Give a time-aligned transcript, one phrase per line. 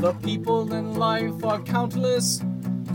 [0.00, 2.40] The people in life are countless.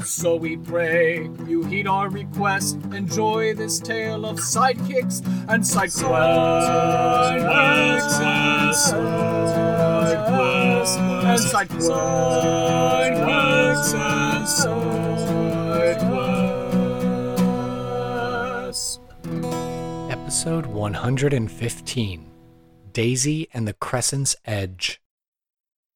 [0.04, 2.80] So we pray you heed our request.
[2.92, 6.02] Enjoy this tale of sidekicks and side quests.
[11.28, 11.94] And side quests.
[20.12, 22.32] Episode 115
[22.94, 25.00] Daisy and the Crescent's Edge.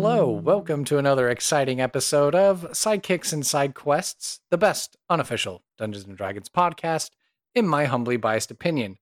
[0.00, 6.06] Hello, welcome to another exciting episode of Sidekicks and Side Quests, the best unofficial Dungeons
[6.06, 7.10] and Dragons podcast,
[7.52, 8.98] in my humbly biased opinion.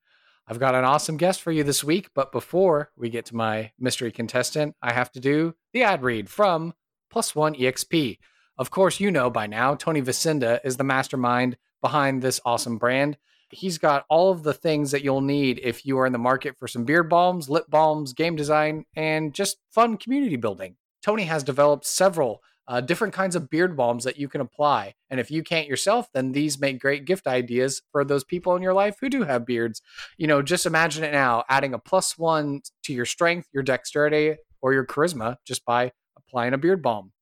[0.49, 3.73] I've got an awesome guest for you this week, but before we get to my
[3.79, 6.73] mystery contestant, I have to do the ad read from
[7.11, 8.17] Plus One EXP.
[8.57, 13.19] Of course, you know by now, Tony Vasinda is the mastermind behind this awesome brand.
[13.51, 16.57] He's got all of the things that you'll need if you are in the market
[16.57, 20.77] for some beard balms, lip balms, game design, and just fun community building.
[21.07, 24.93] Tony has developed several uh, different kinds of beard balms that you can apply.
[25.09, 28.62] And if you can't yourself, then these make great gift ideas for those people in
[28.62, 29.81] your life who do have beards.
[30.19, 34.34] You know, just imagine it now adding a plus one to your strength, your dexterity,
[34.61, 37.12] or your charisma just by applying a beard balm.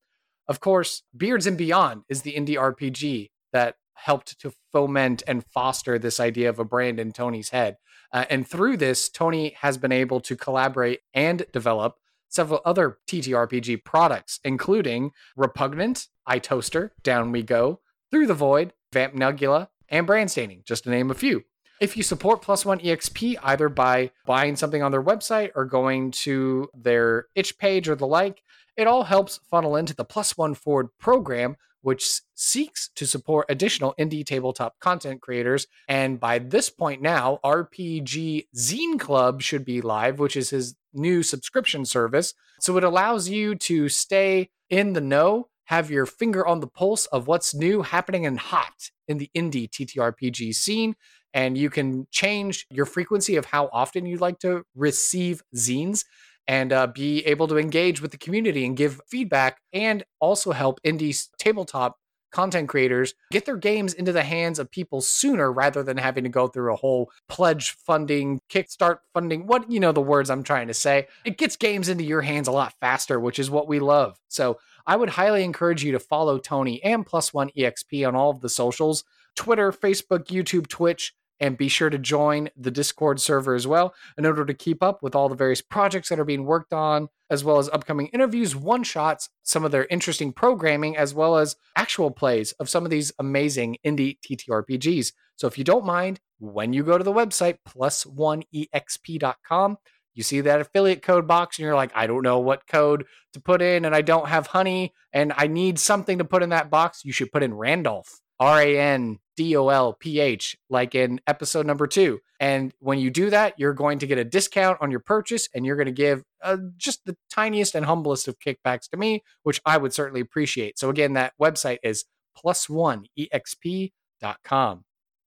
[0.47, 5.99] Of course, Beards and Beyond is the indie RPG that helped to foment and foster
[5.99, 7.77] this idea of a brand in Tony's head.
[8.11, 11.97] Uh, and through this, Tony has been able to collaborate and develop
[12.35, 17.79] several other TTRPG products, including Repugnant, iToaster, Down We Go,
[18.11, 21.45] Through the Void, Vamp Nebula, and Brand Staining, just to name a few.
[21.81, 26.11] If you support Plus One EXP either by buying something on their website or going
[26.11, 28.43] to their itch page or the like,
[28.77, 33.93] it all helps funnel into the Plus One Forward program, which seeks to support additional
[33.99, 35.67] indie tabletop content creators.
[35.87, 41.21] And by this point now, RPG Zine Club should be live, which is his new
[41.21, 42.33] subscription service.
[42.59, 47.05] So it allows you to stay in the know, have your finger on the pulse
[47.05, 50.95] of what's new, happening, and hot in the indie TTRPG scene.
[51.35, 56.03] And you can change your frequency of how often you'd like to receive zines
[56.47, 60.81] and uh, be able to engage with the community and give feedback and also help
[60.83, 61.97] indie tabletop
[62.35, 66.29] content creators get their games into the hands of people sooner rather than having to
[66.29, 70.67] go through a whole pledge funding, kickstart funding, what you know the words I'm trying
[70.67, 71.07] to say.
[71.23, 74.19] It gets games into your hands a lot faster, which is what we love.
[74.27, 78.29] So, I would highly encourage you to follow Tony and Plus 1 EXP on all
[78.29, 79.03] of the socials,
[79.35, 84.25] Twitter, Facebook, YouTube, Twitch and be sure to join the Discord server as well in
[84.25, 87.43] order to keep up with all the various projects that are being worked on, as
[87.43, 92.11] well as upcoming interviews, one shots, some of their interesting programming, as well as actual
[92.11, 95.11] plays of some of these amazing indie TTRPGs.
[95.35, 99.77] So if you don't mind, when you go to the website, plus1exp.com,
[100.13, 103.41] you see that affiliate code box and you're like, I don't know what code to
[103.41, 106.69] put in, and I don't have honey, and I need something to put in that
[106.69, 107.03] box.
[107.03, 108.21] You should put in Randolph.
[108.39, 112.19] R A N D O L P H, like in episode number two.
[112.39, 115.65] And when you do that, you're going to get a discount on your purchase and
[115.65, 119.61] you're going to give uh, just the tiniest and humblest of kickbacks to me, which
[119.65, 120.77] I would certainly appreciate.
[120.77, 122.05] So, again, that website is
[122.37, 124.83] plus1exp.com.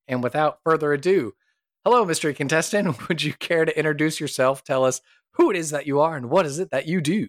[0.06, 1.32] And without further ado,
[1.84, 3.08] hello, mystery contestant.
[3.08, 4.62] Would you care to introduce yourself?
[4.64, 5.00] Tell us
[5.32, 7.28] who it is that you are and what is it that you do?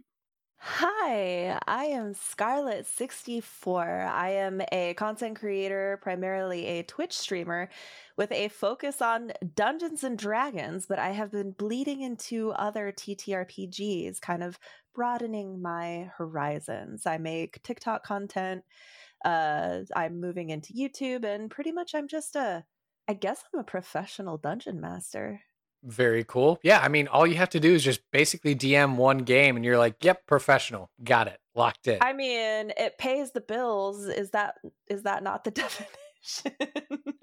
[0.62, 4.08] Hi, I am Scarlet64.
[4.10, 7.70] I am a content creator, primarily a Twitch streamer
[8.18, 14.20] with a focus on Dungeons and Dragons, but I have been bleeding into other TTRPGs,
[14.20, 14.60] kind of
[14.94, 17.06] broadening my horizons.
[17.06, 18.64] I make TikTok content,
[19.24, 22.66] uh, I'm moving into YouTube, and pretty much I'm just a,
[23.08, 25.42] I guess I'm a professional dungeon master.
[25.84, 26.60] Very cool.
[26.62, 29.64] Yeah, I mean, all you have to do is just basically DM one game, and
[29.64, 34.06] you're like, "Yep, professional, got it, locked in." I mean, it pays the bills.
[34.06, 34.56] Is that
[34.88, 36.70] is that not the definition?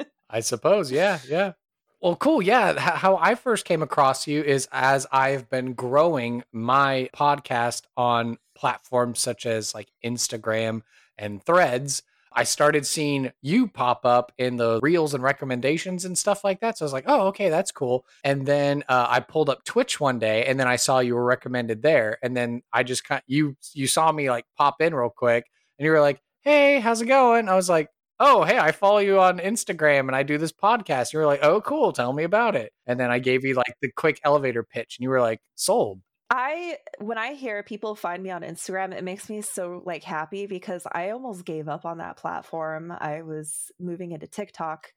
[0.30, 0.90] I suppose.
[0.90, 1.52] Yeah, yeah.
[2.00, 2.42] Well, cool.
[2.42, 2.78] Yeah.
[2.78, 9.18] How I first came across you is as I've been growing my podcast on platforms
[9.20, 10.82] such as like Instagram
[11.18, 12.02] and Threads.
[12.36, 16.78] I started seeing you pop up in the reels and recommendations and stuff like that.
[16.78, 18.04] So I was like, oh, okay, that's cool.
[18.22, 21.24] And then uh, I pulled up Twitch one day, and then I saw you were
[21.24, 22.18] recommended there.
[22.22, 25.46] And then I just kind you you saw me like pop in real quick,
[25.78, 27.48] and you were like, hey, how's it going?
[27.48, 27.88] I was like,
[28.20, 31.12] oh, hey, I follow you on Instagram and I do this podcast.
[31.12, 32.72] You were like, oh, cool, tell me about it.
[32.86, 36.00] And then I gave you like the quick elevator pitch, and you were like, sold.
[36.28, 40.46] I when I hear people find me on Instagram, it makes me so like happy
[40.46, 42.92] because I almost gave up on that platform.
[42.98, 44.92] I was moving into TikTok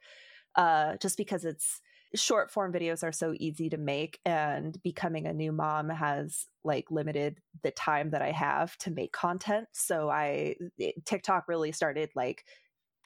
[0.56, 1.82] uh just because it's
[2.16, 6.90] short form videos are so easy to make and becoming a new mom has like
[6.90, 9.68] limited the time that I have to make content.
[9.74, 10.56] So I
[11.06, 12.46] TikTok really started like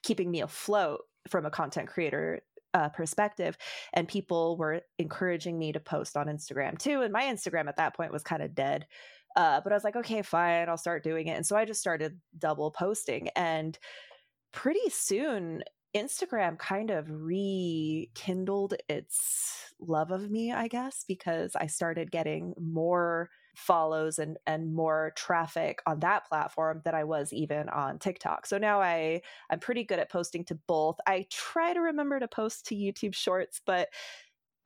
[0.03, 2.41] keeping me afloat from a content creator
[2.73, 3.57] uh, perspective
[3.93, 7.95] and people were encouraging me to post on instagram too and my instagram at that
[7.95, 8.85] point was kind of dead
[9.35, 11.81] uh, but i was like okay fine i'll start doing it and so i just
[11.81, 13.77] started double posting and
[14.51, 15.63] pretty soon
[15.95, 23.29] instagram kind of rekindled its love of me i guess because i started getting more
[23.55, 28.45] follows and and more traffic on that platform than I was even on TikTok.
[28.45, 30.97] So now I I'm pretty good at posting to both.
[31.07, 33.89] I try to remember to post to YouTube Shorts, but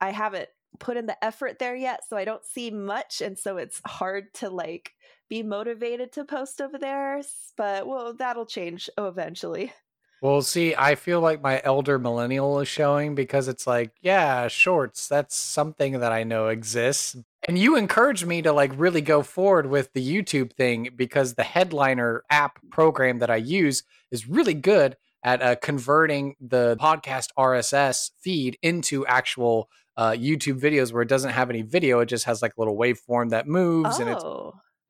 [0.00, 0.48] I haven't
[0.78, 4.32] put in the effort there yet, so I don't see much and so it's hard
[4.34, 4.92] to like
[5.28, 7.20] be motivated to post over there,
[7.56, 9.72] but well that'll change eventually.
[10.20, 15.06] Well, see, I feel like my elder millennial is showing because it's like, yeah, shorts,
[15.06, 17.16] that's something that I know exists.
[17.48, 21.42] And you encouraged me to like really go forward with the YouTube thing because the
[21.42, 28.10] headliner app program that I use is really good at uh, converting the podcast RSS
[28.20, 32.00] feed into actual uh, YouTube videos where it doesn't have any video.
[32.00, 34.24] It just has like a little waveform that moves oh, and it's.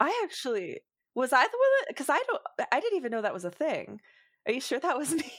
[0.00, 0.80] I actually
[1.14, 4.00] was I the one because I don't I didn't even know that was a thing.
[4.46, 5.32] Are you sure that was me?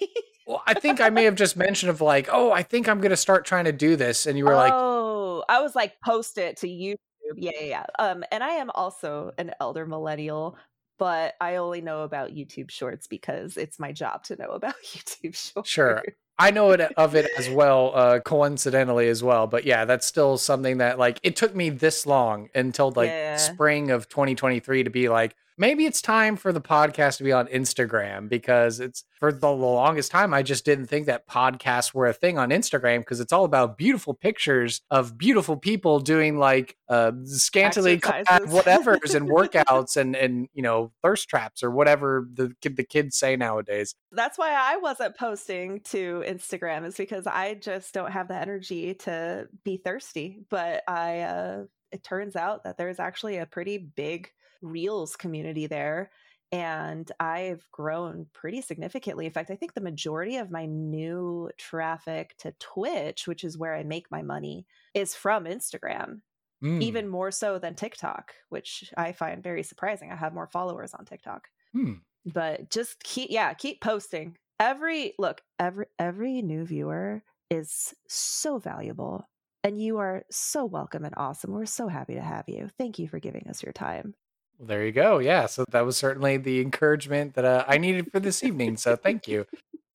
[0.48, 3.12] well, I think I may have just mentioned of like, oh, I think I'm going
[3.12, 6.00] to start trying to do this, and you were oh, like, oh, I was like,
[6.02, 6.96] post it to YouTube.
[7.36, 7.86] Yeah, yeah, yeah.
[7.98, 10.58] Um, and I am also an elder millennial,
[10.98, 15.36] but I only know about YouTube Shorts because it's my job to know about YouTube
[15.36, 15.70] Shorts.
[15.70, 16.04] Sure.
[16.38, 19.46] I know it of it as well, uh, coincidentally as well.
[19.46, 23.36] But yeah, that's still something that like it took me this long until like yeah.
[23.36, 27.46] spring of 2023 to be like, maybe it's time for the podcast to be on
[27.48, 32.14] Instagram because it's for the longest time I just didn't think that podcasts were a
[32.14, 37.12] thing on Instagram because it's all about beautiful pictures of beautiful people doing like uh,
[37.26, 42.84] scantily clad whatevers and workouts and and you know thirst traps or whatever the the
[42.84, 43.94] kids say nowadays.
[44.12, 48.94] That's why I wasn't posting to Instagram is because I just don't have the energy
[48.96, 50.40] to be thirsty.
[50.50, 56.12] But I uh, it turns out that there's actually a pretty big Reels community there.
[56.52, 59.28] And I've grown pretty significantly.
[59.28, 63.76] In fact, I think the majority of my new traffic to Twitch, which is where
[63.76, 64.66] I make my money,
[64.96, 66.22] is from Instagram,
[66.64, 66.82] mm.
[66.82, 70.12] even more so than TikTok, which I find very surprising.
[70.12, 71.48] I have more followers on TikTok.
[71.76, 72.00] Mm.
[72.26, 74.36] But just keep, yeah, keep posting.
[74.60, 79.30] Every look, every every new viewer is so valuable
[79.64, 81.52] and you are so welcome and awesome.
[81.52, 82.70] We're so happy to have you.
[82.78, 84.16] Thank you for giving us your time.
[84.60, 85.20] Well, there you go.
[85.20, 85.46] Yeah.
[85.46, 88.76] So that was certainly the encouragement that uh, I needed for this evening.
[88.76, 89.46] So thank you.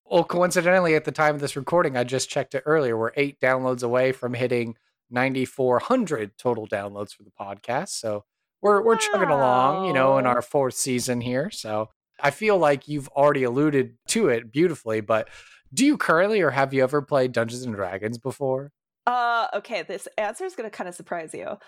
[0.07, 2.97] Well, coincidentally, at the time of this recording, I just checked it earlier.
[2.97, 4.77] We're eight downloads away from hitting
[5.11, 7.89] 9,400 total downloads for the podcast.
[7.91, 8.25] So
[8.63, 9.01] we're we're wow.
[9.01, 11.51] chugging along, you know, in our fourth season here.
[11.51, 11.91] So
[12.21, 15.03] I feel like you've already alluded to it beautifully.
[15.03, 15.29] But
[15.73, 18.73] do you currently, or have you ever played Dungeons and Dragons before?
[19.07, 19.83] Uh, okay.
[19.83, 21.59] This answer is going to kind of surprise you.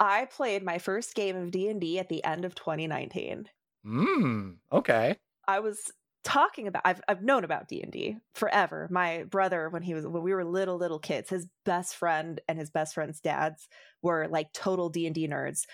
[0.00, 3.50] I played my first game of D&D at the end of 2019.
[3.84, 5.18] Hmm, okay.
[5.46, 5.90] I was
[6.22, 8.88] talking about I've I've known about D&D forever.
[8.90, 12.58] My brother when he was when we were little little kids, his best friend and
[12.58, 13.68] his best friend's dads
[14.02, 15.66] were like total D&D nerds.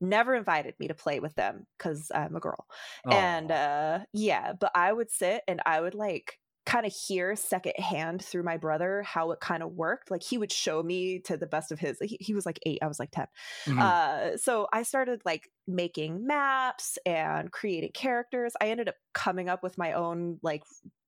[0.00, 2.66] Never invited me to play with them cuz I'm a girl.
[3.04, 3.26] Aww.
[3.26, 8.22] And uh yeah, but I would sit and I would like kind of hear secondhand
[8.22, 10.10] through my brother how it kind of worked.
[10.10, 11.96] Like he would show me to the best of his.
[12.02, 13.26] He, he was like eight, I was like 10.
[13.66, 13.78] Mm-hmm.
[13.78, 18.52] Uh, so I started like making maps and creating characters.
[18.60, 20.64] I ended up coming up with my own like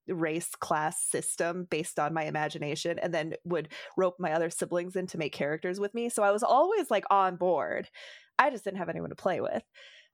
[0.07, 5.07] race class system based on my imagination and then would rope my other siblings in
[5.09, 6.09] to make characters with me.
[6.09, 7.89] So I was always like on board.
[8.39, 9.65] I just didn't have anyone to play with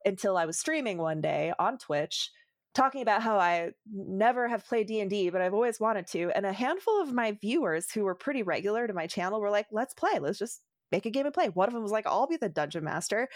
[0.07, 2.31] until I was streaming one day on Twitch
[2.75, 6.53] talking about how I never have played D&D but I've always wanted to and a
[6.53, 10.19] handful of my viewers who were pretty regular to my channel were like let's play
[10.21, 10.61] let's just
[10.93, 13.29] make a game and play one of them was like I'll be the dungeon master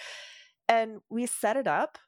[0.69, 1.99] and we set it up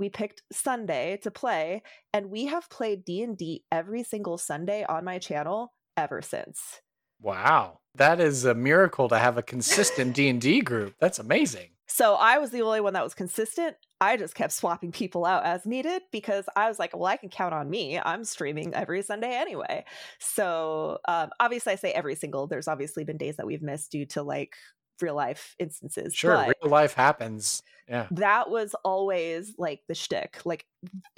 [0.00, 1.82] we picked Sunday to play
[2.12, 6.80] and we have played D&D every single Sunday on my channel ever since.
[7.20, 7.80] Wow.
[7.94, 10.94] That is a miracle to have a consistent D&D group.
[11.00, 11.68] That's amazing.
[11.86, 13.76] So I was the only one that was consistent.
[14.00, 17.28] I just kept swapping people out as needed because I was like, well, I can
[17.28, 17.98] count on me.
[17.98, 19.84] I'm streaming every Sunday anyway.
[20.18, 22.46] So um, obviously, I say every single.
[22.46, 24.54] There's obviously been days that we've missed due to like
[25.02, 26.14] real life instances.
[26.14, 27.62] Sure, real life happens.
[27.88, 28.06] Yeah.
[28.12, 30.40] That was always like the shtick.
[30.44, 30.64] Like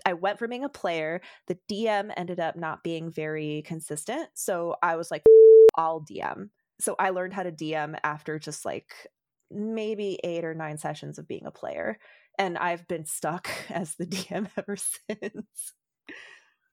[0.06, 4.28] I went from being a player, the DM ended up not being very consistent.
[4.34, 5.22] So I was like,
[5.76, 6.48] I'll DM.
[6.80, 8.92] So I learned how to DM after just like
[9.50, 11.98] maybe eight or nine sessions of being a player.
[12.38, 15.72] And I've been stuck as the DM ever since.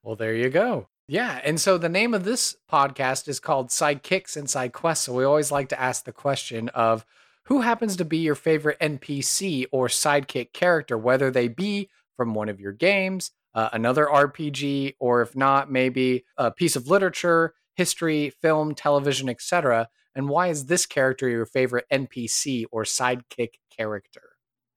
[0.03, 0.87] Well, there you go.
[1.07, 1.41] Yeah.
[1.43, 5.05] And so the name of this podcast is called Sidekicks and Side Quests.
[5.05, 7.05] So we always like to ask the question of
[7.45, 12.47] who happens to be your favorite NPC or sidekick character, whether they be from one
[12.47, 18.29] of your games, uh, another RPG, or if not, maybe a piece of literature, history,
[18.41, 19.89] film, television, etc.
[20.13, 24.21] And why is this character your favorite NPC or sidekick character?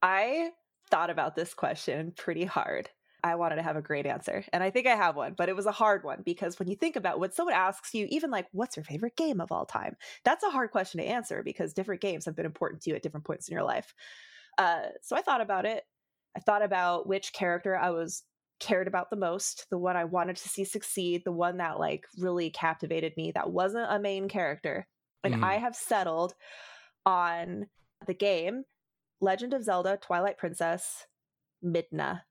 [0.01, 0.53] I
[0.93, 2.91] thought about this question pretty hard.
[3.25, 4.45] I wanted to have a great answer.
[4.53, 6.77] And I think I have one, but it was a hard one because when you
[6.77, 9.97] think about when someone asks you, even like, what's your favorite game of all time?
[10.25, 13.03] That's a hard question to answer because different games have been important to you at
[13.03, 13.95] different points in your life.
[14.59, 15.85] Uh, so I thought about it.
[16.37, 18.23] I thought about which character I was
[18.61, 22.05] cared about the most, the one I wanted to see succeed, the one that like
[22.19, 24.87] really captivated me that wasn't a main character.
[25.25, 25.45] And mm.
[25.45, 26.35] I have settled
[27.07, 27.67] on
[28.07, 28.65] the game
[29.23, 31.07] Legend of Zelda Twilight Princess
[31.65, 32.23] Midna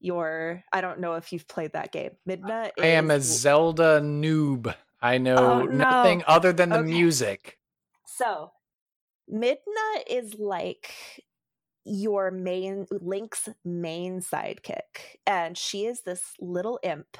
[0.00, 2.10] your I don't know if you've played that game.
[2.28, 4.74] Midna I am a Zelda noob.
[5.00, 5.76] I oh, know oh, no.
[5.76, 6.88] nothing other than the okay.
[6.90, 7.58] music.
[8.06, 8.50] So,
[9.32, 10.92] Midna is like
[11.84, 17.16] your main Link's main sidekick and she is this little imp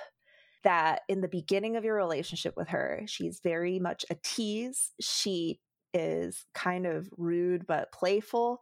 [0.65, 4.91] that in the beginning of your relationship with her, she's very much a tease.
[5.01, 5.61] She
[5.95, 8.61] is kind of rude but playful,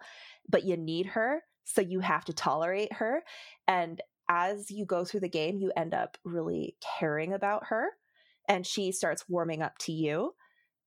[0.48, 3.22] but you need her so you have to tolerate her.
[3.66, 7.88] And as you go through the game, you end up really caring about her
[8.48, 10.34] and she starts warming up to you.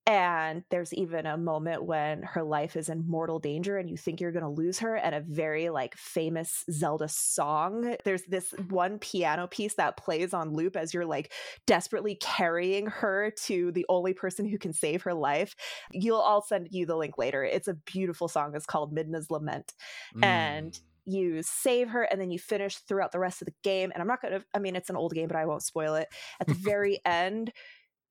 [0.10, 4.20] And there's even a moment when her life is in mortal danger and you think
[4.20, 4.96] you're going to lose her.
[4.96, 7.96] And a very like famous Zelda song.
[8.06, 11.32] There's this one piano piece that plays on loop as you're like
[11.68, 15.56] desperately carrying her to the only person who can save her life.
[15.92, 17.44] You'll, I'll send you the link later.
[17.44, 18.54] It's a beautiful song.
[18.56, 19.74] It's called Midna's Lament.
[20.16, 20.26] Mm.
[20.26, 24.02] And you save her and then you finish throughout the rest of the game and
[24.02, 26.08] i'm not gonna i mean it's an old game but i won't spoil it
[26.40, 27.52] at the very end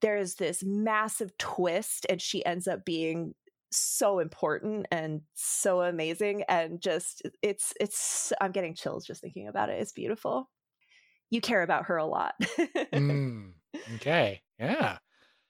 [0.01, 3.35] there's this massive twist and she ends up being
[3.71, 9.69] so important and so amazing and just it's it's i'm getting chills just thinking about
[9.69, 10.51] it it's beautiful.
[11.31, 12.35] You care about her a lot.
[12.95, 13.53] Mm,
[13.97, 14.99] okay yeah.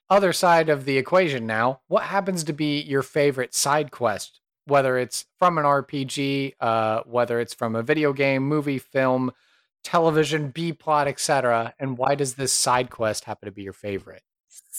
[0.09, 4.41] Other side of the equation now what happens to be your favorite side quest?
[4.65, 9.31] Whether it's from an rpg uh, whether it's from a video game movie film
[9.83, 14.23] television b plot etc and why does this side quest happen to be your favorite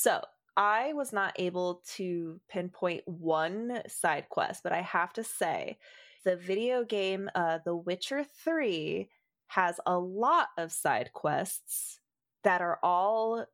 [0.00, 0.22] so
[0.56, 5.78] I was not able to pinpoint one side quest, but I have to say
[6.24, 9.08] the video game uh, The Witcher 3
[9.48, 12.00] has a lot of side quests
[12.44, 13.44] that are all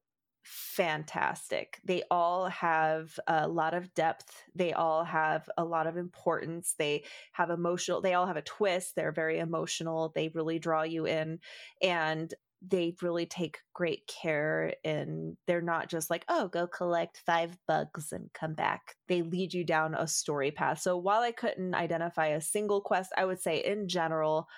[0.46, 1.80] fantastic.
[1.84, 4.44] They all have a lot of depth.
[4.54, 6.76] They all have a lot of importance.
[6.78, 8.94] They have emotional, they all have a twist.
[8.94, 10.12] They're very emotional.
[10.14, 11.40] They really draw you in.
[11.82, 12.32] And
[12.62, 18.12] they really take great care and they're not just like oh go collect five bugs
[18.12, 18.96] and come back.
[19.08, 20.80] They lead you down a story path.
[20.80, 24.48] So while i couldn't identify a single quest i would say in general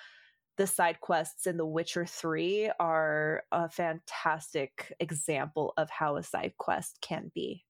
[0.58, 6.54] the side quests in the witcher 3 are a fantastic example of how a side
[6.58, 7.64] quest can be.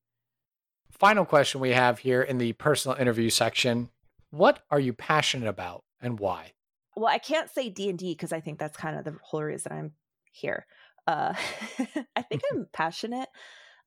[0.98, 3.90] Final question we have here in the personal interview section.
[4.30, 6.52] What are you passionate about and why?
[6.96, 9.92] Well i can't say d&d because i think that's kind of the whole reason i'm
[10.38, 10.66] here.
[11.06, 11.34] Uh,
[12.16, 13.28] I think I'm passionate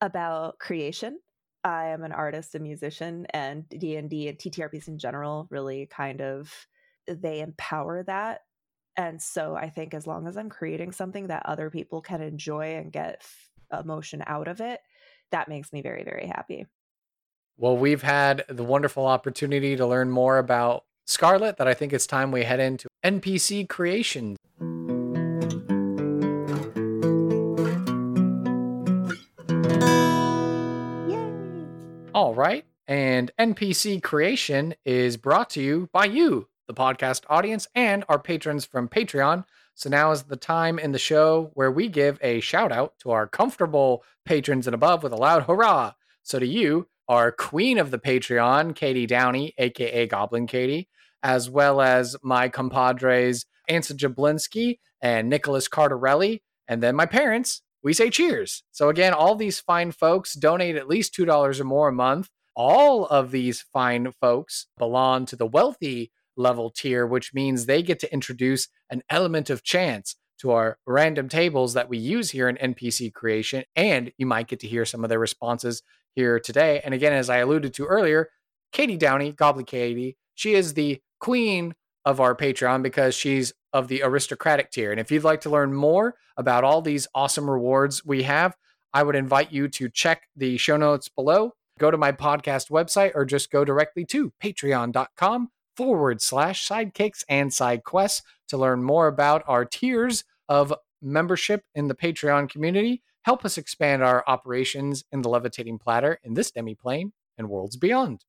[0.01, 1.19] about creation.
[1.63, 5.85] I am an artist, a musician, and D and D and TTRPGs in general really
[5.85, 6.51] kind of
[7.07, 8.41] they empower that.
[8.97, 12.75] And so I think as long as I'm creating something that other people can enjoy
[12.75, 13.23] and get
[13.71, 14.79] emotion out of it,
[15.31, 16.65] that makes me very, very happy.
[17.57, 22.07] Well, we've had the wonderful opportunity to learn more about Scarlet that I think it's
[22.07, 24.35] time we head into NPC creation.
[32.21, 32.65] All right.
[32.87, 38.63] And NPC creation is brought to you by you, the podcast audience, and our patrons
[38.63, 39.43] from Patreon.
[39.73, 43.09] So now is the time in the show where we give a shout out to
[43.09, 45.93] our comfortable patrons and above with a loud hurrah.
[46.21, 50.89] So to you, our queen of the Patreon, Katie Downey, aka Goblin Katie,
[51.23, 57.93] as well as my compadres Ansa Jablinski and Nicholas Cardarelli, and then my parents, we
[57.93, 58.63] say cheers.
[58.71, 62.29] So again, all these fine folks donate at least $2 or more a month.
[62.55, 67.99] All of these fine folks belong to the wealthy level tier, which means they get
[67.99, 72.57] to introduce an element of chance to our random tables that we use here in
[72.57, 73.63] NPC creation.
[73.75, 75.83] And you might get to hear some of their responses
[76.13, 76.81] here today.
[76.83, 78.29] And again, as I alluded to earlier,
[78.71, 84.03] Katie Downey, Goblin Katie, she is the queen of our Patreon because she's of the
[84.03, 84.91] aristocratic tier.
[84.91, 88.55] And if you'd like to learn more about all these awesome rewards we have,
[88.93, 93.11] I would invite you to check the show notes below, go to my podcast website,
[93.15, 99.07] or just go directly to patreon.com forward slash sidekicks and side quests to learn more
[99.07, 103.01] about our tiers of membership in the Patreon community.
[103.23, 108.25] Help us expand our operations in the levitating platter in this demiplane and worlds beyond.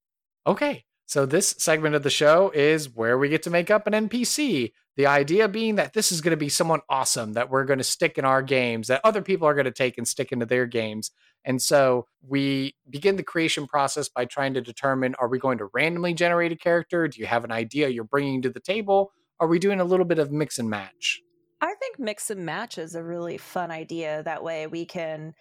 [0.47, 4.09] Okay, so this segment of the show is where we get to make up an
[4.09, 4.73] NPC.
[4.97, 7.85] The idea being that this is going to be someone awesome that we're going to
[7.85, 10.65] stick in our games, that other people are going to take and stick into their
[10.65, 11.11] games.
[11.45, 15.69] And so we begin the creation process by trying to determine are we going to
[15.75, 17.07] randomly generate a character?
[17.07, 19.13] Do you have an idea you're bringing to the table?
[19.39, 21.21] Are we doing a little bit of mix and match?
[21.61, 24.23] I think mix and match is a really fun idea.
[24.23, 25.35] That way we can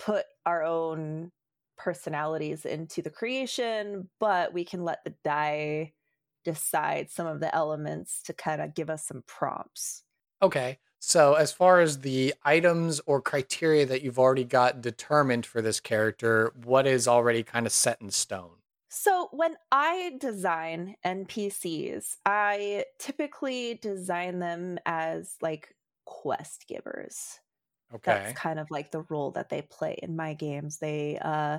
[0.00, 1.30] put our own
[1.76, 5.92] personalities into the creation, but we can let the die
[6.44, 10.04] decide some of the elements to kind of give us some prompts.
[10.40, 10.78] Okay.
[10.98, 15.78] So, as far as the items or criteria that you've already got determined for this
[15.78, 18.50] character, what is already kind of set in stone?
[18.88, 25.74] So, when I design NPCs, I typically design them as like
[26.06, 27.40] quest givers.
[27.92, 28.06] Okay.
[28.06, 30.78] That's kind of like the role that they play in my games.
[30.78, 31.58] They uh,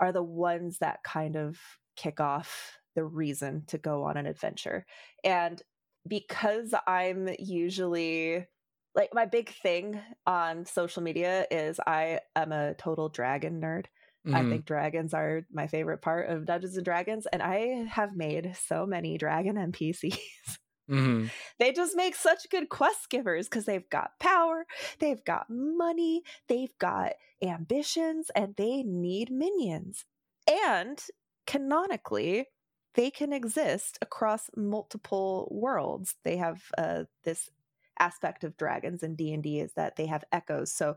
[0.00, 1.60] are the ones that kind of
[1.96, 4.86] kick off the reason to go on an adventure.
[5.24, 5.62] And
[6.06, 8.46] because I'm usually
[8.94, 13.86] like my big thing on social media is I am a total dragon nerd.
[14.32, 14.44] I Mhm.
[14.44, 18.86] think dragons are my favorite part of Dungeons and Dragons, and I have made so
[18.86, 20.58] many dragon NPCs.
[20.88, 21.30] Mhm.
[21.58, 24.66] they just make such good quest givers because they've got power,
[24.98, 30.04] they've got money, they've got ambitions, and they need minions.
[30.46, 31.02] And
[31.46, 32.46] canonically,
[32.94, 36.14] they can exist across multiple worlds.
[36.24, 37.50] They have uh, this
[37.98, 40.72] aspect of dragons in D&D is that they have echoes.
[40.72, 40.96] So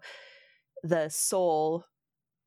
[0.84, 1.86] the soul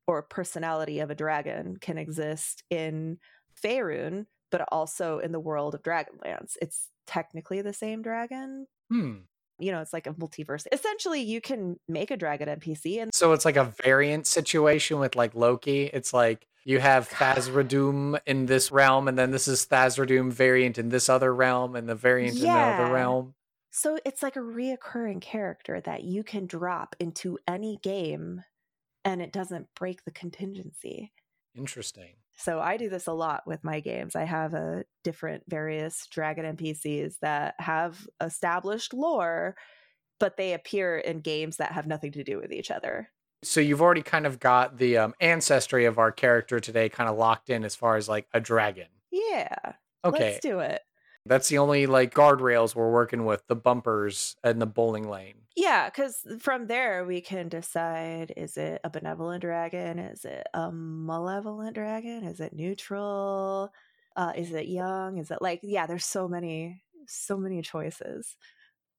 [0.07, 3.19] or personality of a dragon can exist in
[3.61, 6.57] Faerun, but also in the world of Dragonlance.
[6.61, 8.67] It's technically the same dragon.
[8.89, 9.13] Hmm.
[9.59, 10.65] You know, it's like a multiverse.
[10.71, 15.15] Essentially, you can make a dragon NPC and So it's like a variant situation with
[15.15, 15.85] like Loki.
[15.85, 20.89] It's like you have Thazradum in this realm, and then this is Thazradum variant in
[20.89, 23.35] this other realm, and the variant in the other realm.
[23.69, 28.43] so it's like a reoccurring character that you can drop into any game
[29.05, 31.11] and it doesn't break the contingency.
[31.55, 32.15] Interesting.
[32.37, 34.15] So I do this a lot with my games.
[34.15, 39.55] I have a different various dragon NPCs that have established lore,
[40.19, 43.09] but they appear in games that have nothing to do with each other.
[43.43, 47.17] So you've already kind of got the um, ancestry of our character today kind of
[47.17, 48.87] locked in as far as like a dragon.
[49.11, 49.73] Yeah.
[50.05, 50.31] Okay.
[50.31, 50.81] Let's do it.
[51.25, 55.35] That's the only like guardrails we're working with the bumpers and the bowling lane.
[55.55, 59.99] Yeah, because from there we can decide is it a benevolent dragon?
[59.99, 62.23] Is it a malevolent dragon?
[62.23, 63.71] Is it neutral?
[64.15, 65.17] Uh, is it young?
[65.17, 68.35] Is it like, yeah, there's so many, so many choices.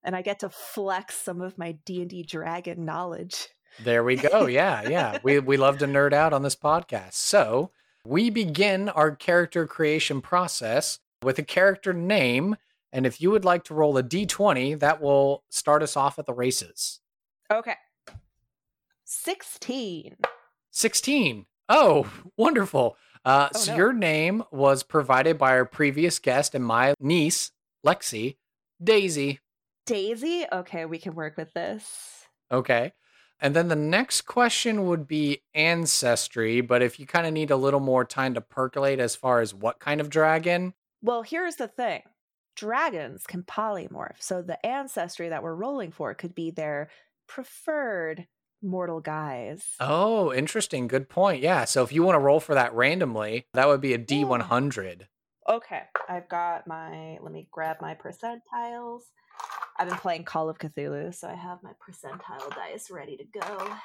[0.03, 3.49] And I get to flex some of my D&D dragon knowledge.
[3.83, 4.47] There we go.
[4.47, 5.19] Yeah, yeah.
[5.23, 7.15] We we love to nerd out on this podcast.
[7.15, 7.73] So
[8.07, 12.57] we begin our character creation process with a character name.
[12.93, 16.27] And if you would like to roll a d20, that will start us off at
[16.27, 17.01] the races.
[17.53, 17.75] Okay.
[19.05, 20.17] 16.
[20.71, 21.47] 16.
[21.69, 22.97] Oh, wonderful.
[23.25, 23.77] Uh, Oh, so no.
[23.79, 27.53] your name was provided by our previous guest and my niece,
[27.85, 28.37] Lexi,
[28.83, 29.41] Daisy.
[29.87, 30.45] Daisy?
[30.53, 32.27] Okay, we can work with this.
[32.53, 32.93] Okay.
[33.41, 37.57] And then the next question would be ancestry, but if you kind of need a
[37.57, 40.75] little more time to percolate as far as what kind of dragon.
[41.05, 42.01] Well, here's the thing
[42.57, 44.21] dragons can polymorph.
[44.21, 46.89] So the ancestry that we're rolling for could be their
[47.27, 48.27] preferred
[48.63, 49.63] mortal guise.
[49.81, 50.89] Oh, interesting.
[50.89, 51.43] Good point.
[51.43, 51.67] Yeah.
[51.67, 55.03] So if you want to roll for that randomly, that would be a D100.
[55.47, 55.57] Hmm.
[55.57, 55.83] Okay.
[56.09, 59.03] I've got my, let me grab my percentiles.
[59.79, 63.77] I've been playing Call of Cthulhu, so I have my percentile dice ready to go.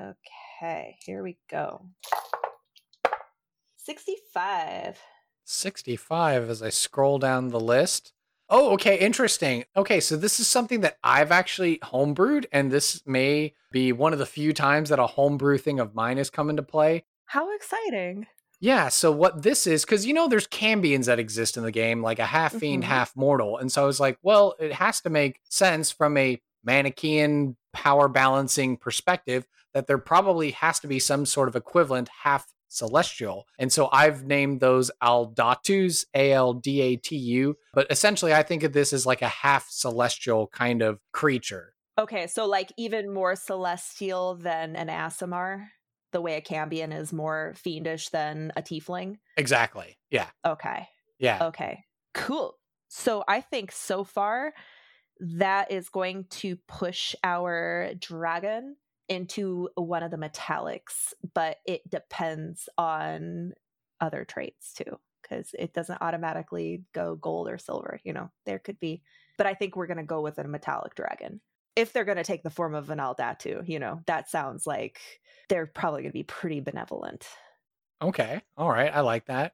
[0.00, 1.86] Okay, here we go.
[3.76, 4.98] 65.
[5.44, 8.12] 65 as I scroll down the list.
[8.50, 9.64] Oh, okay, interesting.
[9.76, 14.18] Okay, so this is something that I've actually homebrewed, and this may be one of
[14.18, 17.04] the few times that a homebrew thing of mine has come into play.
[17.26, 18.26] How exciting!
[18.60, 22.02] Yeah, so what this is, because you know, there's cambions that exist in the game,
[22.02, 22.86] like a half fiend, Mhm.
[22.86, 23.58] half mortal.
[23.58, 28.08] And so I was like, well, it has to make sense from a Manichean power
[28.08, 33.46] balancing perspective that there probably has to be some sort of equivalent half celestial.
[33.58, 37.56] And so I've named those Aldatus, A L D A T U.
[37.72, 41.74] But essentially, I think of this as like a half celestial kind of creature.
[41.98, 45.66] Okay, so like even more celestial than an Aasimar,
[46.12, 49.18] the way a Cambion is more fiendish than a Tiefling.
[49.36, 49.96] Exactly.
[50.10, 50.26] Yeah.
[50.44, 51.46] Okay, Yeah.
[51.46, 52.58] okay, cool.
[52.88, 54.52] So I think so far
[55.20, 58.76] that is going to push our dragon
[59.08, 63.52] into one of the metallics, but it depends on
[64.00, 68.00] other traits too, because it doesn't automatically go gold or silver.
[68.04, 69.02] You know, there could be,
[69.36, 71.40] but I think we're going to go with a metallic dragon.
[71.76, 75.00] If they're going to take the form of an Aldatu, you know, that sounds like
[75.48, 77.26] they're probably going to be pretty benevolent.
[78.00, 78.40] Okay.
[78.56, 78.94] All right.
[78.94, 79.52] I like that.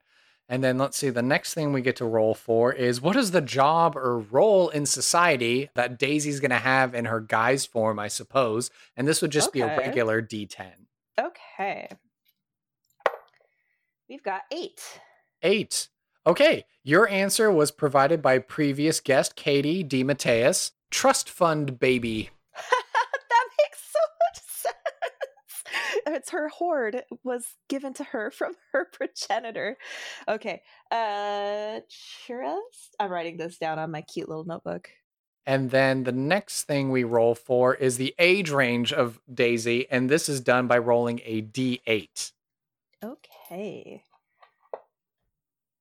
[0.51, 3.31] And then let's see, the next thing we get to roll for is what is
[3.31, 8.01] the job or role in society that Daisy's going to have in her guise form,
[8.01, 8.69] I suppose.
[8.97, 10.73] And this would just be a regular D10.
[11.21, 11.89] Okay.
[14.09, 14.83] We've got eight.
[15.41, 15.89] Eight.
[16.27, 16.65] Okay.
[16.83, 20.03] Your answer was provided by previous guest Katie D.
[20.03, 20.73] Mateus.
[20.91, 22.31] Trust fund baby.
[22.57, 25.65] that makes so much sense.
[26.07, 29.77] It's her hoard was given to her from her progenitor.
[30.29, 30.63] Okay.
[30.91, 31.81] Uh
[32.27, 32.97] trust.
[32.99, 34.89] I'm writing this down on my cute little notebook.
[35.47, 39.91] And then the next thing we roll for is the age range of Daisy.
[39.91, 42.33] And this is done by rolling a D8.
[43.03, 44.05] Okay.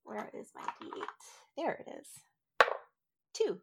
[0.04, 1.06] Where is my D8?
[1.58, 2.08] There it is.
[3.34, 3.60] Two.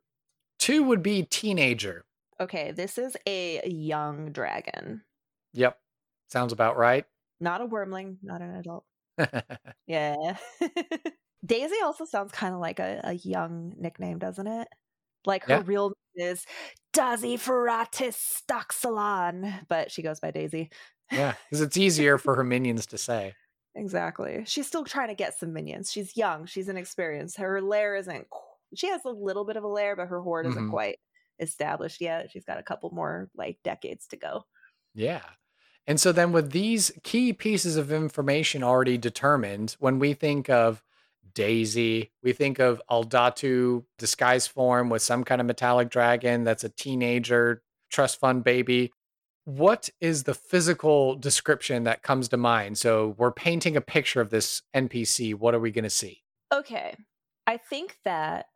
[0.59, 2.05] Two would be teenager.
[2.39, 5.03] Okay, this is a young dragon.
[5.55, 5.79] Yep.
[6.29, 7.05] Sounds about right.
[7.41, 8.85] Not a wyrmling, not an adult.
[9.87, 10.37] Yeah.
[11.45, 14.69] Daisy also sounds kind of like a, a young nickname, doesn't it?
[15.25, 15.63] Like her Yeah.
[15.65, 16.45] real name is
[16.93, 18.17] Daisy Ferratis
[18.51, 20.71] Stoxalon, but she goes by Daisy.
[21.13, 23.35] yeah, because it's easier for her minions to say.
[23.75, 24.43] Exactly.
[24.47, 25.93] She's still trying to get some minions.
[25.93, 26.47] She's young.
[26.47, 27.37] She's inexperienced.
[27.37, 28.27] Her lair isn't.
[28.75, 30.71] She has a little bit of a lair, but her hoard isn't Mhm.
[30.71, 30.99] quite
[31.39, 32.31] established yet.
[32.31, 34.47] She's got a couple more like decades to go.
[34.95, 35.23] Yeah.
[35.87, 40.83] And so then with these key pieces of information already determined, when we think of
[41.35, 46.69] Daisy, we think of Aldatu disguise form with some kind of metallic dragon that's a
[46.71, 48.93] teenager trust fund baby.
[49.45, 52.79] What is the physical description that comes to mind?
[52.79, 55.35] So we're painting a picture of this NPC.
[55.35, 56.23] What are we going to see?
[56.53, 56.97] Okay.
[57.47, 58.47] I think that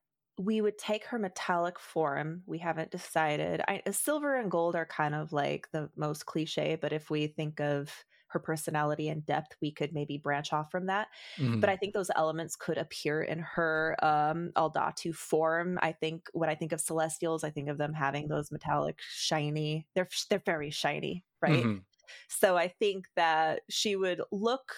[0.40, 2.42] we would take her metallic form.
[2.46, 3.62] We haven't decided.
[3.68, 7.26] I, uh, silver and gold are kind of like the most cliche, but if we
[7.26, 11.08] think of her personality and depth, we could maybe branch off from that.
[11.36, 11.60] Mhm.
[11.60, 15.78] But I think those elements could appear in her um, Aldatu form.
[15.82, 19.88] I think when I think of Celestials, I think of them having those metallic, shiny.
[19.94, 21.70] They're they're very shiny, right?
[21.70, 21.84] Mhm.
[22.28, 24.76] So I think that she would look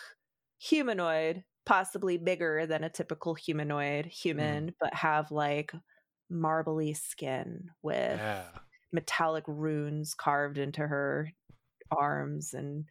[0.58, 5.72] humanoid, possibly bigger than a typical humanoid human, but have like
[6.30, 8.60] marbly skin with Yeah.
[8.92, 11.32] metallic runes carved into her
[11.90, 12.86] arms and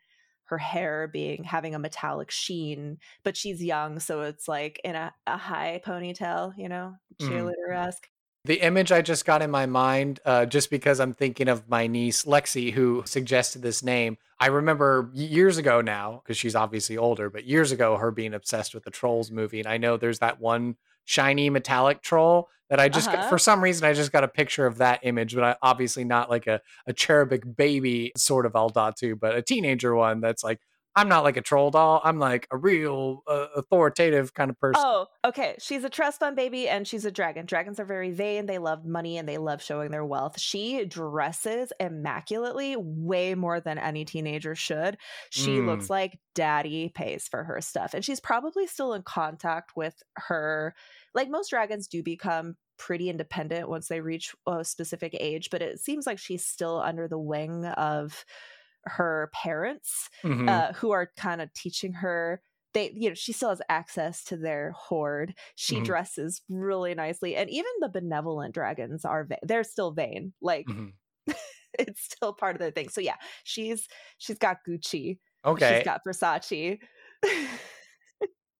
[0.46, 5.14] her hair being having a metallic sheen but she's young so it's like in a,
[5.28, 7.52] a high ponytail you know Mhm.
[7.70, 8.10] cheerleader-esque
[8.44, 11.86] The image I just got in my mind, uh, just because I'm thinking of my
[11.86, 14.18] niece Lexi, who suggested this name.
[14.40, 18.74] I remember years ago now, because she's obviously older, but years ago, her being obsessed
[18.74, 19.60] with the Trolls movie.
[19.60, 23.30] And I know there's that one shiny metallic troll that I just, Uh-huh.
[23.30, 26.30] for some reason, I just got a picture of that image, but I, obviously not
[26.32, 30.62] like a, a cherubic baby sort of Aldatu, but a teenager one that's like
[30.96, 32.02] I'm not like a troll doll.
[32.04, 34.84] I'm like a real uh, authoritative kind of person.
[34.84, 35.56] Oh, okay.
[35.60, 37.46] She's a trust fund baby and she's a dragon.
[37.46, 38.46] Dragons are very vain.
[38.46, 40.40] They love money and they love showing their wealth.
[40.40, 44.98] She dresses immaculately, way more than any teenager should.
[45.30, 45.66] She Mm.
[45.66, 47.94] looks like daddy pays for her stuff.
[47.94, 50.74] And she's probably still in contact with her.
[51.14, 55.80] Like most dragons do become pretty independent once they reach a specific age, but it
[55.82, 58.26] seems like she's still under the wing of
[58.86, 60.48] her parents Mhm.
[60.48, 62.42] uh, who are kind of teaching her
[62.74, 65.82] they you know she still has access to their hoard she Mhm.
[65.82, 70.92] dresses really nicely and even the benevolent dragons are va- they're still vain like Mhm.
[71.80, 75.58] it's still part of their thing so yeah she's she's got gucci Okay.
[75.58, 76.80] she's got versace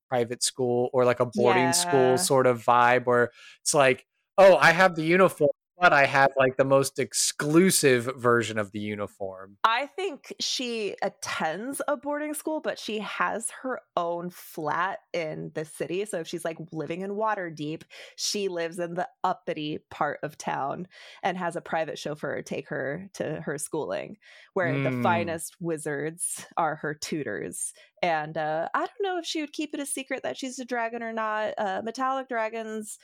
[0.10, 1.74] private school or like a boarding Yeah.
[1.74, 3.32] school sort of vibe where
[3.62, 4.06] it's like,
[4.38, 5.52] oh, I have the uniform,
[5.82, 9.58] but I have like the most exclusive version of the uniform.
[9.64, 15.66] I think she attends a boarding school, but she has her own flat in the
[15.66, 16.04] city.
[16.06, 17.84] So if she's like living in Waterdeep,
[18.16, 20.88] she lives in the uppity part of town
[21.22, 24.18] and has a private chauffeur take her to her schooling,
[24.56, 25.04] where the Mm.
[25.04, 27.72] finest wizards are her tutors.
[28.02, 30.66] And uh, I don't know if she would keep it a secret that she's a
[30.66, 31.54] dragon or not.
[31.56, 32.98] Uh, metallic dragons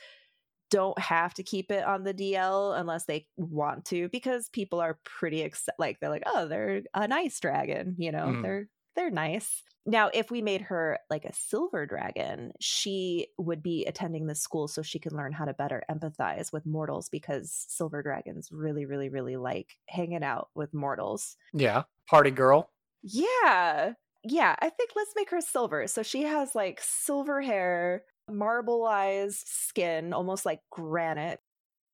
[0.70, 4.98] don't have to keep it on the DL unless they want to because people are
[5.04, 8.42] pretty ex- like they're like oh they're a nice dragon you know Mhm.
[8.42, 13.84] they're they're nice now if we made her like a silver dragon she would be
[13.86, 18.02] attending the school so she can learn how to better empathize with mortals because silver
[18.02, 21.84] dragons really really really like hanging out with mortals Yeah.
[22.08, 22.70] Party girl.
[23.02, 23.92] yeah.
[24.24, 24.56] Yeah.
[24.58, 25.86] I think let's make her silver.
[25.86, 31.40] So she has like silver hair, marbleized skin, almost like granite.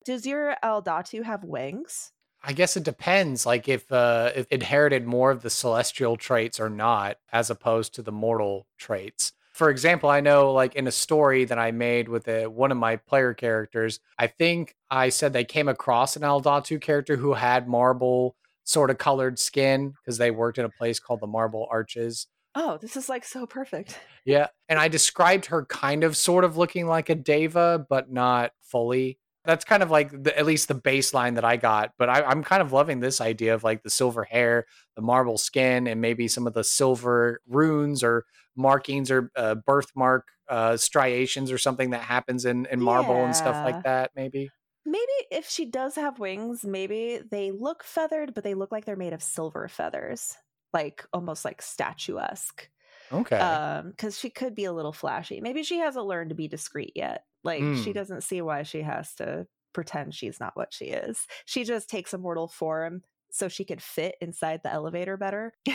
[0.05, 2.11] Does your Aldatu have wings?
[2.43, 7.17] I guess it depends, like if uh inherited more of the celestial traits or not,
[7.31, 9.33] as opposed to the mortal traits.
[9.53, 12.77] For example, I know like in a story that I made with a, one of
[12.77, 17.67] my player characters, I think I said they came across an Aldatu character who had
[17.67, 22.27] marble sort of colored skin because they worked in a place called the Marble Arches.
[22.55, 23.99] Oh, this is like so perfect.
[24.27, 24.47] Yeah.
[24.69, 29.19] And I described her kind of sort of looking like a Deva, but not fully.
[29.43, 31.91] That's kind of like the, at least the baseline that I got.
[31.99, 34.65] But I, I'm kind of loving this idea of like the silver hair,
[34.95, 40.27] the marble skin, and maybe some of the silver runes or markings or uh, birthmark
[40.49, 44.49] uh, striations or something that happens in, in marble and stuff like that, maybe.
[44.87, 48.95] Maybe if she does have wings, maybe they look feathered, but they look like they're
[48.95, 50.35] made of silver feathers,
[50.75, 52.69] like almost like statuesque.
[53.11, 53.37] Okay.
[53.37, 55.41] Um, because she could be a little flashy.
[55.41, 57.23] Maybe she hasn't learned to be discreet yet.
[57.43, 57.93] Like she Mm.
[57.93, 61.27] doesn't see why she has to pretend she's not what she is.
[61.45, 65.53] She just takes a mortal form so she could fit inside the elevator better.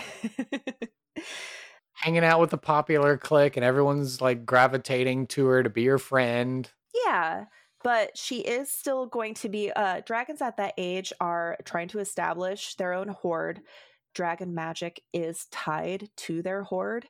[1.95, 5.99] Hanging out with the popular clique and everyone's like gravitating to her to be her
[5.99, 6.71] friend.
[7.07, 7.45] yeah,
[7.83, 11.99] but she is still going to be uh dragons at that age are trying to
[11.99, 13.61] establish their own hoard.
[14.15, 17.09] Dragon magic is tied to their hoard.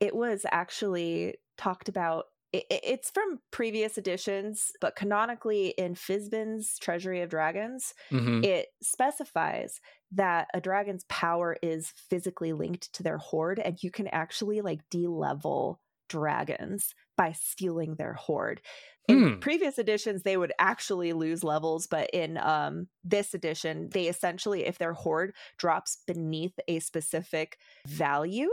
[0.00, 6.78] It was actually talked about i- i- it's from previous editions, but canonically in Fizban's
[6.80, 8.44] Treasury of Dragons, Mhm.
[8.44, 14.08] it specifies that a dragon's power is physically linked to their hoard, and you can
[14.08, 18.62] actually like de-level dragons by stealing their hoard.
[19.08, 19.40] In Hmm.
[19.40, 24.78] previous editions, they would actually lose levels, but in um, this edition, they essentially, if
[24.78, 28.50] their hoard drops beneath a specific value,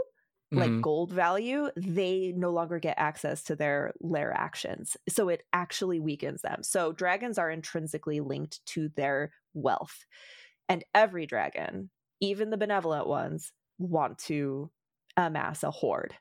[0.55, 0.81] like Mhm.
[0.81, 4.97] gold value, they no longer get access to their lair actions.
[5.07, 6.63] So it actually weakens them.
[6.63, 10.05] So dragons are intrinsically linked to their wealth.
[10.69, 14.71] And every dragon, even the benevolent ones, want to
[15.17, 16.15] amass a hoard.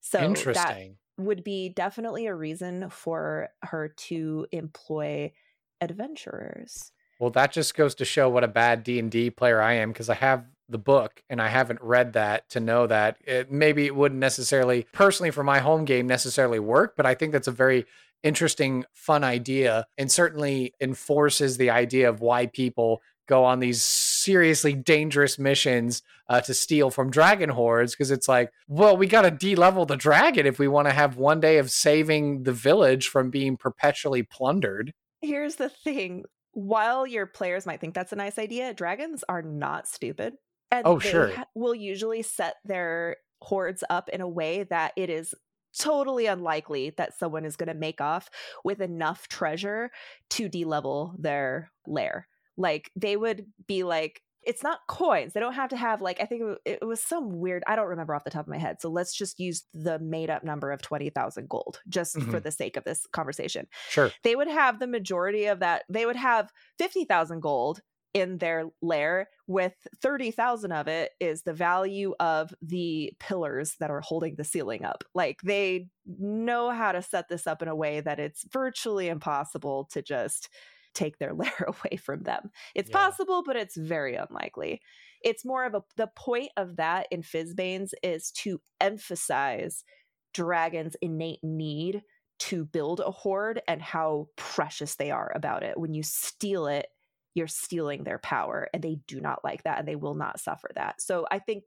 [0.00, 0.99] So Interesting.
[1.24, 5.32] Would be definitely a reason for her to employ
[5.80, 6.92] adventurers.
[7.18, 9.90] Well, that just goes to show what a bad D and D player I am
[9.92, 13.86] because I have the book and I haven't read that to know that it, maybe
[13.86, 16.94] it wouldn't necessarily, personally, for my home game, necessarily work.
[16.96, 17.86] But I think that's a very
[18.22, 23.82] interesting, fun idea, and certainly enforces the idea of why people go on these
[24.22, 29.22] seriously dangerous missions uh, to steal from dragon hoards because it's like, well, we got
[29.22, 33.08] to de-level the dragon if we want to have one day of saving the village
[33.08, 34.92] from being perpetually plundered.
[35.22, 39.86] Here's the thing while your players might think that's a nice idea, dragons are not
[39.86, 40.34] stupid.
[40.70, 41.28] And Oh, they sure.
[41.34, 45.34] ha- will usually set their hoards up in a way that it is
[45.78, 48.28] totally unlikely that someone is going to make off
[48.64, 49.90] with enough treasure
[50.30, 52.26] to de-level their lair.
[52.60, 55.34] Like they would be like it's not coins.
[55.34, 57.62] They don't have to have like I think it it was some weird.
[57.66, 58.80] I don't remember off the top of my head.
[58.80, 62.42] So let's just use the made up number of twenty thousand gold, just for Mhm.
[62.42, 63.66] the sake of this conversation.
[63.88, 64.10] Sure.
[64.22, 65.84] They would have the majority of that.
[65.90, 67.80] They would have fifty thousand gold
[68.12, 73.90] in their lair, with thirty thousand of it is the value of the pillars that
[73.90, 75.04] are holding the ceiling up.
[75.14, 79.86] Like they know how to set this up in a way that it's virtually impossible
[79.92, 80.48] to just
[80.94, 82.50] take their lair away from them.
[82.74, 82.90] It's Yeah.
[82.90, 84.80] possible, but it's very unlikely.
[85.22, 89.84] It's more of a the point of that in Fizban's is to emphasize
[90.32, 92.02] dragons' innate need
[92.38, 95.78] to build a hoard and how precious they are about it.
[95.78, 96.86] When you steal it,
[97.34, 100.70] you're stealing their power and they do not like that and they will not suffer
[100.74, 101.00] that.
[101.00, 101.64] So I think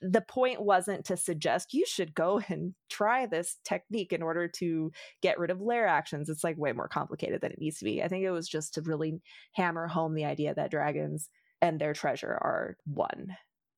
[0.00, 4.92] the point wasn't to suggest you should go and try this technique in order to
[5.22, 6.28] get rid of lair actions.
[6.28, 8.02] It's like way more complicated than it needs to be.
[8.02, 9.20] I think it was just to really
[9.52, 11.28] hammer home the idea that dragons
[11.60, 13.36] and their treasure are one.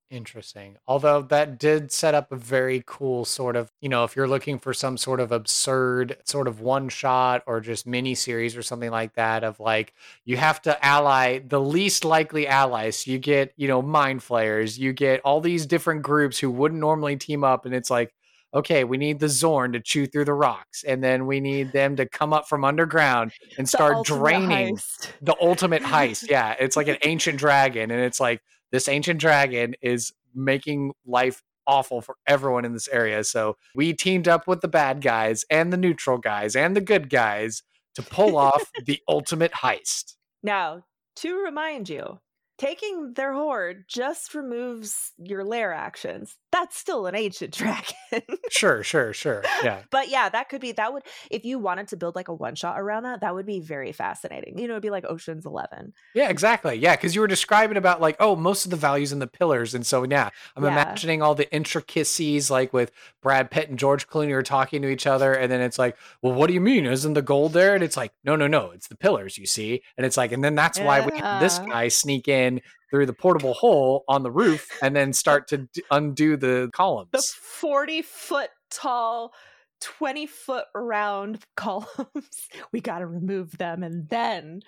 [0.08, 0.76] Interesting.
[0.86, 4.56] Although that did set up a very cool sort of, you know, if you're looking
[4.56, 8.90] for some sort of absurd sort of one shot or just mini series or something
[8.90, 13.04] like that, of like you have to ally the least likely allies.
[13.06, 17.16] You get, you know, mind flayers, you get all these different groups who wouldn't normally
[17.16, 17.66] team up.
[17.66, 18.14] And it's like,
[18.54, 20.84] okay, we need the Xorn to chew through the rocks.
[20.84, 25.10] And then we need them to come up from underground and start ultimate draining heist.
[25.20, 26.30] the ultimate heist.
[26.30, 28.40] Yeah, it's like an ancient dragon, and it's like
[28.72, 33.24] this ancient dragon is making life awful for everyone in this area.
[33.24, 37.10] So we teamed up with the bad guys and the neutral guys and the good
[37.10, 37.62] guys
[37.94, 40.14] to pull off the ultimate heist.
[40.42, 40.84] Now,
[41.16, 42.20] to remind you,
[42.58, 46.36] taking their hoard just removes your lair actions.
[46.58, 48.22] That's still an ancient dragon.
[48.50, 49.42] Sure, sure, sure.
[49.62, 49.82] Yeah.
[49.90, 52.54] but yeah, that could be that would if you wanted to build like a one
[52.54, 54.58] shot around that, that would be very fascinating.
[54.58, 55.92] You know, it'd be like Ocean's 11.
[56.14, 56.76] Yeah, exactly.
[56.76, 59.74] Yeah, because you were describing about like, oh, most of the values in the pillars.
[59.74, 60.70] And so, yeah, I'm Yeah.
[60.70, 62.90] imagining all the intricacies, like with
[63.22, 65.34] Brad Pitt and George Clooney are talking to each other.
[65.34, 66.86] And then it's like, well, what do you mean?
[66.86, 67.74] Isn't the gold there?
[67.74, 69.82] And it's like, no, no, no, it's the pillars, you see.
[69.98, 73.12] And it's like, and then that's why we have this guy sneak in through the
[73.12, 77.10] portable hole on the roof and then start to d- undo the columns.
[77.12, 79.34] The 40 foot tall,
[79.80, 82.48] 20 foot round columns.
[82.72, 84.62] we got to remove them and then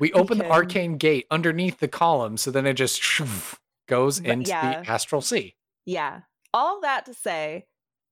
[0.00, 2.38] we open the arcane gate underneath the column.
[2.38, 3.02] So then it just
[3.86, 4.80] goes into yeah.
[4.80, 5.56] the astral sea.
[5.84, 6.20] Yeah.
[6.54, 7.66] All that to say,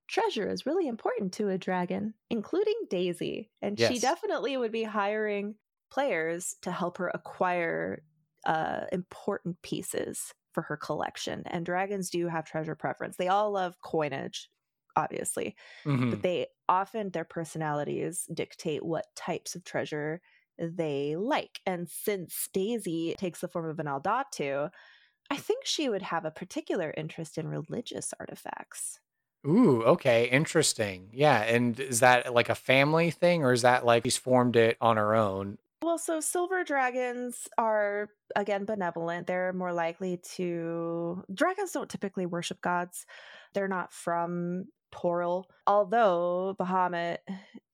[0.07, 3.51] treasure is really important to a dragon, including Daisy.
[3.63, 5.55] And she definitely would be hiring
[5.91, 8.03] players to help her acquire
[8.49, 11.45] uh, important pieces for her collection.
[11.47, 13.19] And dragons do have treasure preference.
[13.19, 14.51] They all love coinage,
[14.97, 16.11] obviously, Mhm.
[16.11, 20.23] but they often, their personalities dictate what types of treasure
[20.59, 21.61] they like.
[21.67, 24.71] And since Daisy takes the form of an Aldatu,
[25.31, 29.01] I think she would have a particular interest in religious artifacts.
[29.47, 31.11] Ooh, okay, interesting.
[31.13, 34.77] Yeah, and is that like a family thing, or is that like she's formed it
[34.81, 35.59] on her own?
[35.83, 39.27] Well, so silver dragons are again benevolent.
[39.27, 43.07] They're more likely to dragons don't typically worship gods.
[43.55, 45.45] They're not from Toril.
[45.67, 47.19] Although Bahamut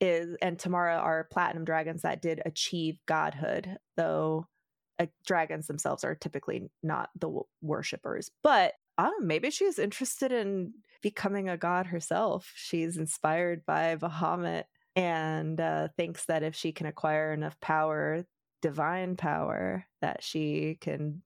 [0.01, 4.49] is and Tiamat are platinum dragons that did achieve godhood, though
[4.99, 8.31] uh, dragons themselves are typically not the w- worshippers.
[8.43, 12.53] But I maybe she's interested in becoming a god herself.
[12.55, 14.65] She's inspired by Bahamut
[14.97, 18.27] and uh, thinks that if she can acquire enough power,
[18.63, 21.23] divine power, that she can,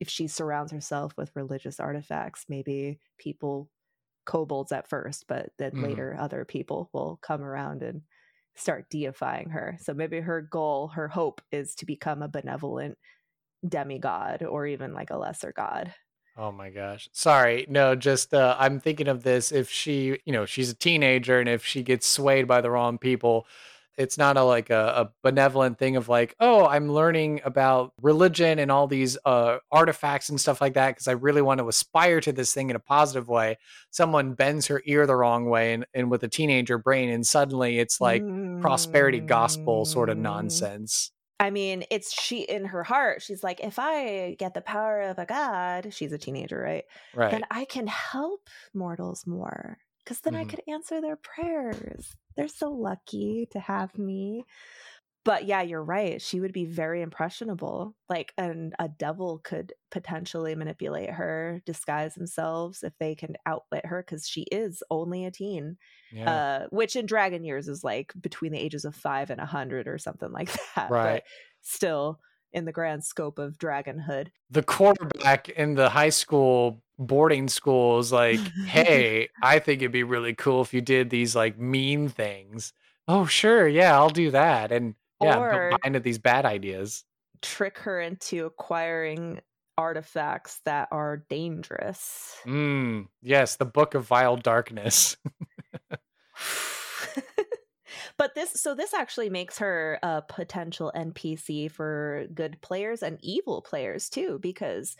[0.00, 3.70] if she surrounds herself with religious artifacts, maybe people,
[4.26, 5.82] kobolds at first, but then Mhm.
[5.82, 8.02] later other people will come around and
[8.56, 9.76] start deifying her.
[9.80, 12.98] So maybe her goal, her hope is to become a benevolent
[13.68, 15.94] demigod or even like a lesser god.
[16.36, 17.08] Oh my gosh.
[17.12, 17.66] Sorry.
[17.68, 21.48] No, just uh I'm thinking of this if she, you know, she's a teenager and
[21.48, 23.46] if she gets swayed by the wrong people,
[23.98, 28.58] it's not a like a, a benevolent thing of like, oh, I'm learning about religion
[28.58, 32.20] and all these uh artifacts and stuff like that because I really want to aspire
[32.22, 33.58] to this thing in a positive way.
[33.90, 37.78] Someone bends her ear the wrong way and, and with a teenager brain and suddenly
[37.78, 38.24] it's like
[38.58, 40.22] prosperity gospel sort of Mm.
[40.22, 41.12] nonsense.
[41.42, 43.22] I mean, it's she in her heart.
[43.22, 46.84] She's like, if I get the power of a god, she's a teenager, right?
[47.12, 47.30] Right.
[47.30, 50.46] Then I can help mortals more because then I Mhm.
[50.46, 52.16] could answer their prayers.
[52.36, 54.44] They're so lucky to have me.
[55.24, 56.20] But yeah, you're right.
[56.20, 57.94] She would be very impressionable.
[58.08, 64.02] Like, and a devil could potentially manipulate her, disguise themselves if they can outwit her
[64.04, 65.76] because she is only a teen
[66.12, 66.30] yeah.
[66.30, 69.88] uh, which in dragon years is like between the ages of five and a hundred
[69.88, 70.90] or something like that.
[70.90, 71.14] Right.
[71.14, 71.24] But
[71.62, 72.20] still,
[72.52, 74.28] in the grand scope of dragonhood.
[74.50, 80.02] The quarterback in the high school boarding school is like, hey, I think it'd be
[80.02, 82.74] really cool if you did these like mean things.
[83.08, 83.66] Oh, sure.
[83.66, 84.70] Yeah, I'll do that.
[84.70, 87.04] And yeah, Or- don't buy into these bad ideas.
[87.40, 89.40] Trick her into acquiring
[89.76, 92.36] artifacts that are dangerous.
[92.46, 95.16] Mm, yes, the book of vile darkness.
[98.16, 103.62] but this so this actually makes her a potential npc for good players and evil
[103.62, 104.96] players too because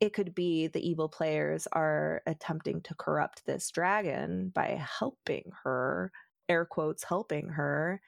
[0.00, 6.10] it could be the evil players are attempting to corrupt this dragon by helping her
[6.48, 8.00] air quotes helping her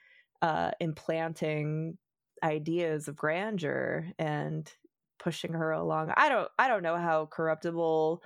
[0.43, 1.99] uh implanting
[2.43, 4.73] ideas of grandeur and
[5.19, 8.23] pushing her along i don't i don't know how corruptible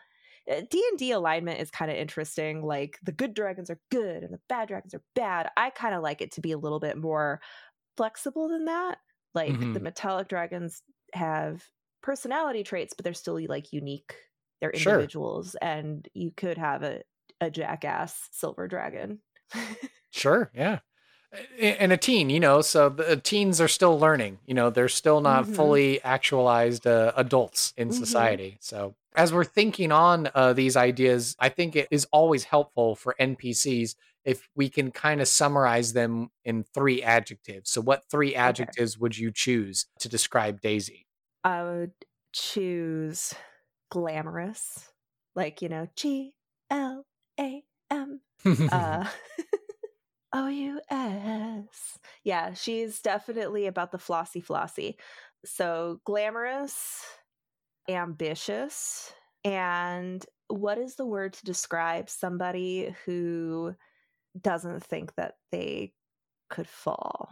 [0.47, 2.61] D&D alignment is kind of interesting.
[2.63, 5.49] Like the good dragons are good and the bad dragons are bad.
[5.57, 7.41] I kind of like it to be a little bit more
[7.97, 8.99] flexible than that.
[9.33, 9.81] Like the Mhm.
[9.81, 11.65] metallic dragons have
[12.01, 14.15] personality traits, but they're still like unique.
[14.61, 15.11] They're Sure.
[15.11, 17.03] individuals and you could have a
[17.41, 19.21] a jackass silver dragon.
[20.11, 20.81] Sure, yeah.
[21.59, 24.39] And a teen, you know, so the teens are still learning.
[24.45, 25.47] You know, they're still not Mhm.
[25.47, 27.91] fully actualized uh, adults in Mhm.
[27.91, 28.57] society.
[28.61, 33.13] So, as we're thinking on uh, these ideas, I think it is always helpful for
[33.19, 37.71] NPCs if we can kind of summarize them in three adjectives.
[37.71, 41.07] So, what three adjectives would you choose to describe Daisy?
[41.43, 41.93] I would
[42.33, 43.33] choose
[43.89, 44.91] glamorous.
[45.35, 46.33] Like, you know, G
[46.69, 47.05] L
[47.39, 48.21] A M
[48.71, 49.09] uh
[50.33, 51.97] O U S.
[52.23, 54.97] Yeah, she's definitely about the flossy flossy.
[55.45, 57.05] So glamorous,
[57.89, 59.13] ambitious,
[59.43, 63.75] and what is the word to describe somebody who
[64.39, 65.93] doesn't think that they
[66.49, 67.29] could fall?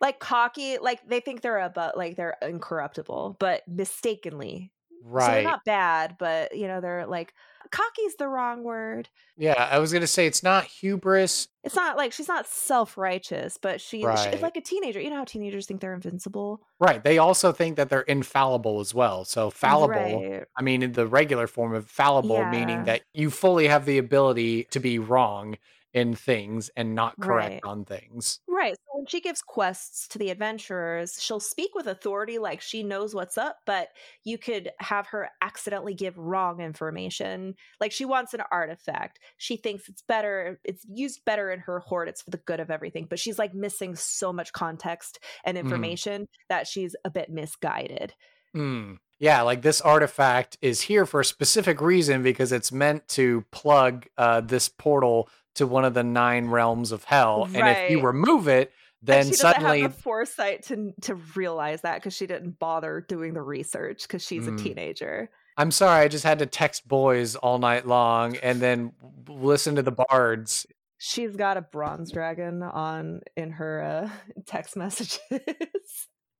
[0.00, 4.72] Like cocky, like they think they're about like they're incorruptible, but mistakenly.
[5.02, 5.26] Right.
[5.26, 7.34] So they're not bad, but you know, they're like
[7.70, 9.08] cocky's the wrong word.
[9.36, 11.48] yeah, I was going to say it's not hubris.
[11.64, 15.16] it's not like she's not self-righteous but she, she it's like a teenager you know
[15.16, 17.02] how teenagers think they're invincible Right.
[17.02, 19.24] They also think that they're infallible as well.
[19.24, 19.94] So, fallible.
[19.94, 23.98] right I mean, in the regular form of fallible, meaning that you fully have the
[23.98, 25.56] ability to be wrong
[25.94, 27.60] in things and not correct Right.
[27.64, 28.40] on things.
[28.46, 32.82] right so when she gives quests to the adventurers she'll speak with authority like she
[32.82, 33.88] knows what's up but
[34.24, 39.88] you could have her accidentally give wrong information like she wants an artifact she thinks
[39.88, 43.18] it's better it's used better in her hoard, it's for the good of everything but
[43.18, 45.60] she's like missing so much context and Mhm.
[45.62, 48.14] information that she's a bit misguided
[48.54, 48.94] Hmm.
[49.20, 54.06] Yeah, like this artifact is here for a specific reason because it's meant to plug
[54.16, 55.28] uh, this portal
[55.58, 57.48] to one of the nine realms of hell.
[57.54, 62.14] And if you remove it, then she suddenly the foresight to to realize that because
[62.14, 64.58] she didn't bother doing the research because she's Mm.
[64.58, 65.30] a teenager.
[65.56, 68.92] I'm sorry, I just had to text boys all night long and then
[69.28, 70.66] listen to the bards.
[70.98, 74.10] She's got a bronze dragon on in her uh,
[74.46, 75.20] text messages.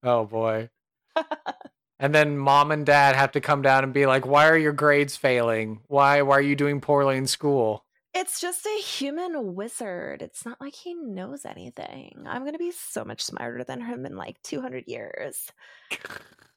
[0.02, 0.70] Oh boy.
[2.00, 4.72] and then mom and dad have to come down and be like, "Why are your
[4.72, 5.80] grades failing?
[5.86, 7.84] Why why are you doing poorly in school?"
[8.18, 10.22] It's just a human wizard.
[10.22, 12.24] It's not like he knows anything.
[12.26, 15.50] I'm gonna be so much smarter than him in like 200 years.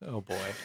[0.03, 0.55] Oh boy.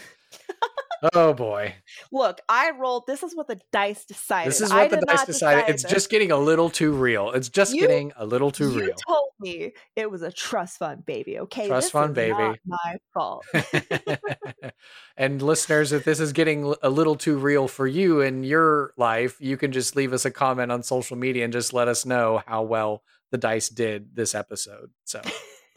[1.14, 1.74] oh boy.
[2.12, 3.04] Look, I rolled.
[3.06, 4.50] This is what the dice decided.
[4.50, 5.60] This is I what the dice decided.
[5.62, 5.92] decide It's this.
[5.92, 7.30] just getting a little too real.
[7.32, 8.86] It's just You- getting a little too you real.
[8.88, 11.38] You told me it was a trust fund baby.
[11.40, 12.58] Okay, Trust This fund baby.
[12.66, 13.44] my fault.
[15.16, 19.36] and listeners, if this is getting a little too real for you in your life,
[19.40, 22.42] you can just leave us a comment on social media and just let us know
[22.46, 24.90] how well the dice did this episode.
[25.04, 25.20] So,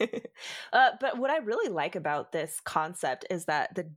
[0.72, 3.90] uh, but what I really like about this concept is that the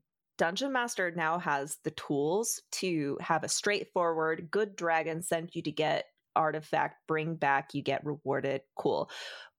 [0.44, 5.72] dungeon master now has the tools to have a straightforward, good dragon send you to
[5.72, 9.10] get artifact, bring back, you get rewarded, cool.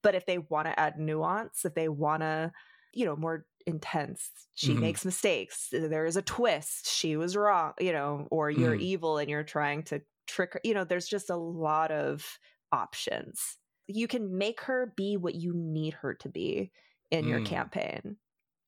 [0.02, 2.52] But if they want to add nuance, if they want to,
[2.92, 4.76] you know, more intense, she Mhm.
[4.76, 8.76] makes mistakes, there is a twist, she was wrong, you know, or you're Mhm.
[8.76, 12.38] evil and you're trying to trick her, you know, there's just a lot of
[12.72, 16.72] options you can make her be what you need her to be
[17.10, 17.42] in your Mm.
[17.42, 18.16] campaign.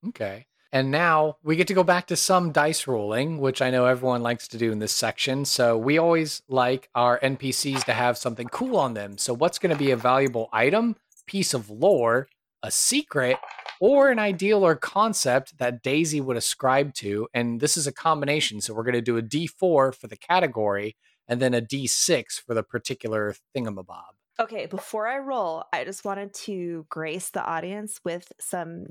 [0.06, 0.46] okay.
[0.76, 4.22] And now we get to go back to some dice rolling, which I know everyone
[4.22, 5.46] likes to do in this section.
[5.46, 9.16] So, we always like our NPCs to have something cool on them.
[9.16, 10.96] So, what's going to be a valuable item,
[11.26, 12.28] piece of lore,
[12.62, 13.38] a secret,
[13.80, 17.26] or an ideal or concept that Daisy would ascribe to.
[17.32, 18.60] And this is a combination.
[18.60, 20.94] So we're going to do a D4 for the category
[21.26, 24.12] and then a D6 for the particular thingamabob.
[24.38, 28.88] Okay, before I roll, I just wanted to grace the audience with some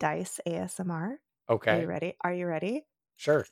[0.00, 1.16] dice ASMR.
[1.48, 1.70] Okay.
[1.70, 2.16] Are you ready?
[2.22, 2.84] Are you ready?
[3.16, 3.46] Sure.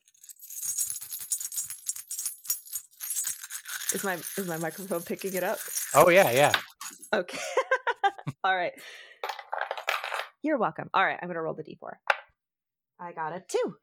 [3.94, 5.58] Is my is my microphone picking it up?
[5.94, 6.52] Oh yeah, yeah.
[7.12, 7.38] Okay.
[8.44, 8.72] All right.
[10.42, 10.90] You're welcome.
[10.92, 11.92] All right, I'm gonna roll the d4.
[13.00, 13.76] I got a two.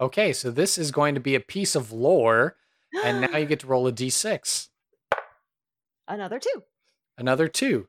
[0.00, 2.56] Okay, so this is going to be a piece of lore,
[3.04, 4.68] and now you get to roll a d6.
[6.08, 6.62] another two.
[7.18, 7.88] Another two.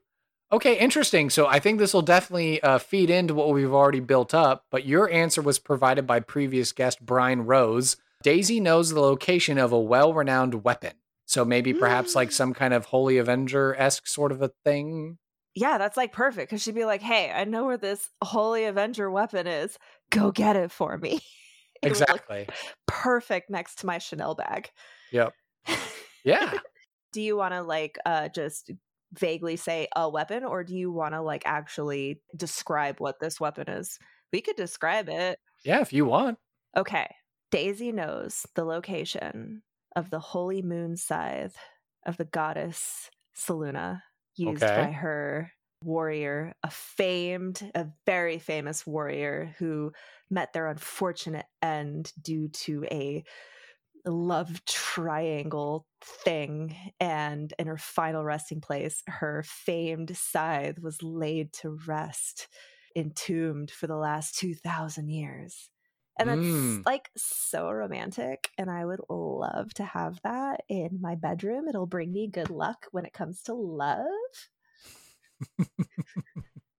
[0.54, 1.30] Okay, interesting.
[1.30, 4.86] So I think this will definitely uh, feed into what we've already built up, but
[4.86, 7.96] your answer was provided by previous guest Brian Rose.
[8.22, 10.92] Daisy knows the location of a well renowned weapon.
[11.26, 12.32] So maybe perhaps like Mm.
[12.34, 15.18] some kind of Holy Avenger esque sort of a thing.
[15.56, 19.10] Yeah, that's like perfect because she'd be like, "Hey, I know where this Holy Avenger
[19.10, 19.76] weapon is.
[20.10, 21.18] Go get it for me."
[21.82, 22.48] It Exactly.
[22.86, 24.70] perfect next to my Chanel bag.
[25.10, 25.34] Yep.
[26.24, 26.58] Yeah.
[27.12, 28.70] do you want to like uh just
[29.18, 33.68] vaguely say a weapon or do you want to like actually describe what this weapon
[33.68, 33.98] is?
[34.32, 35.38] We could describe it.
[35.64, 36.38] Yeah, if you want.
[36.76, 37.14] Okay.
[37.50, 39.62] Daisy knows the location
[39.96, 41.56] of the holy moon scythe
[42.06, 44.02] of the goddess Seluna
[44.36, 44.74] used Okay.
[44.74, 45.52] by her
[45.82, 49.92] warrior, a famed, a very famous warrior who
[50.30, 53.24] met their unfortunate end due to a
[54.06, 56.76] love triangle thing.
[57.00, 62.48] And in her final resting place, her famed scythe was laid to rest,
[62.96, 65.70] entombed for the last 2,000 years.
[66.18, 66.86] And that's Mm.
[66.86, 68.50] like so romantic.
[68.56, 71.66] And I would love to have that in my bedroom.
[71.68, 74.06] It'll bring me good luck when it comes to love.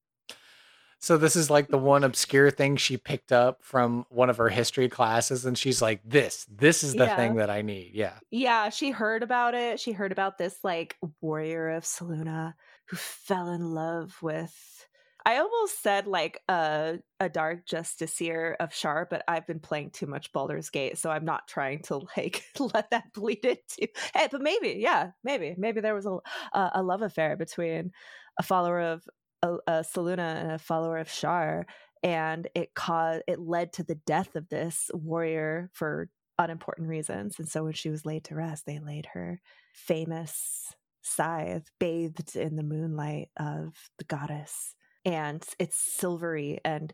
[1.06, 4.50] So this is like the one obscure thing she picked up from one of her
[4.50, 7.16] history classes, and she's like, "This, this is the Yeah.
[7.16, 8.20] thing that I need." Yeah.
[8.32, 9.80] Yeah, she heard about it.
[9.80, 12.56] She heard about this like warrior of Seluna
[12.88, 14.88] who fell in love with
[15.26, 20.08] I almost said like a a dark justiciar of Shar, but I've been playing too
[20.08, 23.88] much Baldur's Gate, so I'm not trying to like let that bleed into.
[24.16, 26.18] Hey, but maybe, yeah, maybe, maybe there was a
[26.54, 27.92] a, a love affair between
[28.40, 29.04] a follower of
[29.46, 31.66] a, a Seluna and a follower of Shar,
[32.04, 37.40] and it caused it led to the death of this warrior for unimportant reasons.
[37.40, 39.40] And so when she was laid to rest, they laid her
[39.74, 44.76] famous scythe bathed in the moonlight of the goddess.
[45.06, 46.92] And it's silvery, and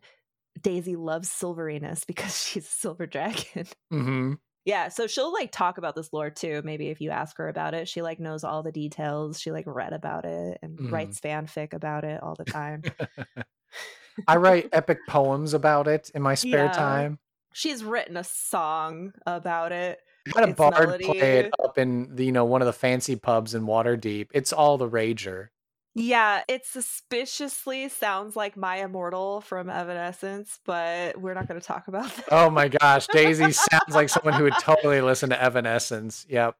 [0.61, 3.67] Daisy loves silveriness because she's a silver dragon.
[3.89, 4.33] hmm
[4.65, 6.61] yeah, so she'll like talk about this lore too.
[6.63, 9.39] Maybe if you ask her about it, she like knows all the details.
[9.39, 10.91] She like read about it and Mhm.
[10.91, 12.83] writes fanfic about it all the time.
[14.27, 16.71] I write epic poems about it in my spare Yeah.
[16.73, 17.19] time.
[17.53, 19.99] She's written a song about it.
[20.35, 23.15] I had a bard play it up in the, you know one of the fancy
[23.15, 24.29] pubs in Waterdeep.
[24.33, 25.49] It's all the rager.
[25.93, 31.87] Yeah, it suspiciously sounds like My Immortal from Evanescence, but we're not going to talk
[31.89, 32.25] about that.
[32.31, 36.25] Oh my gosh, Daisy sounds like someone who would totally listen to Evanescence.
[36.29, 36.55] Yep.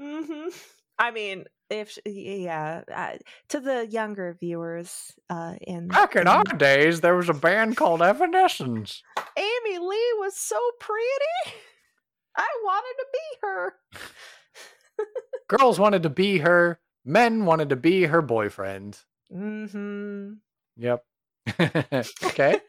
[0.00, 0.48] hmm
[1.00, 3.18] I mean, if yeah, uh,
[3.50, 7.76] to the younger viewers, uh, in Back in in- our days, there was a band
[7.76, 9.02] called Evanescence.
[9.36, 11.56] Amy Lee was so pretty.
[12.36, 13.74] I wanted to be her.
[15.48, 16.78] Girls wanted to be her.
[17.08, 18.98] Men wanted to be her boyfriend.
[19.34, 20.34] Mm-hmm.
[20.76, 21.04] Yep.
[22.24, 22.60] okay.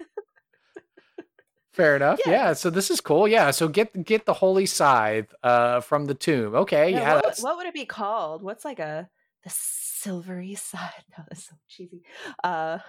[1.73, 2.19] Fair enough.
[2.25, 2.31] Yeah.
[2.31, 2.53] Yeah.
[2.53, 3.27] So this is cool.
[3.27, 3.51] Yeah.
[3.51, 6.55] So get get the holy scythe uh from the tomb.
[6.55, 6.91] Okay.
[6.91, 7.15] Yeah.
[7.15, 8.41] what, what would it be called?
[8.41, 9.09] What's like a
[9.43, 11.03] the silvery side?
[11.17, 12.01] No, that's so cheesy.
[12.43, 12.79] Uh,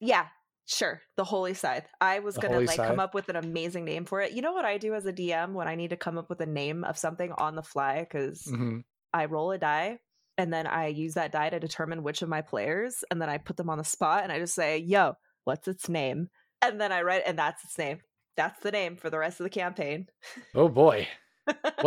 [0.00, 0.26] yeah,
[0.66, 1.02] sure.
[1.16, 1.86] The holy scythe.
[2.00, 2.86] I was The gonna like scythe.
[2.88, 4.32] come up with an amazing name for it.
[4.32, 6.40] You know what I do as a DM when I need to come up with
[6.40, 8.84] a name of something on the fly because Mhm.
[9.12, 9.98] I roll a die
[10.38, 13.38] and then I use that die to determine which of my players, and then I
[13.38, 15.14] put them on the spot and I just say, "Yo,
[15.44, 16.30] what's its name?"
[16.62, 18.00] And then I write, and that's its name.
[18.36, 20.08] That's the name for the rest of the campaign.
[20.54, 21.08] Oh boy.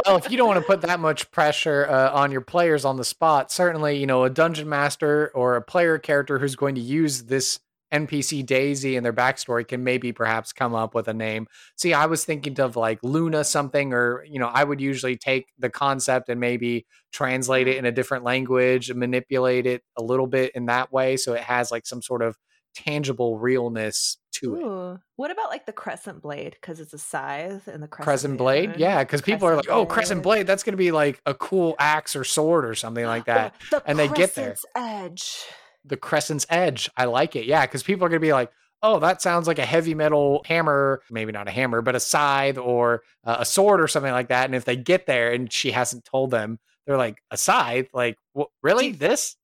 [0.05, 2.97] well, if you don't want to put that much pressure uh, on your players on
[2.97, 6.81] the spot, certainly, you know, a dungeon master or a player character who's going to
[6.81, 7.59] use this
[7.93, 11.47] NPC Daisy and their backstory can maybe perhaps come up with a name.
[11.75, 15.47] See, I was thinking of like Luna something, or, you know, I would usually take
[15.57, 20.27] the concept and maybe translate it in a different language and manipulate it a little
[20.27, 21.17] bit in that way.
[21.17, 22.37] So it has like some sort of
[22.75, 24.99] tangible realness to it.
[25.15, 26.51] What about like the crescent blade?
[26.61, 28.79] Because it's a scythe and the crescent, Crescent blade, moon.
[28.79, 30.35] yeah, because people are like, "Oh, crescent blade.
[30.37, 33.33] blade, that's going to be like a cool axe or sword or something like oh,
[33.33, 34.55] that." Oh, the and they get there.
[34.75, 35.39] edge.
[35.85, 36.89] The crescent's edge.
[36.97, 37.45] I like it.
[37.45, 38.51] Yeah, because people are going to be like,
[38.81, 42.57] oh, that sounds like a heavy metal hammer, maybe not a hammer, but a scythe
[42.57, 44.45] or uh, a sword or something like that.
[44.45, 47.89] And if they get there and she hasn't told them, they're like, a scythe?
[47.93, 48.17] Like,
[48.63, 48.87] really?
[48.87, 49.35] you- this?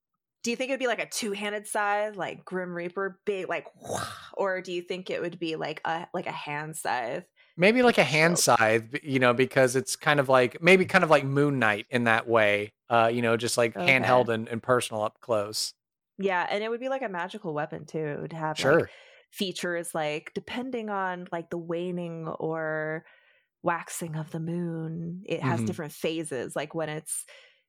[0.42, 3.66] Do you think it'd be like a two-handed scythe, like Grim Reaper, big, like,
[4.34, 7.24] or do you think it would be like a like a hand scythe?
[7.56, 11.10] Maybe like a hand scythe, you know, because it's kind of like maybe kind of
[11.10, 12.72] like Moon Knight in that way.
[12.88, 13.98] Uh, you know, just like Okay.
[13.98, 15.74] handheld and, and personal up close.
[16.18, 17.98] Yeah, and it would be like a magical weapon too.
[17.98, 18.86] It would have like
[19.32, 23.04] features like depending on like the waning or
[23.62, 25.64] waxing of the moon it has Mhm.
[25.64, 27.26] different phases like when it's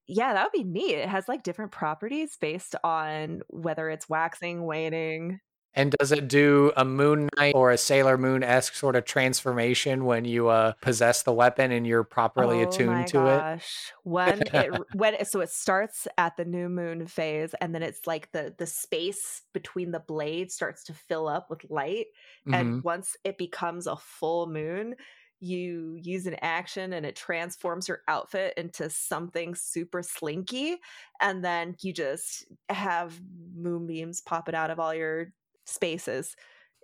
[0.08, 4.66] yeah that would be neat it has like different properties based on whether it's waxing
[4.66, 5.40] waning
[5.74, 10.06] And does it do a Moon Knight or a Sailor Moon esque sort of transformation
[10.06, 13.46] when you uh, possess the weapon and you're properly oh attuned to it?
[13.52, 17.84] gosh when it when it, so it starts at the new moon phase and then
[17.84, 22.08] it's like the the space between the blades starts to fill up with light
[22.48, 22.54] Mhm.
[22.54, 24.96] and once it becomes a full moon
[25.40, 30.78] you use an action and it transforms your outfit into something super slinky
[31.22, 33.20] and then you just have
[33.56, 35.28] moonbeams popping out of all your
[35.68, 36.36] spaces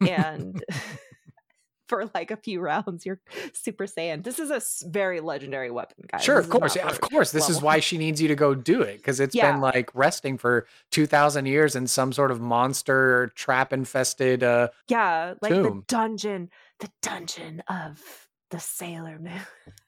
[0.07, 0.63] and
[1.89, 3.19] for like a few rounds you're
[3.53, 6.75] super saiyan this is a very legendary weapon guys Sure, This of course.
[6.77, 7.31] Yeah, of course.
[7.31, 9.51] This is why she needs you to go do it because it's Yeah.
[9.51, 14.43] been like resting for 2,000 years in some sort of monster trap infested.
[14.43, 18.01] Uh, yeah like the dungeon the dungeon of
[18.49, 19.41] the sailor moon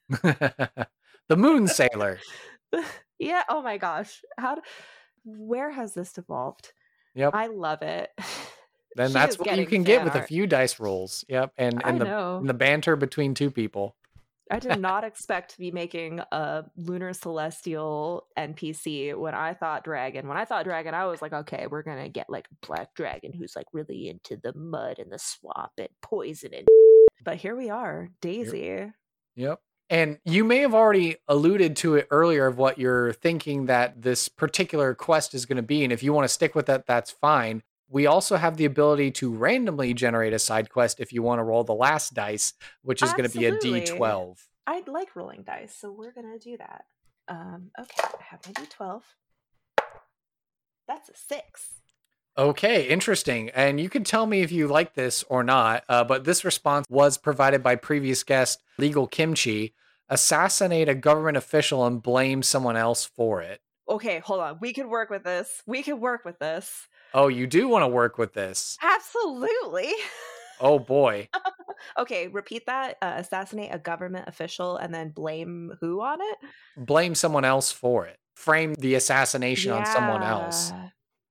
[1.28, 2.18] the Moon Sailor.
[3.18, 4.60] yeah oh my gosh how d
[5.24, 6.72] where has this evolved
[7.14, 7.34] Yep.
[7.34, 8.10] i love it
[8.96, 11.24] Then She that's what you can get with a few dice rolls.
[11.28, 11.52] Yep.
[11.58, 13.96] And i and the know and the banter between two people.
[14.50, 20.28] i did not expect to be making a lunar celestial npc when i thought dragon
[20.28, 23.56] when i thought dragon i was like okay we're gonna get like black dragon who's
[23.56, 26.68] like really into the mud and the swamp and poison and
[27.24, 28.86] but here we are daisy
[29.36, 29.60] Yep.
[29.88, 34.28] And you may have already alluded to it earlier of what you're thinking that this
[34.28, 35.84] particular quest is going to be.
[35.84, 37.62] And if you want to stick with that, that's fine.
[37.88, 41.44] We also have the ability to randomly generate a side quest if you want to
[41.44, 43.82] roll the last dice, which is going to be a Absolutely.
[43.82, 44.38] D12.
[44.66, 46.86] I like rolling dice, so we're gonna do that.
[47.28, 49.02] Um, okay, I have my d12.
[50.88, 51.80] That's a six.
[52.38, 53.48] Okay, interesting.
[53.50, 56.86] And you can tell me if you like this or not, uh, but this response
[56.90, 59.74] was provided by previous guest Legal Kimchi.
[60.08, 63.60] Assassinate a government official and blame someone else for it.
[63.88, 64.58] Okay, hold on.
[64.60, 65.62] We can work with this.
[65.66, 66.88] We can work with this.
[67.14, 68.76] Oh, you do want to work with this.
[68.82, 69.92] Absolutely.
[70.60, 71.28] Oh boy.
[71.98, 72.96] okay, repeat that.
[73.00, 76.38] Uh, assassinate a government official and then blame who on it?
[76.76, 78.18] Blame someone else for it.
[78.34, 80.72] Frame the assassination on someone else.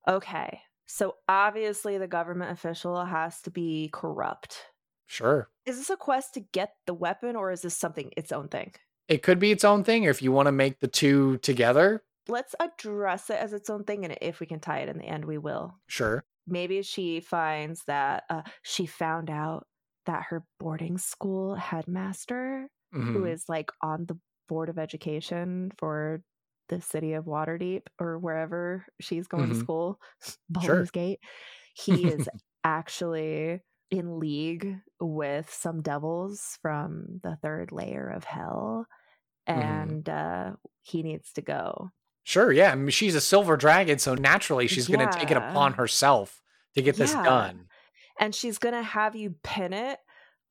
[0.07, 0.61] Okay.
[0.87, 4.61] So obviously the government official has to be corrupt.
[5.07, 5.49] Sure.
[5.65, 8.73] Is this a quest to get the weapon or is this something its own thing?
[9.07, 12.01] It could be its own thing, or if you want to make the two together,
[12.27, 15.05] let's address it as its own thing and if we can tie it in the
[15.05, 16.25] end we will sure.
[16.47, 19.67] maybe she finds that uh, she found out
[20.05, 22.69] that her boarding school headmaster
[23.13, 23.25] who Mhm.
[23.25, 26.23] is like on the board of education for
[26.69, 29.55] the city of waterdeep or wherever she's going to Mhm.
[29.55, 29.99] school
[30.57, 30.85] Sure.
[30.85, 31.19] Baldur's gate
[31.75, 32.29] he is
[32.63, 33.61] actually
[33.91, 38.87] in league with some devils from the third layer of hell
[39.53, 39.95] Mhm.
[39.95, 41.89] and uh, he needs to go
[42.25, 42.71] Sure, yeah.
[42.71, 46.41] I mean, she's a silver dragon, so naturally she's going to take it upon herself
[46.75, 47.21] to get this Yeah.
[47.23, 47.69] done.
[48.19, 49.99] and she's gonna have you pin it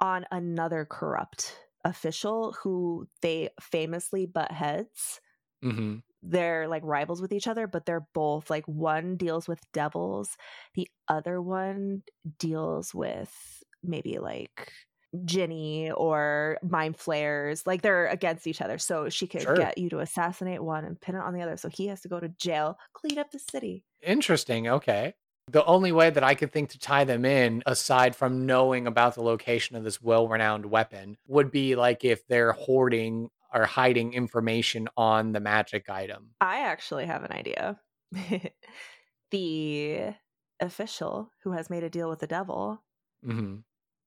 [0.00, 5.20] on another corrupt official who they famously butt heads
[5.62, 10.36] hmm they're like rivals with each other but they're both like one deals with devils
[10.74, 12.02] the other one
[12.38, 14.72] deals with maybe like
[15.24, 19.54] genie or mind flayers like they're against each other so she could Sure.
[19.56, 22.08] get you to assassinate one and pin it on the other so he has to
[22.08, 24.68] go to jail clean up the city Interesting.
[24.68, 25.14] Okay.
[25.50, 29.14] The only way that I could think to tie them in, aside from knowing about
[29.14, 34.12] the location of this well renowned weapon, would be like if they're hoarding or hiding
[34.14, 36.30] information on the magic item.
[36.40, 37.78] I actually have an idea.
[39.30, 40.14] the
[40.60, 42.82] official who has made a deal with the devil
[43.24, 43.56] hmm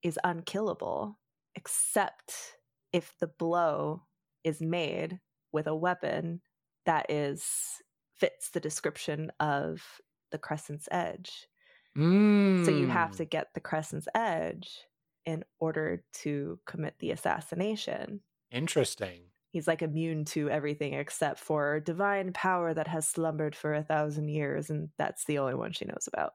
[0.08, 1.20] is unkillable,
[1.56, 2.34] except
[2.94, 4.04] if the blow
[4.44, 5.20] is made
[5.52, 6.42] with a weapon
[6.86, 7.82] that is
[8.16, 9.84] fits the description of
[10.32, 11.48] the crescent's edge.
[11.98, 12.66] Mm.
[12.66, 14.70] So you have to get the crescent's edge
[15.26, 18.22] in order to commit the assassination.
[18.52, 19.22] Interesting.
[19.52, 24.30] He's like immune to everything except for divine power that has slumbered for a thousand
[24.30, 26.34] years, and that's the only one she knows about.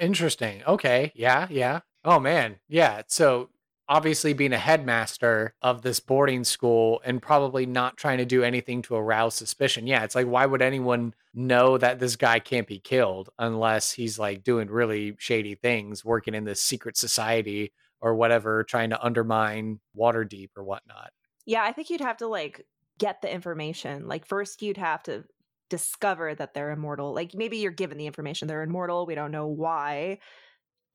[0.00, 0.62] Interesting.
[0.66, 1.12] Okay.
[1.14, 1.46] Yeah.
[1.50, 1.80] Yeah.
[2.04, 2.56] Oh man.
[2.68, 3.02] Yeah.
[3.08, 3.50] So
[3.88, 8.82] obviously being a headmaster of this boarding school and probably not trying to do anything
[8.82, 9.86] to arouse suspicion.
[9.86, 14.18] Yeah, it's like why would anyone know that this guy can't be killed unless he's
[14.18, 19.80] like doing really shady things, working in this secret society or whatever, trying to undermine
[19.96, 21.10] Waterdeep or whatnot.
[21.44, 22.66] Yeah, I think you'd have to like
[22.98, 24.08] get the information.
[24.08, 25.24] Like first you'd have to
[25.70, 27.14] discover that they're immortal.
[27.14, 30.18] Like maybe you're given the information they're immortal, we don't know why.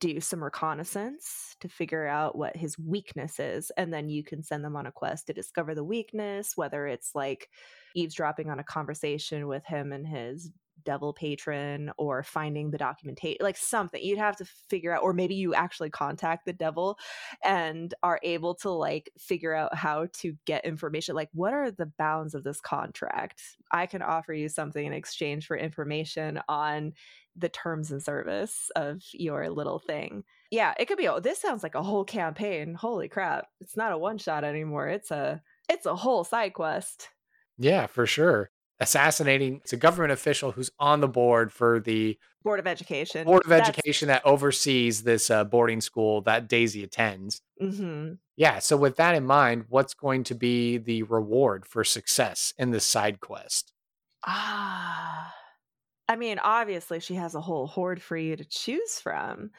[0.00, 4.64] Do some reconnaissance to figure out what his weakness is, and then you can send
[4.64, 7.48] them on a quest to discover the weakness, whether it's like
[7.94, 10.50] eavesdropping on a conversation with him and his
[10.84, 15.34] devil patron or finding the documentation like something you'd have to figure out or maybe
[15.34, 16.98] you actually contact the devil
[17.44, 21.90] and are able to like figure out how to get information like what are the
[21.98, 23.42] bounds of this contract?
[23.70, 26.92] I can offer you something in exchange for information on
[27.36, 30.24] the terms and service of your little thing.
[30.50, 33.92] Yeah it could be oh this sounds like a whole campaign holy crap it's not
[33.92, 37.08] a one shot anymore it's a it's a whole side quest.
[37.58, 38.50] Yeah for sure
[38.82, 43.24] assassinating it's a government official who's on the board for the board of education.
[43.24, 43.68] Board of That's...
[43.68, 47.40] education that oversees this uh, boarding school that daisy attends.
[47.60, 48.14] Mm-hmm.
[48.36, 52.72] yeah so with that in mind what's going to be the reward for success in
[52.72, 53.72] this side quest?
[54.26, 55.32] Ah
[56.08, 59.50] i mean obviously she has a whole hoard for you to choose from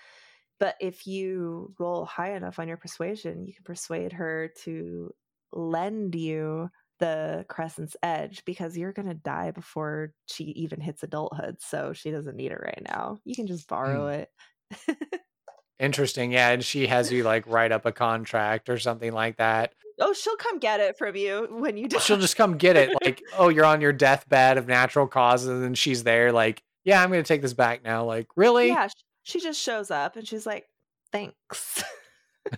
[0.59, 5.13] but if you roll high enough on your persuasion you can persuade her to
[5.51, 6.69] lend you
[6.99, 12.11] the crescent's edge because you're going to die before she even hits adulthood so she
[12.11, 13.19] doesn't need it right now.
[13.25, 14.25] You can just borrow mm.
[14.71, 15.21] it.
[15.79, 19.73] Interesting yeah and she has you like write up a contract or something like that.
[19.99, 21.99] Oh she'll come get it from you when you die.
[21.99, 25.77] she'll just come get it like oh you're on your deathbed of natural causes and
[25.77, 28.67] she's there like yeah i'm going to take this back now like really?
[28.67, 28.87] Yeah
[29.23, 30.67] she just shows up and she's like
[31.11, 31.83] thanks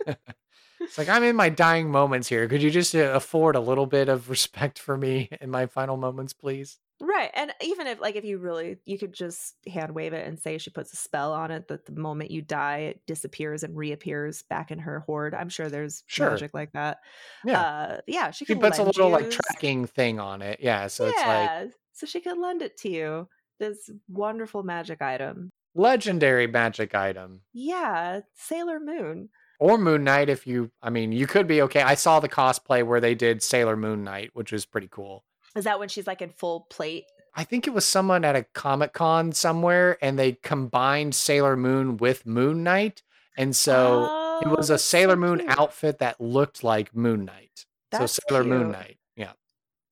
[0.80, 2.47] It's like I'm in my dying moments here.
[2.47, 5.97] Could you just uh, afford a little bit of respect for me in my final
[5.97, 6.80] moments, please?
[7.01, 7.30] Right.
[7.34, 10.57] And even if like if you really you could just hand wave it and say
[10.57, 14.43] she puts a spell on it that the moment you die it disappears and reappears
[14.43, 15.34] back in her hoard.
[15.34, 16.30] I'm sure there's sure.
[16.30, 16.99] magic like that.
[17.43, 17.61] Yeah.
[17.61, 20.59] Uh yeah, she, she puts a little like tracking thing on it.
[20.61, 20.88] Yeah.
[20.88, 21.11] So yeah.
[21.11, 23.28] it's like so she could lend it to you.
[23.59, 25.49] This wonderful magic item.
[25.73, 27.41] Legendary magic item.
[27.51, 31.81] Yeah, Sailor Moon or Moon Knight if you I mean you could be okay.
[31.81, 35.23] I saw the cosplay where they did Sailor Moon Knight, which was pretty cool.
[35.55, 37.05] Is that when she's like in full plate?
[37.35, 41.97] I think it was someone at a Comic Con somewhere and they combined Sailor Moon
[41.97, 43.03] with Moon Knight.
[43.37, 47.25] And so oh, it was oh, a Sailor so Moon outfit that looked like Moon
[47.25, 47.65] Knight.
[47.91, 48.55] That's so Sailor cute.
[48.55, 48.97] Moon Knight.
[49.15, 49.33] Yeah.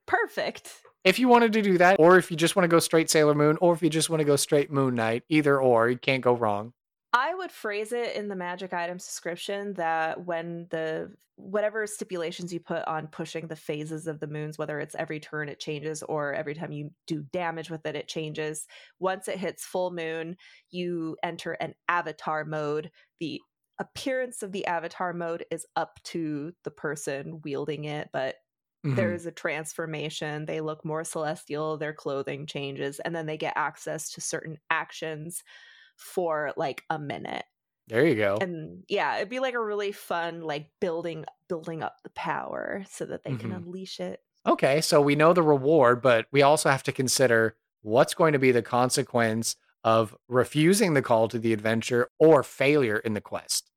[0.05, 0.71] Perfect.
[1.03, 3.35] If you wanted to do that, or if you just want to go straight Sailor
[3.35, 6.23] Moon, or if you just want to go straight Moon Knight, either or, you can't
[6.23, 6.71] go wrong.
[7.13, 12.59] I would phrase it in the magic items description that when the whatever stipulations you
[12.59, 16.33] put on pushing the phases of the moons, whether it's every turn it changes or
[16.33, 18.67] every time you do damage with it, it changes.
[18.99, 20.37] Once it hits full moon,
[20.69, 22.91] you enter an avatar mode.
[23.19, 23.41] The
[23.79, 28.37] appearance of the avatar mode is up to the person wielding it, but
[28.85, 28.93] Mm-hmm.
[28.95, 30.45] there is a transformation.
[30.45, 35.43] They look more celestial, their clothing changes, and then they get access to certain actions
[35.95, 37.45] for like a minute.
[37.87, 38.37] There you go.
[38.39, 43.05] And yeah, it'd be like a really fun like building building up the power so
[43.05, 43.39] that they mm-hmm.
[43.39, 44.21] can unleash it.
[44.45, 48.39] Okay, so we know the reward, but we also have to consider what's going to
[48.39, 53.69] be the consequence of refusing the call to the adventure or failure in the quest.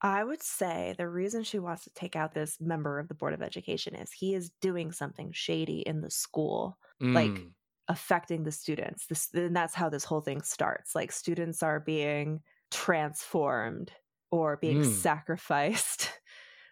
[0.00, 3.34] I would say the reason she wants to take out this member of the Board
[3.34, 6.78] of Education is he is doing something shady in the school.
[7.02, 7.14] Mm.
[7.14, 7.46] Like
[7.88, 9.06] affecting the students.
[9.06, 10.94] This and that's how this whole thing starts.
[10.94, 13.92] Like students are being transformed
[14.30, 14.92] or being mm.
[14.92, 16.12] sacrificed.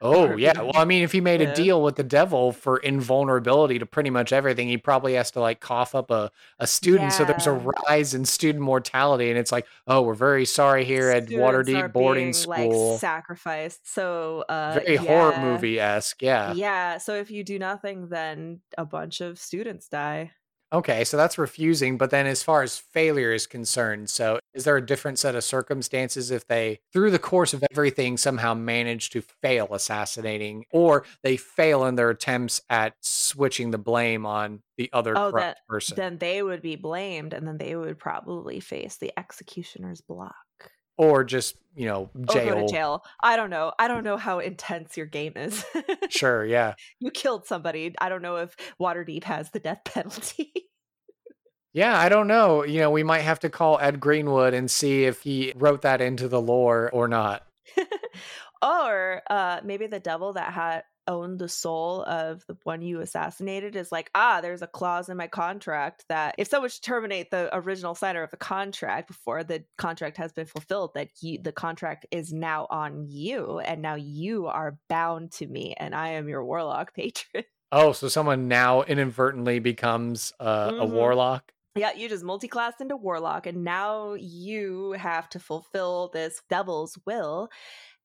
[0.02, 0.60] Oh yeah.
[0.60, 4.10] Well, I mean, if he made a deal with the devil for invulnerability to pretty
[4.10, 7.04] much everything, he probably has to like cough up a, a student.
[7.12, 7.16] Yeah.
[7.16, 11.10] So there's a rise in student mortality, and it's like, oh, we're very sorry here
[11.10, 12.90] students at Waterdeep boarding being, school.
[12.92, 13.92] Like, sacrificed.
[13.92, 15.00] So uh, very yeah.
[15.00, 16.20] horror movie esque.
[16.20, 16.52] Yeah.
[16.52, 16.98] Yeah.
[16.98, 20.32] So if you do nothing, then a bunch of students die.
[20.72, 21.96] Okay, so that's refusing.
[21.96, 25.44] But then, as far as failure is concerned, so is there a different set of
[25.44, 31.36] circumstances if they, through the course of everything, somehow manage to fail assassinating, or they
[31.36, 35.96] fail in their attempts at switching the blame on the other oh, corrupt that, person?
[35.96, 40.34] Then they would be blamed, and then they would probably face the executioner's block
[40.96, 42.48] or just you know jail.
[42.48, 43.04] Or go to jail.
[43.22, 43.72] I don't know.
[43.78, 45.64] I don't know how intense your game is.
[46.08, 46.74] sure, yeah.
[47.00, 47.94] You killed somebody.
[48.00, 50.52] I don't know if Waterdeep has the death penalty.
[51.72, 52.64] yeah, I don't know.
[52.64, 56.00] You know, we might have to call Ed Greenwood and see if he wrote that
[56.00, 57.42] into the lore or not.
[58.62, 63.76] Or uh, maybe the devil that had owned the soul of the one you assassinated
[63.76, 67.48] is like, ah, there's a clause in my contract that if someone should terminate the
[67.56, 72.06] original signer of the contract before the contract has been fulfilled, that you, the contract
[72.10, 76.44] is now on you, and now you are bound to me, and I am your
[76.44, 77.44] warlock patron.
[77.72, 80.80] Oh, so someone now inadvertently becomes uh, Mhm.
[80.82, 81.52] a warlock.
[81.74, 87.50] Yeah, you just multi-classed into warlock, and now you have to fulfill this devil's will.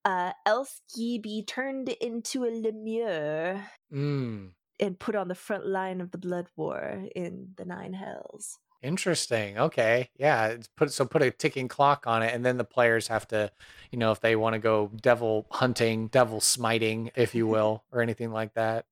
[0.04, 6.02] Uh, else ye be turned into a lemure Mm, and put on the front line
[6.02, 8.58] of the blood war in the nine hells.
[8.82, 9.60] interesting.
[9.60, 10.48] Okay, yeah.
[10.48, 13.52] It's put so put a ticking clock on it, and then the players have to,
[13.92, 18.02] you know, if they want to go devil hunting, devil smiting, if you will, or
[18.02, 18.86] anything like that,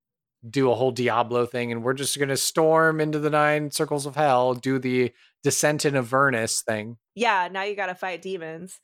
[0.47, 4.15] do a whole Diablo thing, and we're just gonna storm into the nine circles of
[4.15, 6.97] hell, do the descent in Avernus thing.
[7.15, 8.79] Yeah, now you gotta fight demons.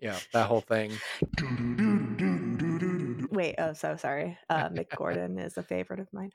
[0.00, 0.92] Yeah, that whole thing.
[3.30, 4.38] Wait, oh, so sorry.
[4.48, 6.30] Uh, Mick Gordon is a favorite of mine.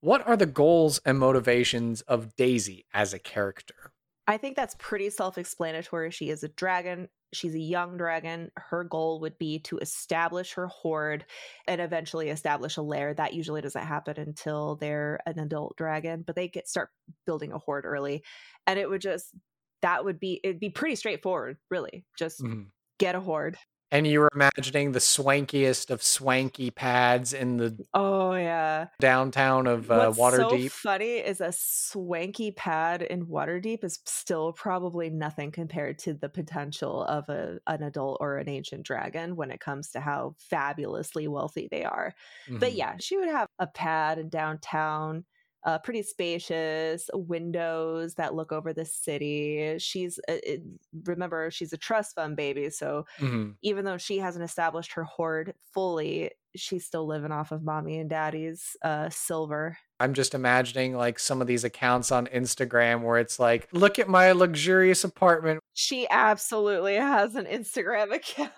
[0.00, 3.92] What are the goals and motivations of Daisy as a character?
[4.26, 6.10] I think that's pretty self explanatory.
[6.10, 7.08] She is a dragon.
[7.32, 8.50] She's a young dragon.
[8.56, 11.24] Her goal would be to establish her hoard
[11.66, 13.12] and eventually establish a lair.
[13.12, 16.90] That usually doesn't happen until they're an adult dragon, but they get start
[17.26, 18.22] building a hoard early.
[18.66, 19.34] And it would just
[19.82, 22.06] that would be it'd be pretty straightforward, really.
[22.16, 22.70] Just Mhm.
[22.98, 23.58] get a hoard.
[23.92, 28.88] And you were imagining the swankiest of swanky pads in the Oh yeah.
[29.00, 30.72] downtown of uh, What's so Waterdeep.
[30.82, 37.04] funny is a swanky pad in Waterdeep is still probably nothing compared to the potential
[37.04, 41.68] of a an adult or an ancient dragon when it comes to how fabulously wealthy
[41.70, 42.14] they are.
[42.60, 42.76] But Mhm.
[42.76, 45.26] yeah, she would have a pad in downtown,
[45.64, 49.76] uh, pretty spacious, windows that look over the city.
[49.78, 50.62] She's uh, it,
[51.04, 53.56] remember she's a trust fund baby, so Mhm.
[53.62, 58.08] even though she hasn't established her hoard fully, she's still living off of mommy and
[58.10, 59.76] daddy's uh, silver.
[60.00, 64.08] I'm just imagining like some of these accounts on Instagram where it's like, look at
[64.08, 65.60] my luxurious apartment.
[65.74, 68.50] She absolutely has an Instagram account.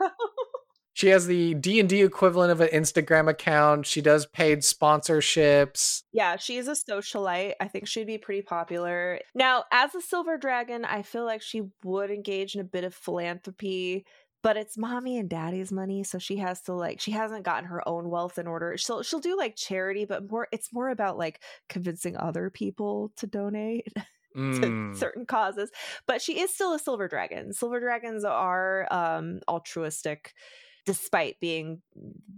[0.95, 3.87] She has the D&D equivalent of an Instagram account.
[3.87, 6.03] She does paid sponsorships.
[6.13, 7.55] yeah, she's a socialite.
[7.61, 9.21] I think she'd be pretty popular.
[9.35, 12.95] Now, as a silver dragon, I feel like she would engage in a bit of
[12.95, 14.05] philanthropy,
[14.43, 17.87] but it's mommy and daddy's money, so she has to like she hasn't gotten her
[17.89, 18.77] own wealth in order.
[18.77, 23.27] She'll she'll do like charity, but more it's more about like convincing other people to
[23.27, 23.87] donate.
[23.97, 24.03] to
[24.35, 24.97] Mm.
[24.97, 25.71] certain causes
[26.07, 30.33] but she is still a silver dragon silver dragons are um altruistic
[30.85, 31.81] despite being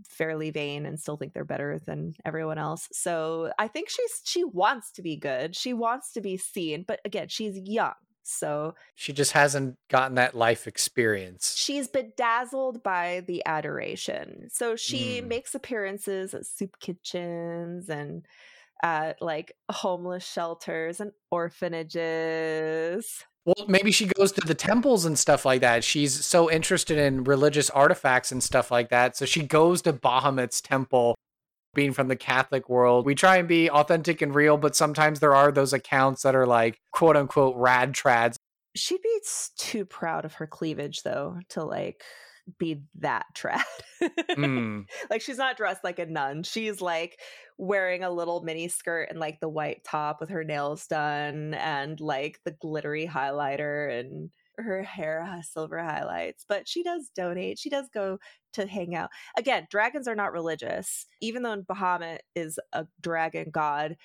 [0.08, 4.44] fairly vain and still think they're better than everyone else so i think she's she
[4.44, 7.94] wants to be good she wants to be seen but again she's young
[8.26, 11.54] so She just hasn't gotten that life experience.
[11.54, 15.28] she's bedazzled by the adoration so she Mm.
[15.28, 18.24] makes appearances at soup kitchens and
[18.82, 25.44] at like homeless shelters and orphanages Well, maybe she goes to the temples and stuff
[25.44, 25.84] like that.
[25.84, 29.16] She's so interested in religious artifacts and stuff like that.
[29.16, 31.14] So she goes to Bahamut's temple.
[31.74, 35.34] Being from the Catholic world, we try and be authentic and real, but sometimes there
[35.34, 38.36] are those accounts that are like quote unquote rad trads.
[38.76, 39.20] she'd be
[39.58, 42.04] too proud of her cleavage though to like
[42.58, 43.62] be that trad.
[44.02, 44.86] Mm.
[45.10, 46.42] like she's not dressed like a nun.
[46.42, 47.18] She's like
[47.56, 52.00] wearing a little mini skirt and like the white top with her nails done and
[52.00, 56.44] like the glittery highlighter and her hair has silver highlights.
[56.48, 57.58] But she does donate.
[57.58, 58.18] She does go
[58.52, 59.10] to hang out.
[59.36, 61.06] Again dragons are not religious.
[61.20, 63.96] Even though bahamut is a dragon god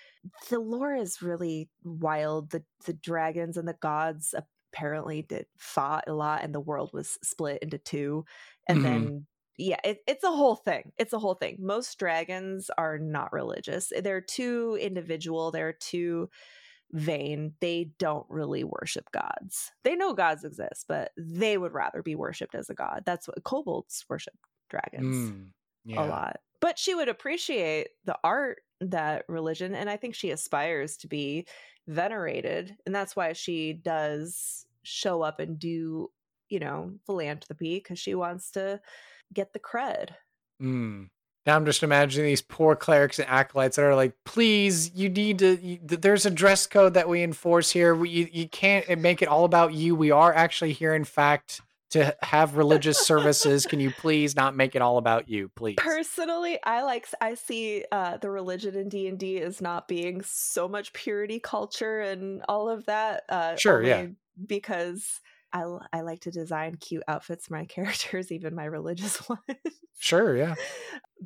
[0.49, 2.51] the lore is really wild.
[2.51, 4.33] The the dragons and the gods
[4.73, 8.25] apparently did fought a lot and the world was split into two
[8.67, 8.85] and Mhm.
[8.85, 9.25] then
[9.57, 13.91] yeah it, it's a whole thing it's a whole thing most dragons are not religious
[14.03, 16.29] they're too individual they're too
[16.91, 22.15] vain they don't really worship gods they know gods exist but they would rather be
[22.15, 24.35] worshipped as a god that's what kobolds worship
[24.69, 25.53] dragons Mm.
[25.83, 25.97] Yeah.
[25.97, 26.37] a lot.
[26.61, 31.47] But she would appreciate the art that religion, and I think she aspires to be
[31.89, 36.09] venerated, and that's why she does show up and do,
[36.47, 38.79] you know, philanthropy because she wants to
[39.33, 40.11] get the cred.
[40.61, 41.09] Mm.
[41.45, 45.39] Now I'm just imagining these poor clerics and acolytes that are like, please, you need
[45.39, 45.57] to.
[45.59, 47.95] You, there's a dress code that we enforce here.
[47.95, 49.95] We, you, you can't make it all about you.
[49.95, 51.61] We are actually here, in fact,
[51.91, 53.65] to have religious services.
[53.65, 55.75] Can you please not make it all about you, please?
[55.77, 60.21] Personally, I like I see uh, the religion in D and D as not being
[60.23, 63.23] so much purity culture and all of that.
[63.29, 64.07] Uh, Sure, yeah.
[64.45, 65.19] Because
[65.51, 69.41] I, I like to design cute outfits for my characters, even my religious ones.
[69.97, 70.55] Sure, yeah.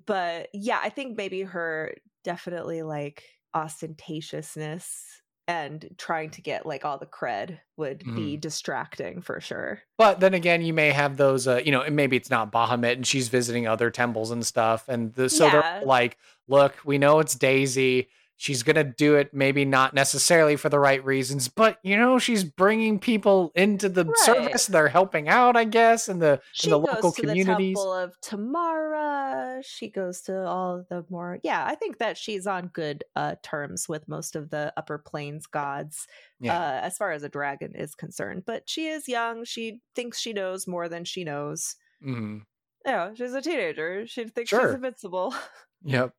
[0.05, 1.93] But yeah, I think maybe her
[2.23, 3.23] definitely like
[3.55, 5.01] ostentatiousness
[5.47, 8.15] and trying to get like all the cred would Mm-hmm.
[8.15, 9.81] be distracting for sure.
[9.97, 12.93] But then again, you may have those, uh, you know, and maybe it's not Bahamut
[12.93, 14.87] and she's visiting other temples and stuff.
[14.87, 15.51] And the, so Yeah.
[15.79, 16.17] they're like,
[16.47, 18.07] look, we know it's Daisy.
[18.43, 22.19] She's going to do it, maybe not necessarily for the right reasons, but, you know,
[22.19, 24.17] she's bringing people into the Right.
[24.17, 24.65] service.
[24.67, 27.47] They're helping out, I guess, in the, She in the goes local to communities.
[27.75, 29.63] the Temple of Tymora.
[29.65, 31.39] She goes to all the more.
[31.41, 35.45] Yeah, I think that she's on good uh, terms with most of the Upper Planes
[35.47, 36.05] gods,
[36.41, 36.57] Yeah.
[36.59, 38.43] uh, as far as a dragon is concerned.
[38.45, 39.45] But she is young.
[39.45, 41.77] She thinks she knows more than she knows.
[42.05, 42.39] mm-hmm.
[42.85, 44.05] Yeah, she's a teenager.
[44.05, 44.67] She thinks Sure.
[44.67, 45.33] she's invincible.
[45.85, 46.13] Yep.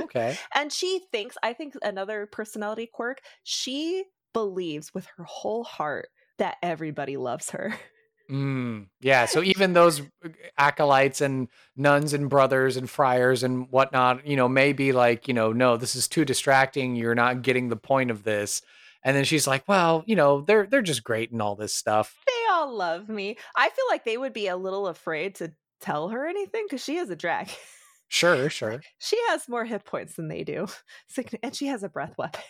[0.00, 0.36] Okay.
[0.54, 6.56] And she thinks, I think another personality quirk, she believes with her whole heart that
[6.62, 7.74] everybody loves her.
[8.30, 9.26] Mm, yeah.
[9.26, 14.48] So even those uh, acolytes and nuns and brothers and friars and whatnot, you know,
[14.48, 16.96] maybe like, you know, no, this is too distracting.
[16.96, 18.62] You're not getting the point of this.
[19.04, 22.14] And then she's like, well, you know, they're they're just great and all this stuff.
[22.26, 23.36] They all love me.
[23.56, 26.96] I feel like they would be a little afraid to tell her anything because she
[26.96, 27.50] is a drag.
[28.12, 30.66] Sure, sure, she has more hit points than they do.
[31.42, 32.42] And she has a breath weapon.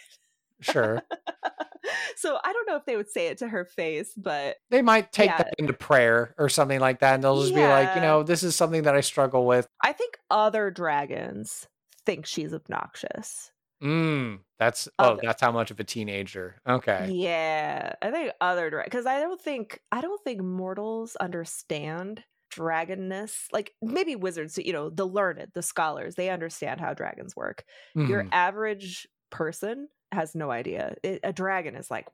[0.61, 1.03] sure.
[2.17, 5.13] so I don't know if they would say it to her face, but They might
[5.13, 5.39] take Yeah.
[5.39, 8.43] that into prayer or something like that, and they'll just be like, you know, this
[8.43, 9.67] is something that I struggle with.
[9.83, 11.69] I think other dragons
[12.07, 13.51] think she's obnoxious.
[13.83, 16.61] Mm, that's oh, that's how much of a teenager.
[16.69, 17.11] Okay.
[17.11, 22.23] Yeah, I think other because I don't think I don't think mortals understand
[22.55, 23.47] dragonness.
[23.53, 27.65] Like maybe wizards, you know, the learned, the scholars, they understand how dragons work.
[27.95, 28.29] Your Mhm.
[28.33, 30.95] average person has no idea.
[31.03, 32.07] It, a dragon is like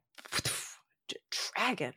[1.55, 1.93] dragon.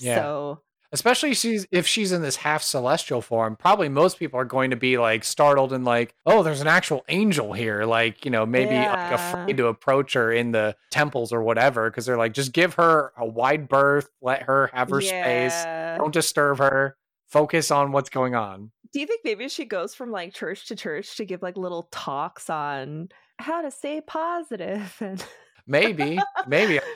[0.00, 0.16] Yeah.
[0.16, 0.62] So
[0.92, 4.76] especially she's if she's in this half celestial form probably most people are going to
[4.76, 8.86] be like startled and like oh there's an actual angel here like you know maybe
[8.86, 12.74] like afraid to approach her in the temples or whatever because they're like just give
[12.74, 15.66] her a wide berth let her have her space
[15.98, 16.96] don't disturb her
[17.28, 18.70] focus on what's going on.
[18.92, 21.88] Do you think maybe she goes from like church to church to give like little
[21.92, 23.08] talks on
[23.38, 25.24] how to stay positive and
[25.66, 26.80] maybe maybe.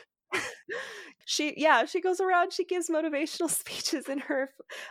[1.27, 4.51] She yeah she goes around she gives motivational speeches in her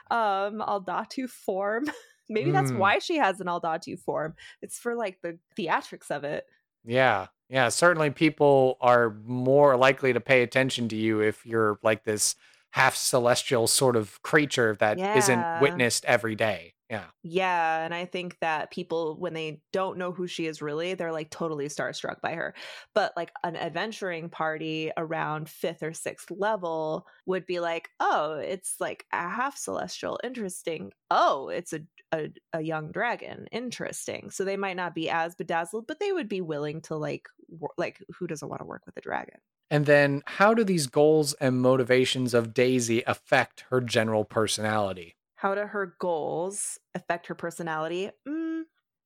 [0.09, 1.85] um aldatu form.
[2.31, 2.77] Maybe that's Mm.
[2.77, 4.35] why she has an aldatu form.
[4.61, 6.45] It's for like the theatrics of it.
[6.85, 12.03] Yeah yeah certainly people are more likely to pay attention to you if you're like
[12.05, 12.35] this
[12.71, 15.15] half celestial sort of creature that Yeah.
[15.27, 16.73] not witnessed every day.
[16.89, 17.05] Yeah.
[17.21, 21.11] Yeah and i think that people when they don't know who she is really they're
[21.11, 22.55] like totally starstruck by her.
[22.95, 28.75] But like an adventuring party around fifth or sixth level would be like oh it's
[28.79, 30.91] like a half celestial interesting.
[31.11, 34.31] Oh it's a a, a young dragon interesting.
[34.31, 37.73] So they might not be as bedazzled but they would be willing to like wor-
[37.77, 39.39] like who doesn't want to work with a dragon
[39.71, 45.15] And then, how do these goals and motivations of Daisy affect her general personality?
[45.35, 48.11] how do her goals affect her personality?
[48.27, 48.63] Mm,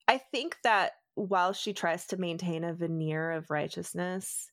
[0.08, 4.50] i think that while she tries to maintain a veneer of righteousness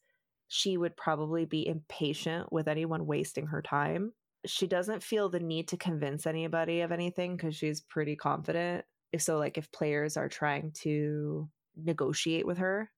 [0.49, 4.13] she would probably be impatient with anyone wasting her time.
[4.47, 8.85] She doesn't feel the need to convince anybody of anything because she's pretty confident.
[9.17, 12.91] So like if players are trying to negotiate with her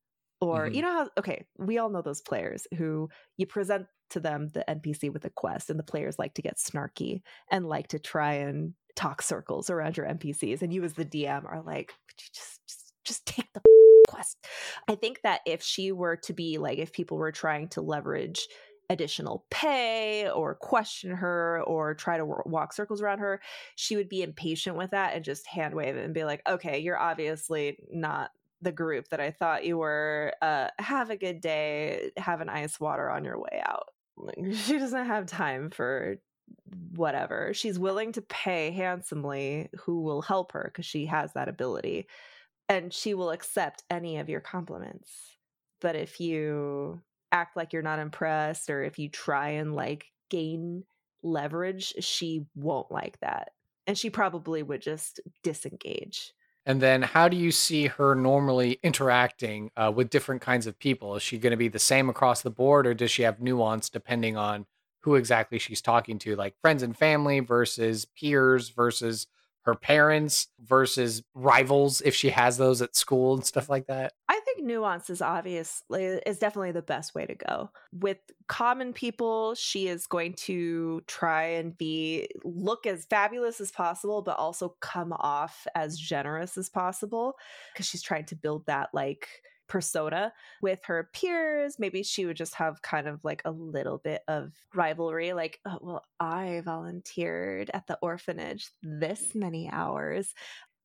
[0.43, 0.72] or Mhm.
[0.72, 4.64] you know how okay we all know those players who you present to them the
[4.68, 8.34] npc with a quest and the players like to get snarky and like to try
[8.34, 12.28] and talk circles around your npcs and you as the dm are like "Would you
[12.32, 13.62] just just, just take the
[14.09, 14.47] quest
[14.88, 18.49] i think that if she were to be like if people were trying to leverage
[18.90, 23.40] additional pay or question her or try to wa- walk circles around her
[23.76, 26.78] she would be impatient with that and just hand wave it and be like okay
[26.78, 28.30] you're obviously not
[28.62, 32.80] the group that i thought you were uh have a good day have an ice
[32.80, 33.88] water on your way out.
[34.16, 36.16] Like, she doesn't have time for
[36.94, 37.52] whatever.
[37.54, 42.06] She's willing to pay handsomely who will help her because she has that ability
[42.68, 45.10] and she will accept any of your compliments.
[45.80, 47.00] But if you
[47.32, 50.84] act like you're not impressed or if you try and like gain
[51.22, 53.52] leverage she won't like that
[53.86, 56.32] and she probably would just disengage
[56.64, 61.16] And then, how do you see her normally interacting uh, with different kinds of people?
[61.16, 63.88] Is she going to be the same across the board, or does she have nuance
[63.88, 64.66] depending on
[65.00, 69.26] who exactly she's talking to, like friends and family versus peers versus
[69.62, 74.12] her parents versus rivals, if she has those at school and stuff like that?
[74.28, 77.70] I think nuance is obviously is definitely the best way to go.
[77.92, 84.22] With common people, she is going to try and be look as fabulous as possible,
[84.22, 87.34] but also come off as generous as possible
[87.72, 89.28] because she's trying to build that like
[89.72, 91.76] persona with her peers.
[91.78, 95.78] Maybe she would just have kind of like a little bit of rivalry, like, oh,
[95.80, 100.34] well, I volunteered at the orphanage this many hours.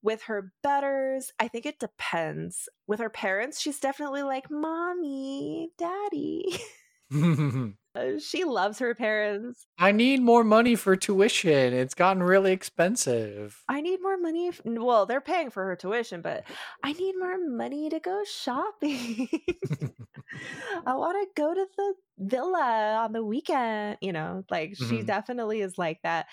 [0.02, 2.70] With her betters, I think it depends.
[2.88, 6.46] With her parents, she's definitely like, Mommy, Daddy.
[7.98, 9.66] Uh, she loves her parents.
[9.80, 11.74] I need more money for tuition.
[11.74, 13.64] It's gotten really expensive.
[13.68, 14.50] I need more money.
[14.50, 16.44] F- well, they're paying for her tuition, but
[16.84, 19.28] I need more money to go shopping.
[20.86, 23.98] I want to go to the villa on the weekend.
[24.02, 25.06] You know, like she Mhm.
[25.08, 26.28] definitely is like that.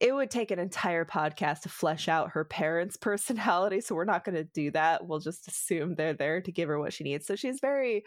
[0.00, 3.82] It would take an entire podcast to flesh out her parents' personality.
[3.82, 5.06] So we're not going to do that.
[5.06, 7.26] We'll just assume they're there to give her what she needs.
[7.26, 8.04] So she's very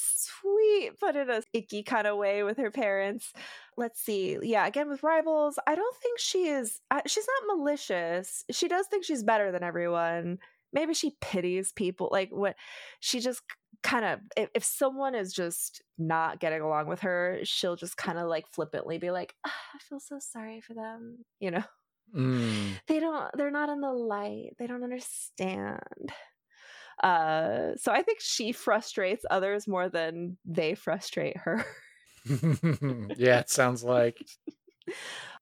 [0.00, 3.32] sweet, but in a icky kind of way with her parents.
[3.76, 4.38] Let's see.
[4.42, 6.80] Yeah, again with rivals, I don't think she is.
[7.06, 8.44] She's not malicious.
[8.50, 10.38] She does think she's better than everyone.
[10.72, 12.08] Maybe she pities people.
[12.12, 12.56] Like what
[13.00, 13.42] she just
[13.82, 18.18] kind of if, if someone is just not getting along with her, she'll just kind
[18.18, 21.64] of like flippantly be like, "Ah, "I feel so sorry for them," you know
[22.14, 22.72] Mm.
[22.88, 25.78] they don't they're not in the light they don't understand
[27.02, 31.64] uh so i think she frustrates others more than they frustrate her
[33.16, 34.18] yeah, it sounds like.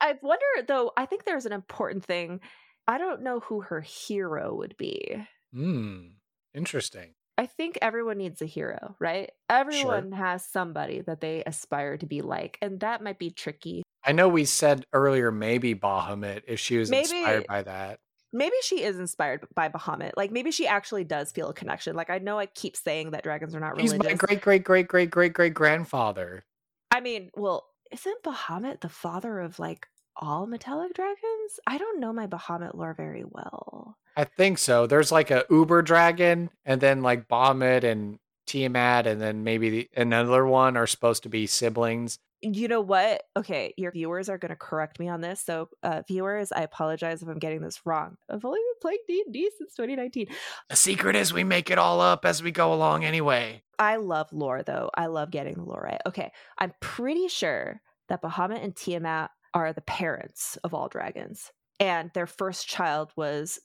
[0.00, 2.40] i wonder though i think there's an important thing
[2.86, 5.16] i don't know who her hero would be
[5.54, 6.10] Mm.
[6.54, 7.14] Interesting.
[7.38, 12.20] i think everyone needs a hero right everyone has somebody that they aspire to be
[12.20, 16.78] like and that might be tricky I know we said earlier maybe Bahamut if she
[16.78, 17.98] was Maybe- inspired by that.
[18.32, 22.10] Maybe she is inspired by bahamut like maybe she actually does feel a connection like
[22.10, 24.88] i know i keep saying that dragons are not He's religious my great great great
[24.88, 26.44] great great great grandfather.
[26.90, 31.60] I mean, well, isn't Bahamut the father of like all metallic dragons?
[31.66, 33.96] I don't know my Bahamut lore very well.
[34.16, 34.86] I think so.
[34.86, 39.88] There's like a Uber dragon, and then like Bahamut and Tiamat, and then maybe the,
[39.96, 42.18] another one are supposed to be siblings.
[42.40, 43.22] You know what?
[43.36, 45.40] Okay, your viewers are going to correct me on this.
[45.40, 48.16] So, uh, viewers, I apologize if I'm getting this wrong.
[48.30, 50.28] I've only been playing D and D since 2019.
[50.70, 53.62] The secret is we make it all up as we go along anyway.
[53.78, 54.90] I love lore, though.
[54.94, 56.00] I love getting the lore right.
[56.06, 62.10] Okay, I'm pretty sure that Bahamut and Tiamat are the parents of all dragons, and
[62.14, 63.58] their first child was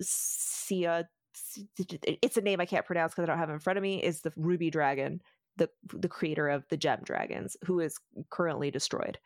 [0.00, 1.08] Sia.
[2.06, 4.02] It's a name I can't pronounce because I don't have it in front of me.
[4.02, 5.20] Is the ruby dragon,
[5.56, 7.98] the the creator of the gem dragons, who is
[8.30, 9.18] currently destroyed.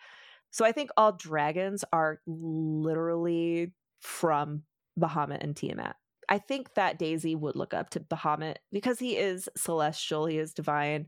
[0.50, 4.64] So I think all dragons are literally from
[4.98, 5.96] Bahamut and Tiamat.
[6.28, 10.54] I think that Daisy would look up to Bahamut because he is celestial, he is
[10.54, 11.06] divine.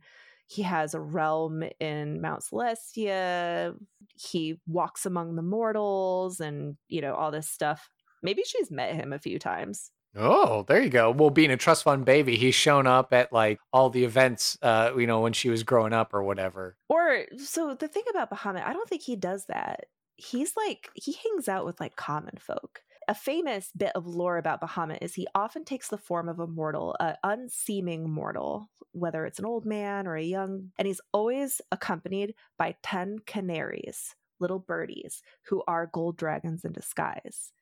[0.49, 3.75] He has a realm in Mount Celestia.
[4.15, 7.89] He walks among the mortals and, you know, all this stuff.
[8.23, 9.91] Maybe she's met him a few times.
[10.15, 11.11] Oh, there you go.
[11.11, 14.93] Well, being a trust fund baby, he's shown up at like all the events, uh,
[14.97, 16.77] you know, when she was growing up or whatever.
[16.89, 19.87] Or so the thing about Bahamut, I don't think he does that.
[20.17, 22.83] He's like he hangs out with like common folk.
[23.09, 26.47] A famous bit of lore about Bahamut is he often takes the form of a
[26.47, 31.61] mortal, an unseeming mortal, whether it's an old man or a young, and he's always
[31.73, 37.53] accompanied by 10 canaries, little birdies, who are gold dragons in disguise.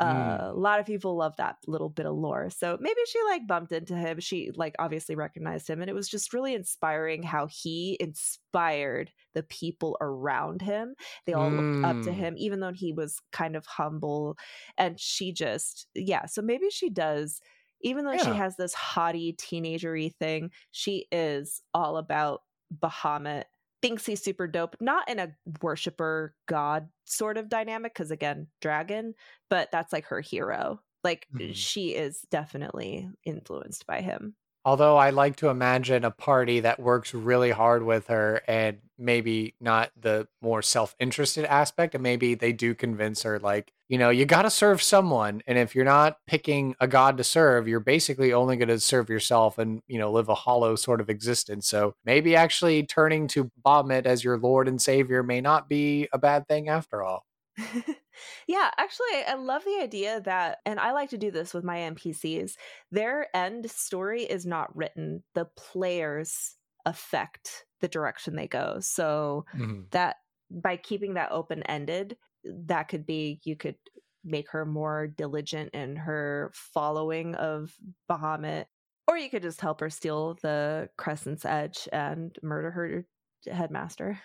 [0.00, 2.48] Uh, a lot of people love that little bit of lore.
[2.50, 4.18] So maybe she like bumped into him.
[4.18, 9.42] She like obviously recognized him, and it was just really inspiring how he inspired the
[9.42, 10.94] people around him.
[11.26, 12.14] They all looked up to Mm.
[12.14, 14.38] him, even though he was kind of humble.
[14.78, 16.26] And she just, yeah.
[16.26, 17.40] So maybe she does,
[17.82, 22.42] even though she has this haughty teenagery thing, she is all about
[22.74, 23.44] Bahamut.
[23.82, 29.14] Thinks he's super dope, not in a worshiper god sort of dynamic, because again, dragon,
[29.48, 30.82] but that's like her hero.
[31.02, 31.50] Like Mhm.
[31.50, 34.36] she is definitely influenced by him.
[34.64, 39.54] Although I like to imagine a party that works really hard with her and maybe
[39.60, 41.94] not the more self interested aspect.
[41.94, 45.42] And maybe they do convince her, like, you know, you got to serve someone.
[45.46, 49.08] And if you're not picking a god to serve, you're basically only going to serve
[49.08, 51.66] yourself and, you know, live a hollow sort of existence.
[51.66, 56.18] So maybe actually turning to Bahamut as your Lord and Savior may not be a
[56.18, 57.24] bad thing after all.
[58.46, 61.78] yeah, actually, I love the idea that, and I like to do this with my
[61.80, 62.56] NPCs.
[62.90, 66.56] Their end story is not written, the players
[66.86, 68.80] affect the direction they go.
[68.80, 69.90] So Mhm.
[69.90, 70.16] that
[70.50, 73.76] by keeping that open ended, that could be you could
[74.24, 77.74] make her more diligent in her following of
[78.10, 78.66] Bahamut.
[79.08, 83.06] Or you could just help her steal the Crescent's Edge and murder her
[83.50, 84.20] headmaster.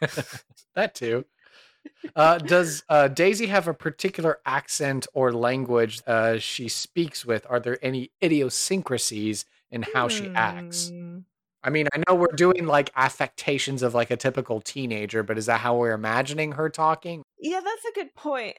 [0.74, 1.24] that too.
[2.16, 7.46] Uh, does uh, Daisy have a particular accent or language uh, she speaks with?
[7.48, 10.90] Are there any idiosyncrasies in how she acts?
[10.90, 11.20] Hmm.
[11.64, 15.46] I mean, I know we're doing like affectations of like a typical teenager, but is
[15.46, 17.22] that how we're imagining her talking?
[17.38, 18.56] Yeah, that's a good point.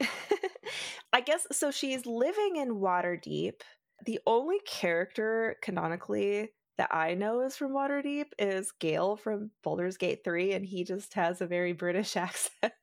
[1.13, 1.69] I guess so.
[1.69, 3.61] She's living in Waterdeep.
[4.05, 10.23] The only character canonically that I know is from Waterdeep is Gale from Baldur's Gate
[10.23, 12.73] 3, and he just has a very British accent.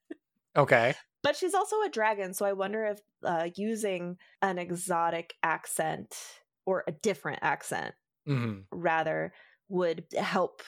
[0.57, 0.95] Okay.
[1.23, 6.17] but she's also a dragon, so I wonder if uh, using an exotic accent
[6.65, 7.95] or a different accent
[8.27, 9.33] hmm rather
[9.69, 10.63] would help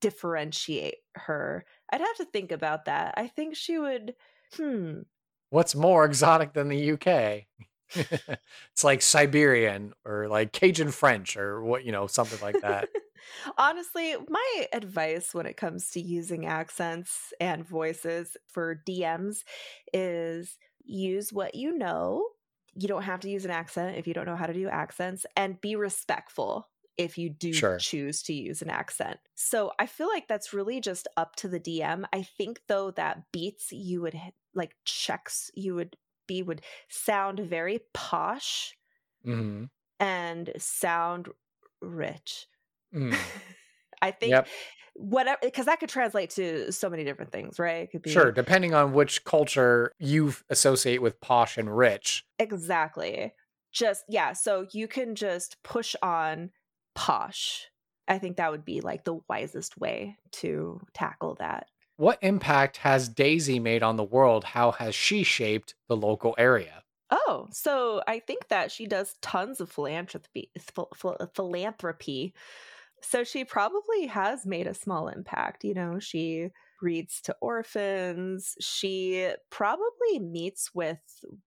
[0.00, 1.66] differentiate her.
[1.90, 3.14] I'd have to think about that.
[3.16, 4.14] I think she would.
[4.54, 5.02] Hmm.
[5.50, 7.48] What's more exotic than the UK?
[7.94, 12.88] it's like Siberian or like Cajun French or what, you know, something like that.
[13.58, 19.44] Honestly, my advice when it comes to using accents and voices for DMs
[19.92, 22.28] is use what you know.
[22.74, 25.26] You don't have to use an accent if you don't know how to do accents
[25.36, 27.76] and be respectful if you do Sure.
[27.76, 29.18] choose to use an accent.
[29.34, 32.04] So I feel like that's really just up to the DM.
[32.12, 34.18] I think though that beats you would
[34.54, 35.96] like checks you would
[36.28, 38.76] be would sound very posh
[39.24, 39.66] hmm
[40.00, 41.28] and sound
[41.80, 42.46] rich.
[42.92, 43.32] Mm.
[44.02, 44.52] I think Yep.
[44.94, 47.84] whatever because that could translate to so many different things, right?
[47.84, 48.32] It could be Sure.
[48.32, 52.24] Depending on which culture you associate with posh and rich.
[52.38, 53.32] exactly.
[53.72, 56.50] Just yeah, so you can just push on
[56.94, 57.68] posh.
[58.08, 61.68] I think that would be like the wisest way to tackle that.
[61.98, 64.42] What impact has Daisy made on the world?
[64.42, 66.84] How has she shaped the local area?
[67.10, 72.34] Oh, so I think that she does tons of philanthropy phil- phil- philanthropy.
[73.02, 76.50] So she probably has made a small impact, you know, she
[76.82, 78.56] reads to orphans.
[78.60, 81.00] She probably meets with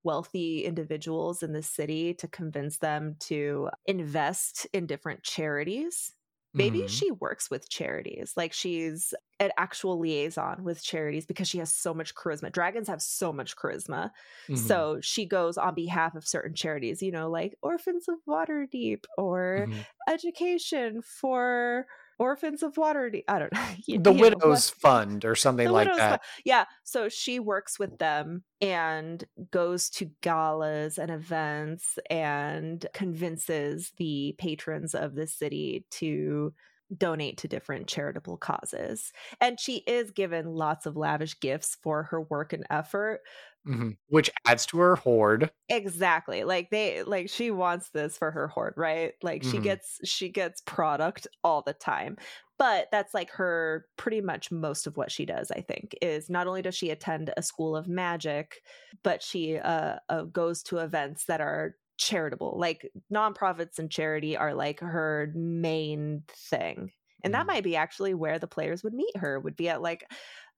[0.03, 6.15] wealthy individuals in the city to convince them to invest in different charities.
[6.53, 6.87] Maybe Mhm.
[6.89, 11.93] she works with charities, like she's an actual liaison with charities because she has so
[11.93, 12.51] much charisma.
[12.51, 14.11] Dragons have so much charisma.
[14.47, 14.81] Mhm.
[14.81, 19.69] So she goes on behalf of certain charities, you know, like Orphans of Waterdeep or
[19.69, 19.85] Mhm.
[20.09, 21.85] Education for
[22.21, 23.65] Orphans of water I don't know.
[23.87, 26.09] You- the you Widows Fund or something the like that.
[26.09, 26.21] Fund.
[26.45, 26.65] Yeah.
[26.83, 34.93] So she works with them and goes to galas and events and convinces the patrons
[34.93, 36.53] of the city to
[36.97, 39.11] donate to different charitable causes.
[39.39, 43.21] And she is given lots of lavish gifts for her work and effort.
[43.67, 43.97] Mhm.
[44.07, 45.51] Which adds to her hoard.
[45.69, 46.43] Exactly.
[46.43, 49.13] Like they like she wants this for her hoard, right?
[49.23, 49.61] Like she Mhm.
[49.61, 52.17] gets she gets product all the time.
[52.57, 56.45] But that's like her pretty much most of what she does, I think, is not
[56.45, 58.61] only does she attend a school of magic,
[59.01, 62.55] but she uh, uh goes to events that are charitable.
[62.59, 66.91] Like nonprofits and charity are like her main thing.
[67.23, 67.47] And that Mhm.
[67.47, 70.05] might be actually where the players would meet her, would be at like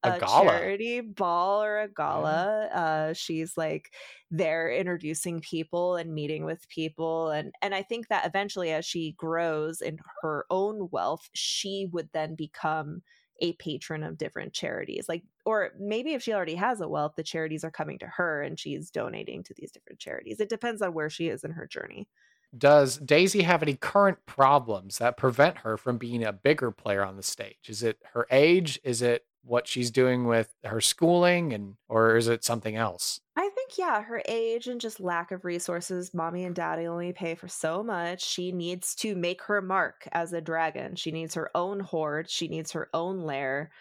[0.03, 0.45] A a, gala.
[0.45, 2.67] charity ball or a gala.
[2.73, 3.93] Uh, she's like
[4.29, 9.13] there introducing people and meeting with people, and and I think that eventually, as she
[9.17, 13.01] grows in her own wealth, she would then become
[13.39, 15.07] a patron of different charities.
[15.09, 18.41] Like, or maybe if she already has a wealth, the charities are coming to her
[18.41, 20.39] and she's donating to these different charities.
[20.39, 22.07] It depends on where she is in her journey.
[22.55, 27.17] Does Daisy have any current problems that prevent her from being a bigger player on
[27.17, 27.67] the stage?
[27.67, 28.79] Is it her age?
[28.83, 33.19] Is it what she's doing with her schooling and or is it something else?
[33.35, 36.13] I think, yeah, her age and just lack of resources.
[36.13, 38.23] Mommy and daddy only pay for so much.
[38.23, 40.95] She needs to make her mark as a dragon.
[40.95, 42.29] She needs her own hoard.
[42.29, 43.71] She needs her own lair.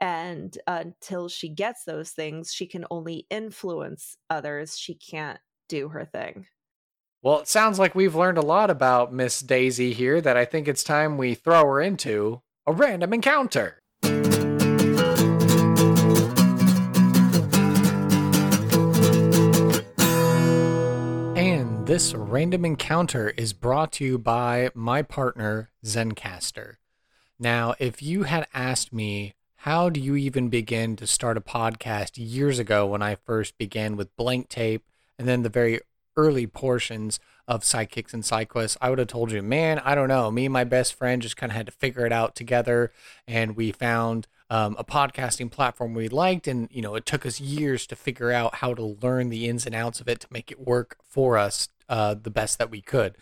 [0.00, 4.78] And until she gets those things, she can only influence others.
[4.78, 6.46] She can't do her thing.
[7.20, 10.68] Well, it sounds like we've learned a lot about Miss Daisy here that I think
[10.68, 13.82] it's time we throw her into a random encounter.
[21.98, 26.76] This random encounter is brought to you by my partner, Zencastr.
[27.40, 32.12] Now, if you had asked me, how do you even begin to start a podcast
[32.14, 34.84] years ago when I first began with Blank Tape
[35.18, 35.80] and then the very
[36.16, 37.18] early portions
[37.48, 40.30] of Sidekicks and Sidequests, I would have told you, man, I don't know.
[40.30, 42.92] Me and my best friend just kind of had to figure it out together,
[43.26, 47.40] and we found um, a podcasting platform we liked, and you know, it took us
[47.40, 50.52] years to figure out how to learn the ins and outs of it to make
[50.52, 53.16] it work for us uh, the best that we could.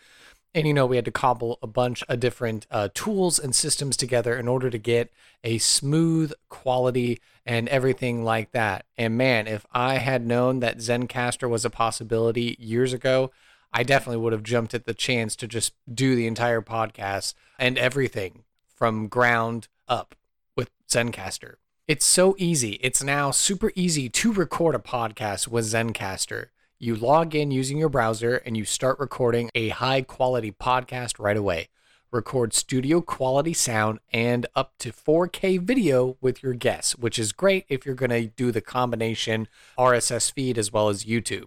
[0.54, 3.94] And you know, we had to cobble a bunch of different uh, tools and systems
[3.94, 5.12] together in order to get
[5.44, 8.86] a smooth quality and everything like that.
[8.96, 13.30] And man, if I had known that Zencastr was a possibility years ago,
[13.70, 17.76] I definitely would have jumped at the chance to just do the entire podcast and
[17.76, 20.14] everything from ground up
[20.56, 21.56] with Zencastr.
[21.86, 22.80] It's so easy.
[22.82, 26.46] It's now super easy to record a podcast with Zencastr.
[26.78, 31.36] You log in using your browser and you start recording a high quality podcast right
[31.36, 31.70] away.
[32.12, 37.64] Record studio quality sound and up to 4K video with your guests, which is great
[37.70, 39.48] if you're going to do the combination
[39.78, 41.46] RSS feed as well as YouTube.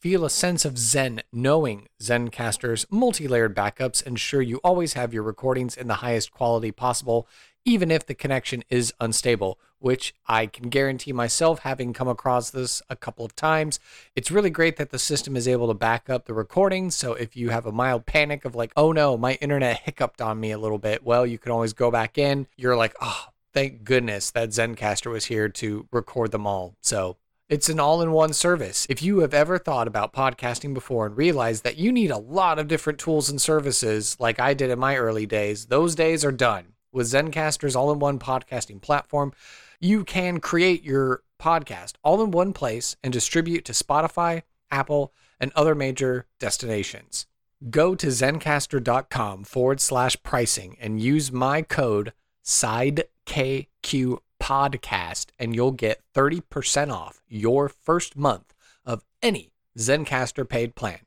[0.00, 5.24] Feel a sense of zen knowing Zencastr's multi layered backups ensure you always have your
[5.24, 7.26] recordings in the highest quality possible,
[7.64, 12.80] even if the connection is unstable, which I can guarantee myself, having come across this
[12.88, 13.80] a couple of times.
[14.14, 16.94] It's really great that the system is able to back up the recordings.
[16.94, 20.38] So if you have a mild panic of like, oh no, my internet hiccuped on
[20.38, 22.46] me a little bit, well, you can always go back in.
[22.56, 26.76] You're like, oh, thank goodness that Zencaster was here to record them all.
[26.82, 27.16] So
[27.48, 28.86] it's an all in one service.
[28.90, 32.58] If you have ever thought about podcasting before and realized that you need a lot
[32.58, 36.32] of different tools and services, like I did in my early days, those days are
[36.32, 36.74] done.
[36.92, 39.32] With Zencastr's all in one podcasting platform,
[39.80, 45.50] you can create your podcast all in one place and distribute to Spotify, Apple, and
[45.54, 47.26] other major destinations.
[47.70, 52.12] Go to zencastr.com forward slash pricing and use my code
[52.44, 58.54] SIDEKQ podcast and you'll get 30% off your first month
[58.84, 61.00] of any Zencastr paid plan.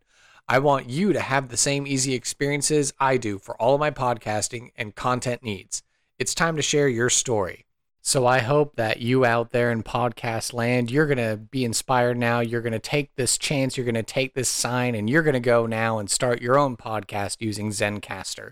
[0.47, 3.91] I want you to have the same easy experiences I do for all of my
[3.91, 5.83] podcasting and content needs.
[6.19, 7.65] It's time to share your story.
[8.03, 12.17] So I hope that you out there in podcast land, you're going to be inspired
[12.17, 12.39] now.
[12.39, 15.35] You're going to take this chance, you're going to take this sign, and you're going
[15.35, 18.51] to go now and start your own podcast using Zencastr.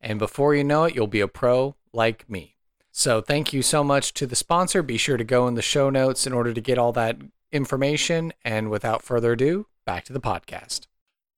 [0.00, 2.55] And before you know it, you'll be a pro like me.
[2.98, 4.82] So thank you so much to the sponsor.
[4.82, 7.18] Be sure to go in the show notes in order to get all that
[7.52, 8.32] information.
[8.42, 10.86] And without further ado, back to the podcast.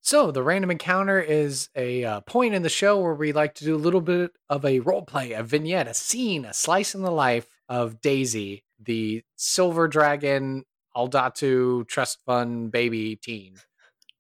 [0.01, 3.65] So the random encounter is a uh, point in the show where we like to
[3.65, 7.03] do a little bit of a role play, a vignette, a scene, a slice in
[7.03, 10.65] the life of Daisy, the silver dragon
[10.97, 13.57] Aldatu trust fund baby teen.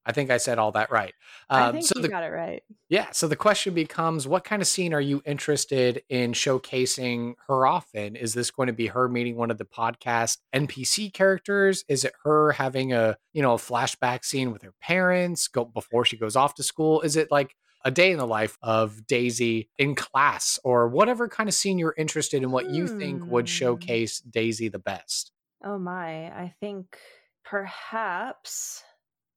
[0.08, 1.12] I think I said all that right.
[1.50, 2.62] Um, I think so you the, got it right.
[2.88, 3.08] Yeah.
[3.12, 7.94] So the question becomes what kind of scene are you interested in showcasing her off
[7.94, 8.16] in?
[8.16, 11.84] Is this going to be her meeting one of the podcast NPC characters?
[11.88, 16.06] Is it her having a, you know, a flashback scene with her parents go before
[16.06, 17.02] she goes off to school?
[17.02, 17.54] Is it like
[17.84, 21.94] a day in the life of Daisy in class or whatever kind of scene you're
[21.98, 22.74] interested in, what hmm.
[22.74, 23.52] you think would hmm.
[23.52, 25.32] showcase Daisy the best?
[25.62, 26.28] Oh my.
[26.28, 26.96] I think
[27.44, 28.82] perhaps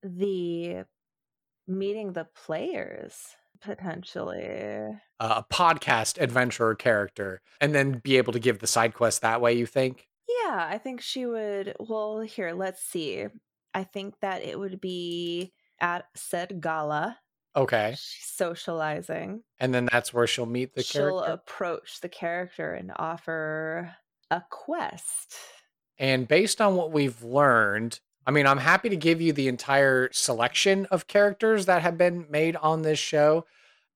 [0.04, 0.86] the
[1.68, 4.44] meeting the players potentially.
[5.20, 9.42] Uh, a podcast adventurer character and then be able to give the side quest that
[9.42, 10.08] way you think?
[10.28, 13.28] Yeah i think she would well here let's see.
[13.74, 17.18] I think that it would be at said gala.
[17.56, 17.96] Okay.
[17.98, 19.44] She's socializing.
[19.60, 21.10] And then that's where she'll meet the character.
[21.10, 21.34] she'll character?
[21.34, 23.94] approach the character and offer
[24.30, 25.36] a quest.
[25.98, 30.10] And based on what we've learned I mean, I'm happy to give you the entire
[30.12, 33.46] selection of characters that have been made on this show,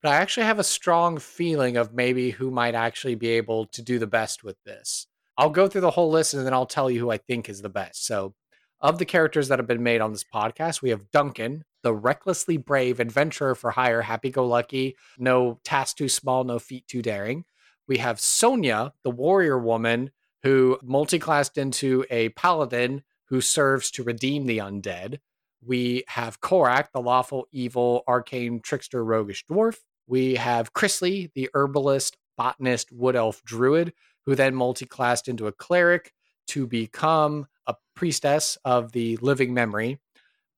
[0.01, 3.81] but I actually have a strong feeling of maybe who might actually be able to
[3.83, 5.07] do the best with this.
[5.37, 7.61] I'll go through the whole list and then I'll tell you who I think is
[7.61, 8.05] the best.
[8.05, 8.33] So,
[8.81, 12.57] of the characters that have been made on this podcast, we have Duncan, the recklessly
[12.57, 17.45] brave adventurer for hire, happy go lucky, no task too small, no feat too daring.
[17.87, 20.11] We have Sonia, the warrior woman
[20.43, 25.19] who multiclassed into a paladin who serves to redeem the undead.
[25.65, 29.77] We have Korak, the lawful evil arcane trickster roguish dwarf.
[30.07, 33.93] We have Chrisley, the herbalist, botanist, wood elf druid,
[34.25, 36.11] who then multiclassed into a cleric
[36.47, 39.99] to become a priestess of the living memory.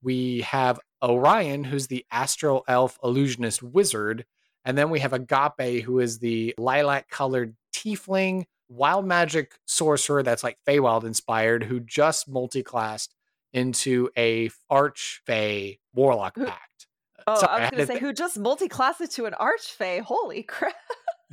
[0.02, 4.26] We have Orion, who's the astral elf illusionist wizard.
[4.66, 10.44] And then we have Agape, who is the lilac colored tiefling wild magic sorcerer that's
[10.44, 13.10] like Feywild inspired who just multiclassed
[13.54, 16.88] into a archfey warlock pact.
[17.26, 20.02] Oh, Sorry, I was going to say who just multiclassed into an archfey.
[20.02, 20.76] Holy crap!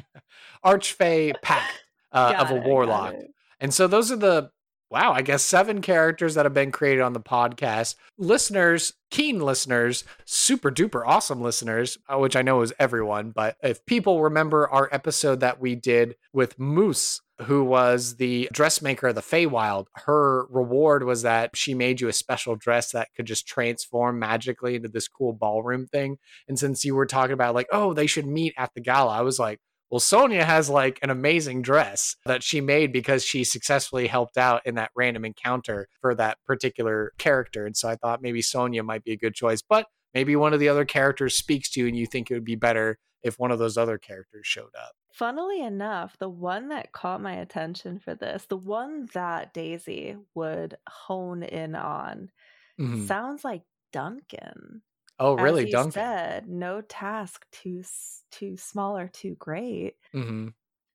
[0.65, 3.15] archfey pact uh, of a it, warlock.
[3.61, 4.51] And so those are the
[4.91, 7.97] wow, I guess seven characters that have been created on the podcast.
[8.17, 13.85] Listeners, keen listeners, super duper awesome listeners, uh, which I know is everyone, but if
[13.87, 19.21] people remember our episode that we did with Moose who was the dressmaker of the
[19.21, 24.19] Feywild, her reward was that she made you a special dress that could just transform
[24.19, 26.19] magically into this cool ballroom thing.
[26.49, 29.23] And since you were talking about like, oh, they should meet at the gala, I
[29.23, 34.07] was like, well, Sonia has like an amazing dress that she made because she successfully
[34.07, 37.67] helped out in that random encounter for that particular character.
[37.67, 40.61] And so I thought maybe Sonia might be a good choice, but maybe one of
[40.61, 43.51] the other characters speaks to you and you think it would be better if one
[43.51, 44.93] of those other characters showed up.
[45.15, 50.77] Funnily enough, the one that caught my attention for this, the one that Daisy would
[50.89, 52.33] hone in on,
[52.81, 53.07] mm-hmm.
[53.07, 53.63] sounds like
[53.93, 54.83] Duncan.
[55.19, 55.93] Oh, really, As you Duncan?
[55.93, 57.85] Said no task too
[58.33, 59.97] too small or too great.
[60.15, 60.49] Mm-hmm.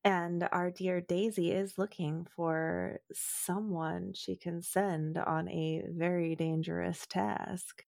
[0.04, 7.06] And our dear Daisy is looking for someone she can send on a very dangerous
[7.08, 7.86] task.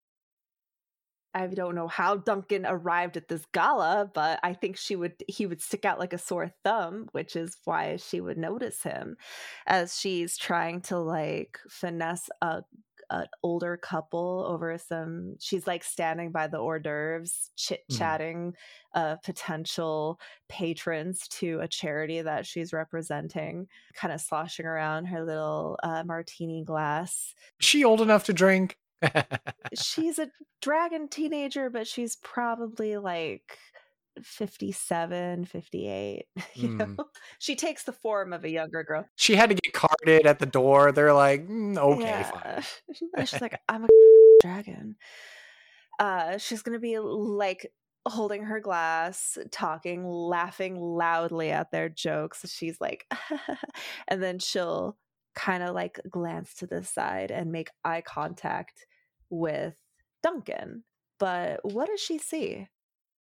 [1.35, 5.47] I don't know how Duncan arrived at this gala, but I think she would he
[5.47, 9.17] would stick out like a sore thumb, which is why she would notice him
[9.67, 12.63] as she's trying to like finesse a
[13.11, 19.01] an older couple over some she's like standing by the hors d'oeuvres chit chatting mm.
[19.01, 25.77] uh, potential patrons to a charity that she's representing kind of sloshing around her little
[25.83, 28.77] uh, martini glass she old enough to drink
[29.75, 30.29] she's a
[30.61, 33.59] dragon teenager, but she's probably like
[34.23, 36.25] 57, 58.
[36.55, 36.97] You mm.
[36.97, 37.05] know,
[37.39, 39.07] she takes the form of a younger girl.
[39.17, 40.93] She had to get carded at the door.
[40.93, 42.61] They're like, mm, okay, yeah.
[43.15, 43.27] fine.
[43.27, 43.89] she's like, I'm a
[44.43, 44.97] dragon.
[45.99, 47.71] Uh, she's gonna be like
[48.07, 52.51] holding her glass, talking, laughing loudly at their jokes.
[52.51, 53.07] She's like,
[54.09, 54.97] and then she'll
[55.35, 58.87] kind of like glance to the side and make eye contact
[59.31, 59.75] with
[60.23, 60.85] Duncan.
[61.19, 62.69] But what does she see?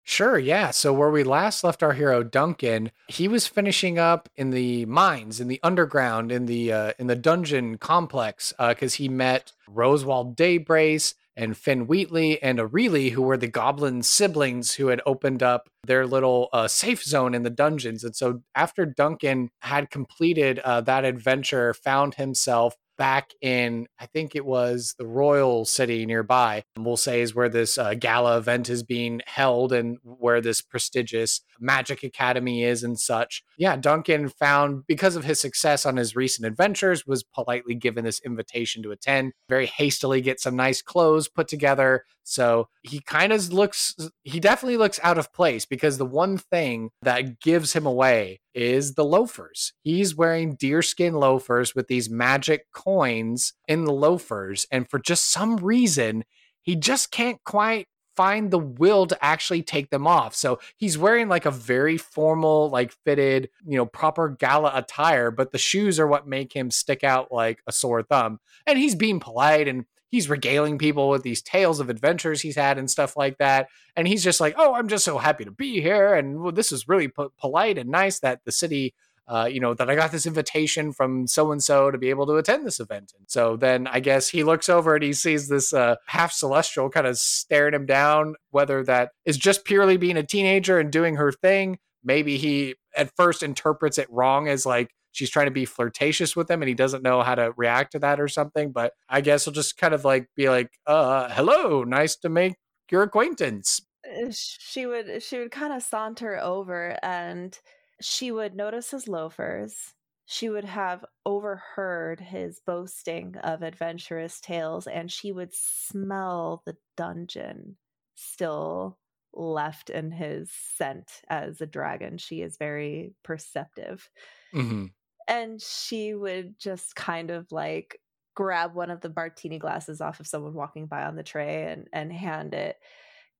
[0.04, 0.70] Sure, yeah.
[0.70, 5.38] So where we last left our hero Duncan, he was finishing up in the mines,
[5.38, 10.34] in the underground, in the uh, in the dungeon complex, because uh, he met Rosewald
[10.34, 15.68] Daybrace and Finn Wheatley and Aurelie, who were the goblin siblings who had opened up
[15.86, 18.02] their little uh, safe zone in the dungeons.
[18.02, 24.34] And so after Duncan had completed uh, that adventure, found himself back in, I think
[24.34, 28.82] it was the Royal City nearby, we'll say is where this uh, gala event is
[28.82, 33.42] being held and where this prestigious magic academy is and such.
[33.56, 38.20] Yeah, Duncan found, because of his success on his recent adventures, was politely given this
[38.26, 42.04] invitation to attend, very hastily get some nice clothes put together.
[42.24, 46.90] So he kind of looks, he definitely looks out of place because the one thing
[47.00, 49.72] that gives him away is the loafers.
[49.82, 54.66] He's wearing deerskin loafers with these magic coins in the loafers.
[54.70, 56.24] And for just some reason,
[56.60, 57.86] he just can't quite
[58.16, 60.34] find the will to actually take them off.
[60.34, 65.52] So he's wearing like a very formal, like fitted, you know, proper gala attire, but
[65.52, 68.40] the shoes are what make him stick out like a sore thumb.
[68.66, 72.78] And he's being polite and he's regaling people with these tales of adventures he's had
[72.78, 73.68] and stuff like that.
[73.96, 76.14] And he's just like, oh, I'm just so happy to be here.
[76.14, 78.94] And well, this is really po- polite and nice that the city,
[79.26, 82.26] uh, you know, that I got this invitation from so and so to be able
[82.26, 83.12] to attend this event.
[83.18, 86.88] And so then I guess he looks over and he sees this uh, half celestial
[86.88, 91.16] kind of staring him down, whether that is just purely being a teenager and doing
[91.16, 91.78] her thing.
[92.02, 96.48] Maybe he at first interprets it wrong as like, she's trying to be flirtatious with
[96.48, 98.70] him and he doesn't know how to react to that or something.
[98.70, 102.54] But I guess he'll just kind of like be like, uh, hello, nice to make
[102.88, 103.80] your acquaintance.
[104.06, 107.58] Uh, she would she would kind of saunter over and
[108.00, 109.94] she would notice his loafers.
[110.24, 117.76] She would have overheard his boasting of adventurous tales and she would smell the dungeon
[118.14, 118.98] still
[119.32, 122.18] left in his scent as a dragon.
[122.18, 124.10] She is very perceptive.
[124.54, 124.86] Mm-hmm
[125.28, 128.00] and she would just kind of like
[128.34, 131.88] grab one of the martini glasses off of someone walking by on the tray and
[131.92, 132.76] and hand it.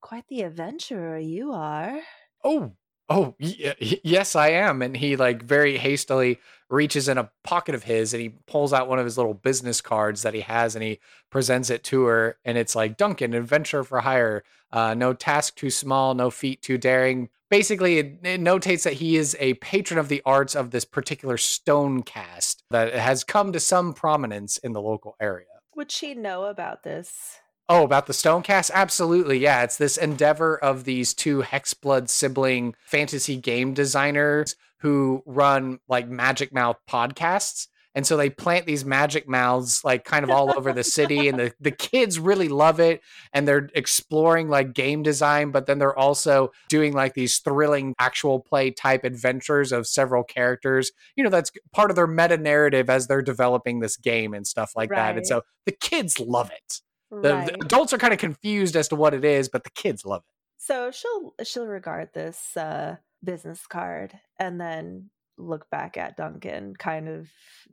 [0.03, 2.01] Quite the adventurer you are.
[2.43, 2.77] Oh
[3.09, 6.39] oh y- yes i am and he like very hastily
[6.71, 9.81] reaches in a pocket of his and he pulls out one of his little business
[9.81, 10.99] cards that he has and he
[11.31, 15.71] presents it to her and it's like duncan adventure for hire uh, no task too
[15.71, 20.09] small no feat too daring basically it, it, notates that he is a patron of
[20.09, 24.83] the arts of this particular stone cast that has come to some prominence in the
[24.83, 25.47] local area.
[25.75, 27.41] Would she know about this?
[27.69, 28.71] Oh, about the Stonecast?
[28.73, 29.39] Absolutely.
[29.39, 29.63] Yeah.
[29.63, 36.53] It's this endeavor of these two Hexblood sibling fantasy game designers who run like Magic
[36.53, 37.69] Mouth podcasts.
[37.95, 41.37] And so they plant these magic mouths like kind of all over the city, and
[41.37, 43.01] the, the kids really love it.
[43.33, 48.39] And they're exploring like game design, but then they're also doing like these thrilling actual
[48.39, 50.93] play type adventures of several characters.
[51.17, 54.75] You know, that's part of their meta narrative as they're developing this game and stuff
[54.77, 55.17] like that.
[55.17, 56.83] And so the kids love it.
[57.11, 57.47] The, right.
[57.47, 60.23] the adults are kind of confused as to what it is, but the kids love
[60.29, 60.35] it.
[60.59, 67.09] So she'll she'll regard this uh, business card and then look back at Duncan, kind
[67.09, 67.29] of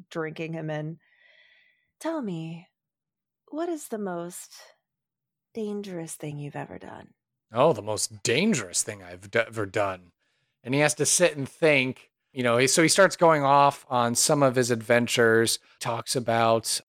[0.10, 1.00] drinking him in.
[2.00, 2.68] Tell me,
[3.50, 4.54] what is the most
[5.54, 7.10] dangerous thing you've ever done?
[7.52, 10.12] Oh, the most dangerous thing I've d- ever done.
[10.64, 14.16] And he has to sit and think, you know, so he starts going off on
[14.16, 16.82] some of his adventures, talks about,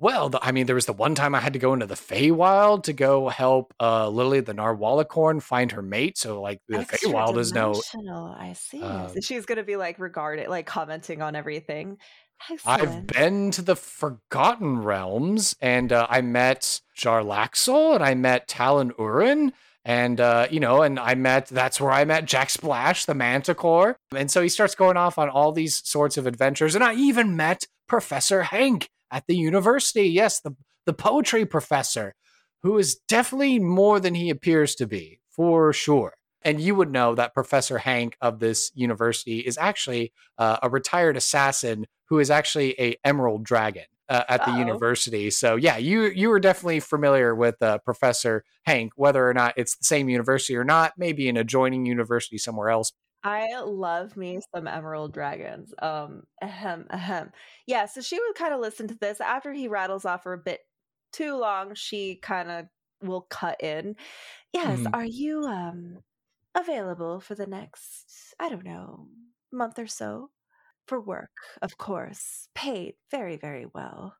[0.00, 1.94] well, the, I mean, there was the one time I had to go into the
[1.94, 6.16] Feywild to go help uh, Lily the Narwhalicorn find her mate.
[6.16, 7.74] So, like, the Feywild is no.
[8.38, 8.80] I see.
[8.82, 11.98] um, so she's gonna be like regarded, like commenting on everything.
[12.64, 18.92] I've been to the Forgotten Realms and uh, I met Jarlaxle and I met Talon
[18.92, 19.52] Urin.
[19.84, 23.96] And, uh, you know, and I met, that's where I met Jack Splash, the Manticore.
[24.14, 26.74] And so he starts going off on all these sorts of adventures.
[26.74, 30.08] And I even met Professor Hank at the university.
[30.08, 30.54] Yes, the,
[30.86, 32.14] the poetry professor,
[32.62, 36.14] who is definitely more than he appears to be, for sure.
[36.42, 41.16] And you would know that Professor Hank of this university is actually uh, a retired
[41.16, 44.58] assassin who is actually a emerald dragon uh, at the Uh-oh.
[44.58, 45.30] university.
[45.30, 49.76] So yeah, you you were definitely familiar with uh, Professor Hank, whether or not it's
[49.76, 52.92] the same university or not, maybe an adjoining university somewhere else.
[53.24, 55.74] I love me some Emerald Dragons.
[55.80, 57.32] Um, ahem, ahem.
[57.66, 60.38] Yeah, so she would kind of listen to this after he rattles off for a
[60.38, 60.60] bit
[61.12, 61.74] too long.
[61.74, 62.66] She kind of
[63.02, 63.96] will cut in.
[64.52, 64.92] Yes, Mhm.
[64.92, 66.00] are you um
[66.56, 69.08] available for the next, I don't know,
[69.52, 70.32] month or so
[70.88, 71.32] for work?
[71.62, 74.16] Of course, paid very, very well.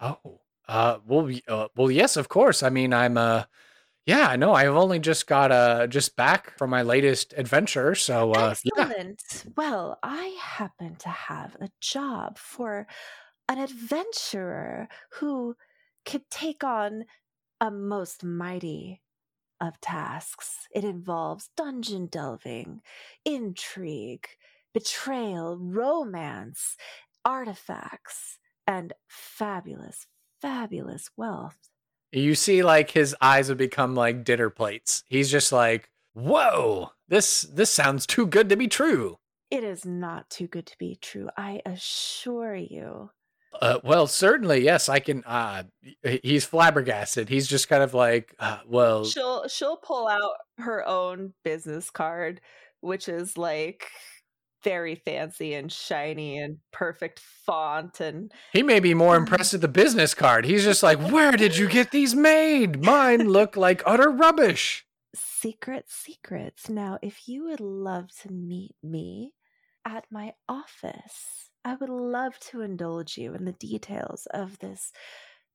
[0.00, 2.62] Oh, uh, well, uh, well, yes, of course.
[2.62, 3.44] I mean, I'm uh,
[4.08, 8.54] yeah, no, I've only just got uh just back from my latest adventure, so uh,
[8.64, 8.84] yeah.
[8.84, 9.44] Excellent.
[9.54, 12.86] Well, I happen to have a job for
[13.50, 15.56] an adventurer who
[16.06, 17.04] could take on
[17.60, 19.02] a most mighty
[19.60, 20.66] of tasks.
[20.74, 22.80] It involves dungeon delving,
[23.26, 24.26] intrigue,
[24.72, 26.78] betrayal, romance,
[27.26, 30.06] artifacts, and fabulous,
[30.40, 31.68] fabulous wealth.
[32.12, 35.04] You see, like his eyes would become like dinner plates.
[35.08, 39.18] He's just like, "Whoa, this this sounds too good to be true."
[39.50, 43.10] It is not too good to be true, I assure you.
[43.60, 45.24] Uh, well, certainly, yes, I can.
[45.24, 45.64] Uh,
[46.22, 47.28] he's flabbergasted.
[47.28, 52.40] He's just kind of like, uh, "Well, she'll she'll pull out her own business card
[52.80, 53.86] which is like
[54.68, 59.22] very fancy and shiny and perfect font and he may be more mm-hmm.
[59.22, 62.84] impressed with the business card." He's just like, "Where did you get these made?
[62.84, 64.84] Mine look like utter rubbish."
[65.16, 69.32] secret secrets now if you would love to meet me
[69.86, 74.92] at my office i would love to indulge you in the details of this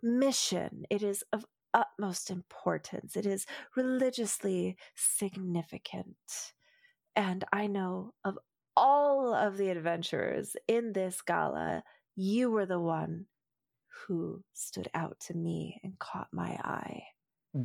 [0.02, 3.45] mission it is of utmost importance it is
[3.76, 6.18] religiously significant
[7.15, 8.38] and I know of
[8.75, 11.83] all of the adventurers in this gala,
[12.15, 13.25] you were the one
[14.07, 17.03] who stood out to me and caught my eye.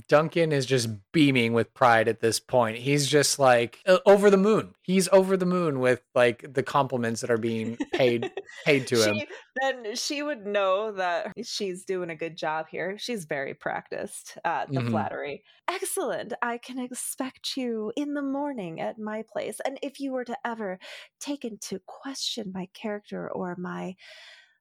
[0.07, 2.77] Duncan is just beaming with pride at this point.
[2.77, 4.75] He's just like uh, over the moon.
[4.83, 8.31] He's over the moon with like the compliments that are being paid
[8.67, 9.23] paid to him.
[9.63, 12.99] Then she would know that she's doing a good job here.
[12.99, 14.91] She's very practiced at the Mhm.
[14.91, 15.43] flattery.
[15.71, 16.35] Excellent.
[16.43, 19.59] I can expect you in the morning at my place.
[19.65, 20.79] And if you were to ever
[21.19, 23.97] take into question my character or my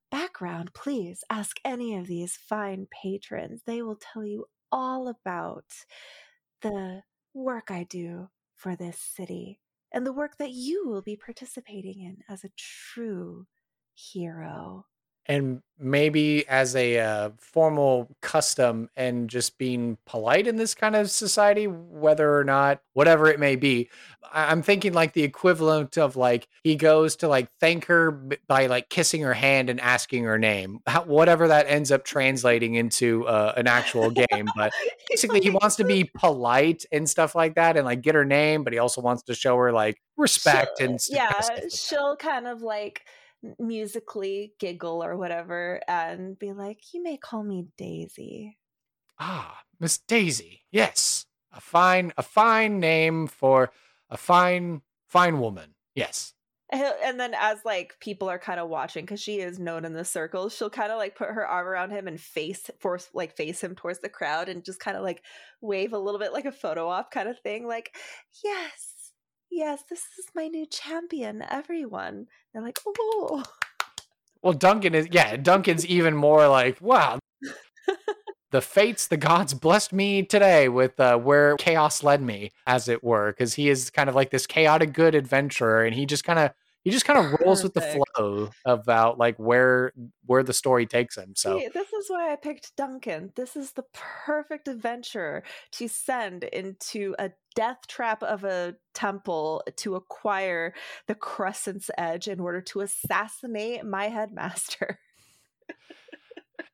[0.10, 3.64] background, please ask any of these fine patrons.
[3.66, 5.66] They will tell you all about
[6.62, 7.04] the
[7.34, 9.60] work I do for this city
[9.94, 13.48] and the work that you will be participating in as a true
[13.94, 14.86] hero.
[15.28, 21.12] And maybe as a uh, formal custom and just being polite in this kind of
[21.12, 23.88] society whether or not whatever it may be
[24.34, 28.10] I- i'm thinking like the equivalent of like he goes to like thank her
[28.48, 30.80] by like kissing her hand and asking her name.
[30.88, 34.74] How, whatever that ends up translating into uh, an actual game but
[35.10, 38.64] basically he wants to be polite and stuff like that and like get her name
[38.64, 41.60] but he also wants to show her like respect She'll- and yeah, kind of stuff.
[41.62, 43.04] like she'll kind of like
[43.60, 48.58] musically giggle or whatever and be like, "You may call me Daisy."
[49.20, 50.66] Ah, Miss Daisy.
[50.72, 51.26] Yes.
[51.52, 53.72] A fine a fine name for
[54.10, 55.76] a fine fine woman.
[55.96, 56.34] Yes.
[56.70, 60.04] And then as like people are kind of watching because she is known in the
[60.04, 63.64] circles, she'll kind of like put her arm around him and face force like face
[63.64, 65.24] him towards the crowd and just kind of like
[65.62, 67.66] wave a little bit like a photo op kind of thing.
[67.66, 67.96] Like,
[68.44, 68.97] yes,
[69.52, 72.28] yes, this is my new champion, everyone.
[72.54, 73.44] They're like, oh.
[74.42, 77.20] Well, Duncan is yeah, Duncan's even more like, wow.
[78.52, 83.04] the fates, the gods blessed me today with uh, where chaos led me, as it
[83.04, 86.40] were, because he is kind of like this chaotic good adventurer, and he just kind
[86.40, 86.52] of
[86.88, 87.82] he just kind of rolls with the
[88.16, 89.92] flow about like where
[90.26, 91.34] where the story takes him.
[91.36, 93.34] So See, this is why I picked Duncan.
[93.36, 95.44] This is the perfect adventure
[95.74, 100.74] to send into a death trap of a temple to acquire
[101.08, 105.00] the Crescent's Edge in order to assassinate my headmaster.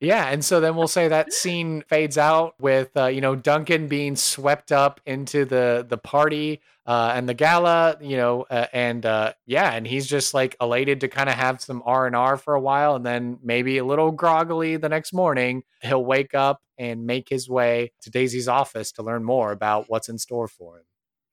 [0.03, 3.87] Yeah, and so then we'll say that scene fades out with uh, you know Duncan
[3.87, 9.05] being swept up into the the party uh, and the gala, you know, uh, and
[9.05, 12.35] uh, yeah, and he's just like elated to kind of have some R and R
[12.35, 16.61] for a while, and then maybe a little groggily the next morning he'll wake up
[16.77, 20.79] and make his way to Daisy's office to learn more about what's in store for
[20.79, 20.83] him.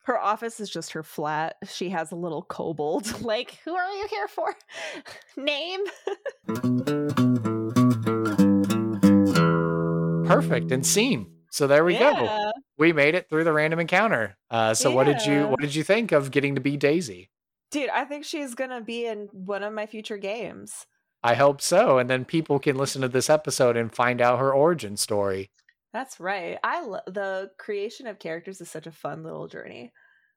[0.05, 1.57] Her office is just her flat.
[1.69, 3.21] She has a little kobold.
[3.25, 4.55] like, who are you here for?
[5.37, 5.81] Name.
[10.35, 11.27] perfect and seen.
[11.51, 12.15] So there we yeah.
[12.15, 12.53] go.
[12.79, 14.37] We made it through the random encounter.
[14.51, 14.95] Uh, so yeah.
[14.95, 17.31] what did you what did you think of getting to be Daisy?
[17.71, 20.87] Dude, I think she's gonna be in one of my future games.
[21.23, 24.55] I hope so, and then people can listen to this episode and find out her
[24.55, 25.51] origin story.
[25.93, 26.59] That's right.
[26.63, 29.93] I lo- the creation of characters is such a fun little journey.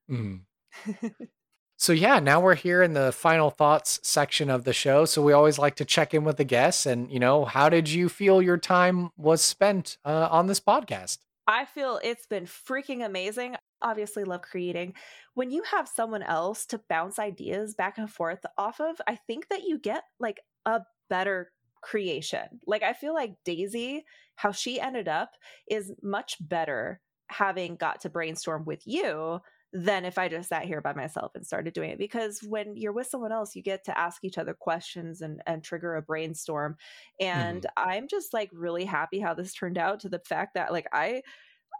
[0.10, 0.42] Mm.
[1.84, 5.04] So, yeah, now we're here in the final thoughts section of the show.
[5.04, 7.90] So, we always like to check in with the guests and, you know, how did
[7.90, 11.18] you feel your time was spent uh, on this podcast?
[11.46, 13.58] I feel it's been freaking amazing.
[13.82, 14.94] Obviously, love creating.
[15.34, 19.50] When you have someone else to bounce ideas back and forth off of, I think
[19.50, 21.52] that you get like a better
[21.82, 22.62] creation.
[22.66, 24.06] Like, I feel like Daisy,
[24.36, 25.32] how she ended up,
[25.70, 29.42] is much better having got to brainstorm with you
[29.74, 31.98] than if I just sat here by myself and started doing it.
[31.98, 35.64] Because when you're with someone else, you get to ask each other questions and, and
[35.64, 36.78] trigger a brainstorm.
[37.20, 37.90] And mm-hmm.
[37.90, 41.24] I'm just like really happy how this turned out to the fact that like I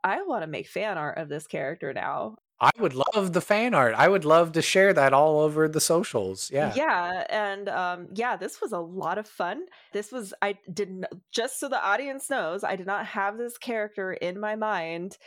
[0.04, 2.38] I want to make fan art of this character now.
[2.60, 3.94] I would love the fan art.
[3.96, 6.50] I would love to share that all over the socials.
[6.52, 6.74] Yeah.
[6.76, 7.26] Yeah.
[7.30, 9.66] And um, yeah, this was a lot of fun.
[9.92, 14.14] This was, I didn't, just so the audience knows, I did not have this character
[14.14, 15.18] in my mind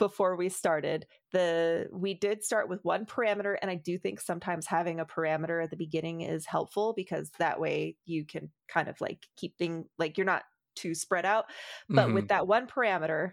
[0.00, 4.66] before we started the we did start with one parameter and i do think sometimes
[4.66, 8.98] having a parameter at the beginning is helpful because that way you can kind of
[9.00, 10.42] like keep things like you're not
[10.74, 11.44] too spread out
[11.90, 12.14] but mm-hmm.
[12.14, 13.32] with that one parameter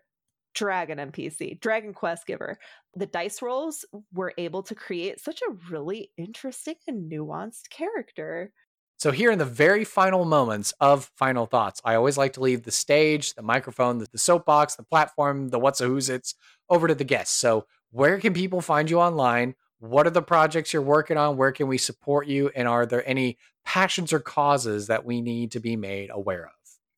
[0.53, 2.59] dragon npc dragon quest giver
[2.95, 8.51] the dice rolls were able to create such a really interesting and nuanced character
[8.97, 12.63] so, here in the very final moments of final thoughts, I always like to leave
[12.63, 16.33] the stage, the microphone, the, soapbox, the platform, the what's a who's it's
[16.67, 17.37] over to the guests.
[17.37, 19.53] So, where can people find you online?
[19.79, 21.37] What are the projects you're working on?
[21.37, 22.49] Where can we support you?
[22.55, 26.51] And are there any passions or causes that we need to be made aware of?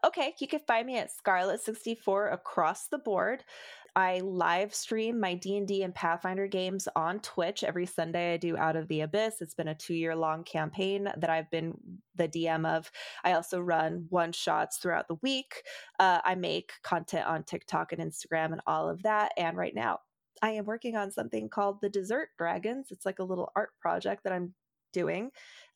[0.06, 3.44] Okay, you can find me at Scxrlet64 across the board.
[3.96, 8.34] I live stream my D&D and Pathfinder games on Twitch every Sunday.
[8.34, 9.42] I do Out of the Abyss.
[9.42, 11.74] It's been a 2-year long campaign that I've been
[12.16, 12.92] the DM of.
[13.24, 15.64] I also run one shots throughout the week.
[16.00, 19.32] Uh, I make content on TikTok and Instagram and all of that.
[19.38, 20.00] And right now,
[20.42, 22.88] I am working on something called the Dessert Dragons.
[22.92, 24.54] It's like a little art project that I'm
[24.92, 25.32] doing.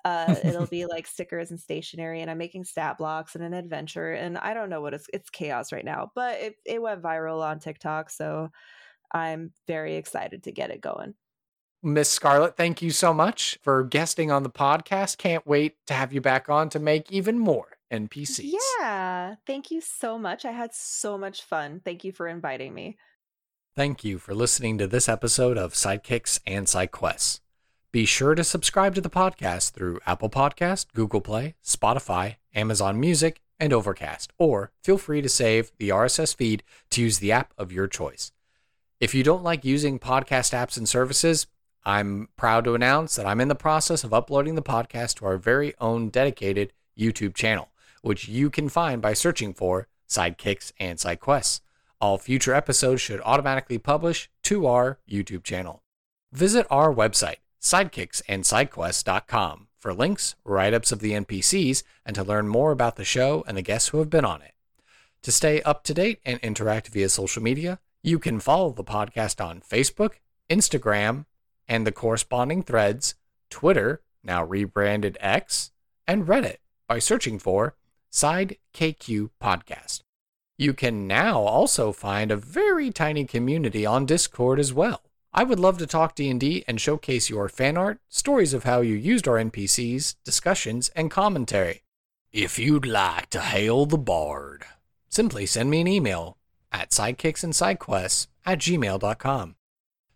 [0.06, 4.14] Uh, it'll be like stickers and stationery, and I'm making stat blocks and an adventure.
[4.14, 7.41] And I don't know what it's it's chaos right now, but it, it went viral
[7.41, 8.49] on TikTok, so
[9.11, 11.14] I'm very excited to get it going.
[11.85, 15.18] Miss Scarlet, thank you so much for guesting on the podcast.
[15.18, 18.53] Can't wait to have you back on to make even more NPCs.
[18.80, 20.45] Yeah, thank you so much.
[20.45, 21.81] I had so much fun.
[21.84, 22.98] Thank you for inviting me.
[23.76, 27.41] Thank you for listening to this episode of Sidekicks and Side Quests.
[27.94, 33.40] Be sure to subscribe to the podcast through Apple Podcast, Google Play, Spotify, Amazon Music,
[33.60, 37.72] and Overcast, or feel free to save the RSS feed to use the app of
[37.72, 38.32] your choice.
[38.99, 41.45] If you don't like using podcast apps and services,
[41.86, 45.38] I'm proud to announce that I'm in the process of uploading the podcast to our
[45.38, 47.70] very own dedicated YouTube channel,
[48.02, 51.61] which you can find by searching for Sidekicks and Sidequests.
[52.02, 55.84] All future episodes should automatically publish to our YouTube channel.
[56.32, 62.72] Visit our website, sidekicksandsidequests.com for links, write ups of the NPCs, and to learn more
[62.72, 64.53] about the show and the guests who have been on it.
[65.23, 69.44] To stay up to date and interact via social media, you can follow the podcast
[69.44, 70.15] on Facebook,
[70.49, 71.26] Instagram,
[71.68, 73.15] and the corresponding threads,
[73.49, 75.72] Twitter, now rebranded X,
[76.06, 76.57] and Reddit
[76.88, 77.77] by searching for
[78.10, 80.02] Side KQ Podcast.
[80.57, 85.02] You can now also find a very tiny community on Discord as well.
[85.36, 88.94] I would love to talk D&D and showcase your fan art, stories of how you
[88.94, 91.82] used our NPCs, discussions, and commentary.
[92.32, 94.66] If you'd like to hail the bard,
[95.10, 96.38] simply send me an email
[96.72, 99.56] at sidekicksandsidequests at gmail.com.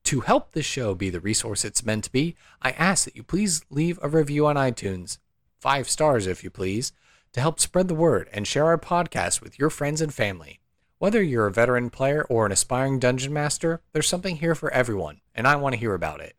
[0.03, 3.23] To help this show be the resource it's meant to be, I ask that you
[3.23, 5.17] please leave a review on iTunes,
[5.59, 6.91] five stars if you please,
[7.33, 10.59] to help spread the word and share our podcast with your friends and family.
[10.99, 15.21] Whether you're a veteran player or an aspiring dungeon master, there's something here for everyone,
[15.35, 16.35] and I want to hear about it.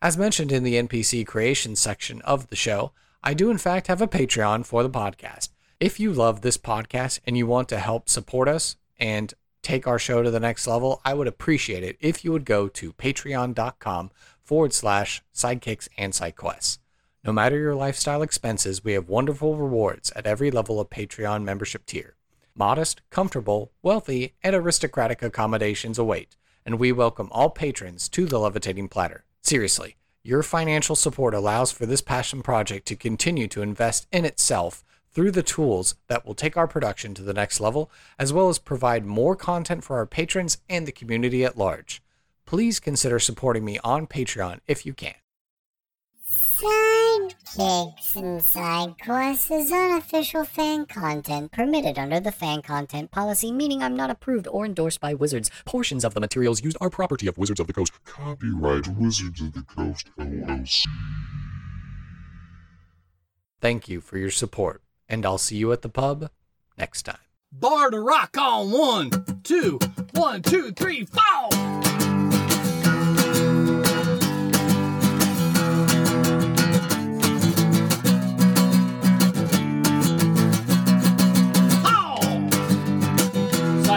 [0.00, 2.92] As mentioned in the NPC creation section of the show,
[3.24, 5.48] I do in fact have a Patreon for the podcast.
[5.80, 9.98] If you love this podcast and you want to help support us and take our
[9.98, 14.12] show to the next level, I would appreciate it if you would go to patreon.com
[14.44, 16.78] forward slash sidekicks and sidequests.
[17.24, 21.84] No matter your lifestyle expenses, we have wonderful rewards at every level of Patreon membership
[21.84, 22.14] tier.
[22.58, 26.36] Modest, comfortable, wealthy, and aristocratic accommodations await,
[26.66, 29.24] and we welcome all patrons to the Levitating Platter.
[29.42, 29.94] Seriously,
[30.24, 34.82] your financial support allows for this passion project to continue to invest in itself
[35.12, 38.58] through the tools that will take our production to the next level, as well as
[38.58, 42.02] provide more content for our patrons and the community at large.
[42.44, 45.14] Please consider supporting me on Patreon if you can.
[46.58, 53.80] Sidekicks and Side Quests is unofficial fan content permitted under the fan content policy, meaning
[53.80, 55.52] I'm not approved or endorsed by Wizards.
[55.64, 57.92] Portions of the materials used are property of Wizards of the Coast.
[58.04, 60.84] Copyright Wizards of the Coast LLC.
[63.60, 66.30] Thank you for your support, and I'll see you at the pub
[66.76, 67.18] next time.
[67.52, 69.10] Bar to rock on one,
[69.44, 69.78] two,
[70.14, 72.17] one, two, three, four.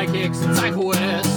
[0.02, 1.31] psychics and psychoists.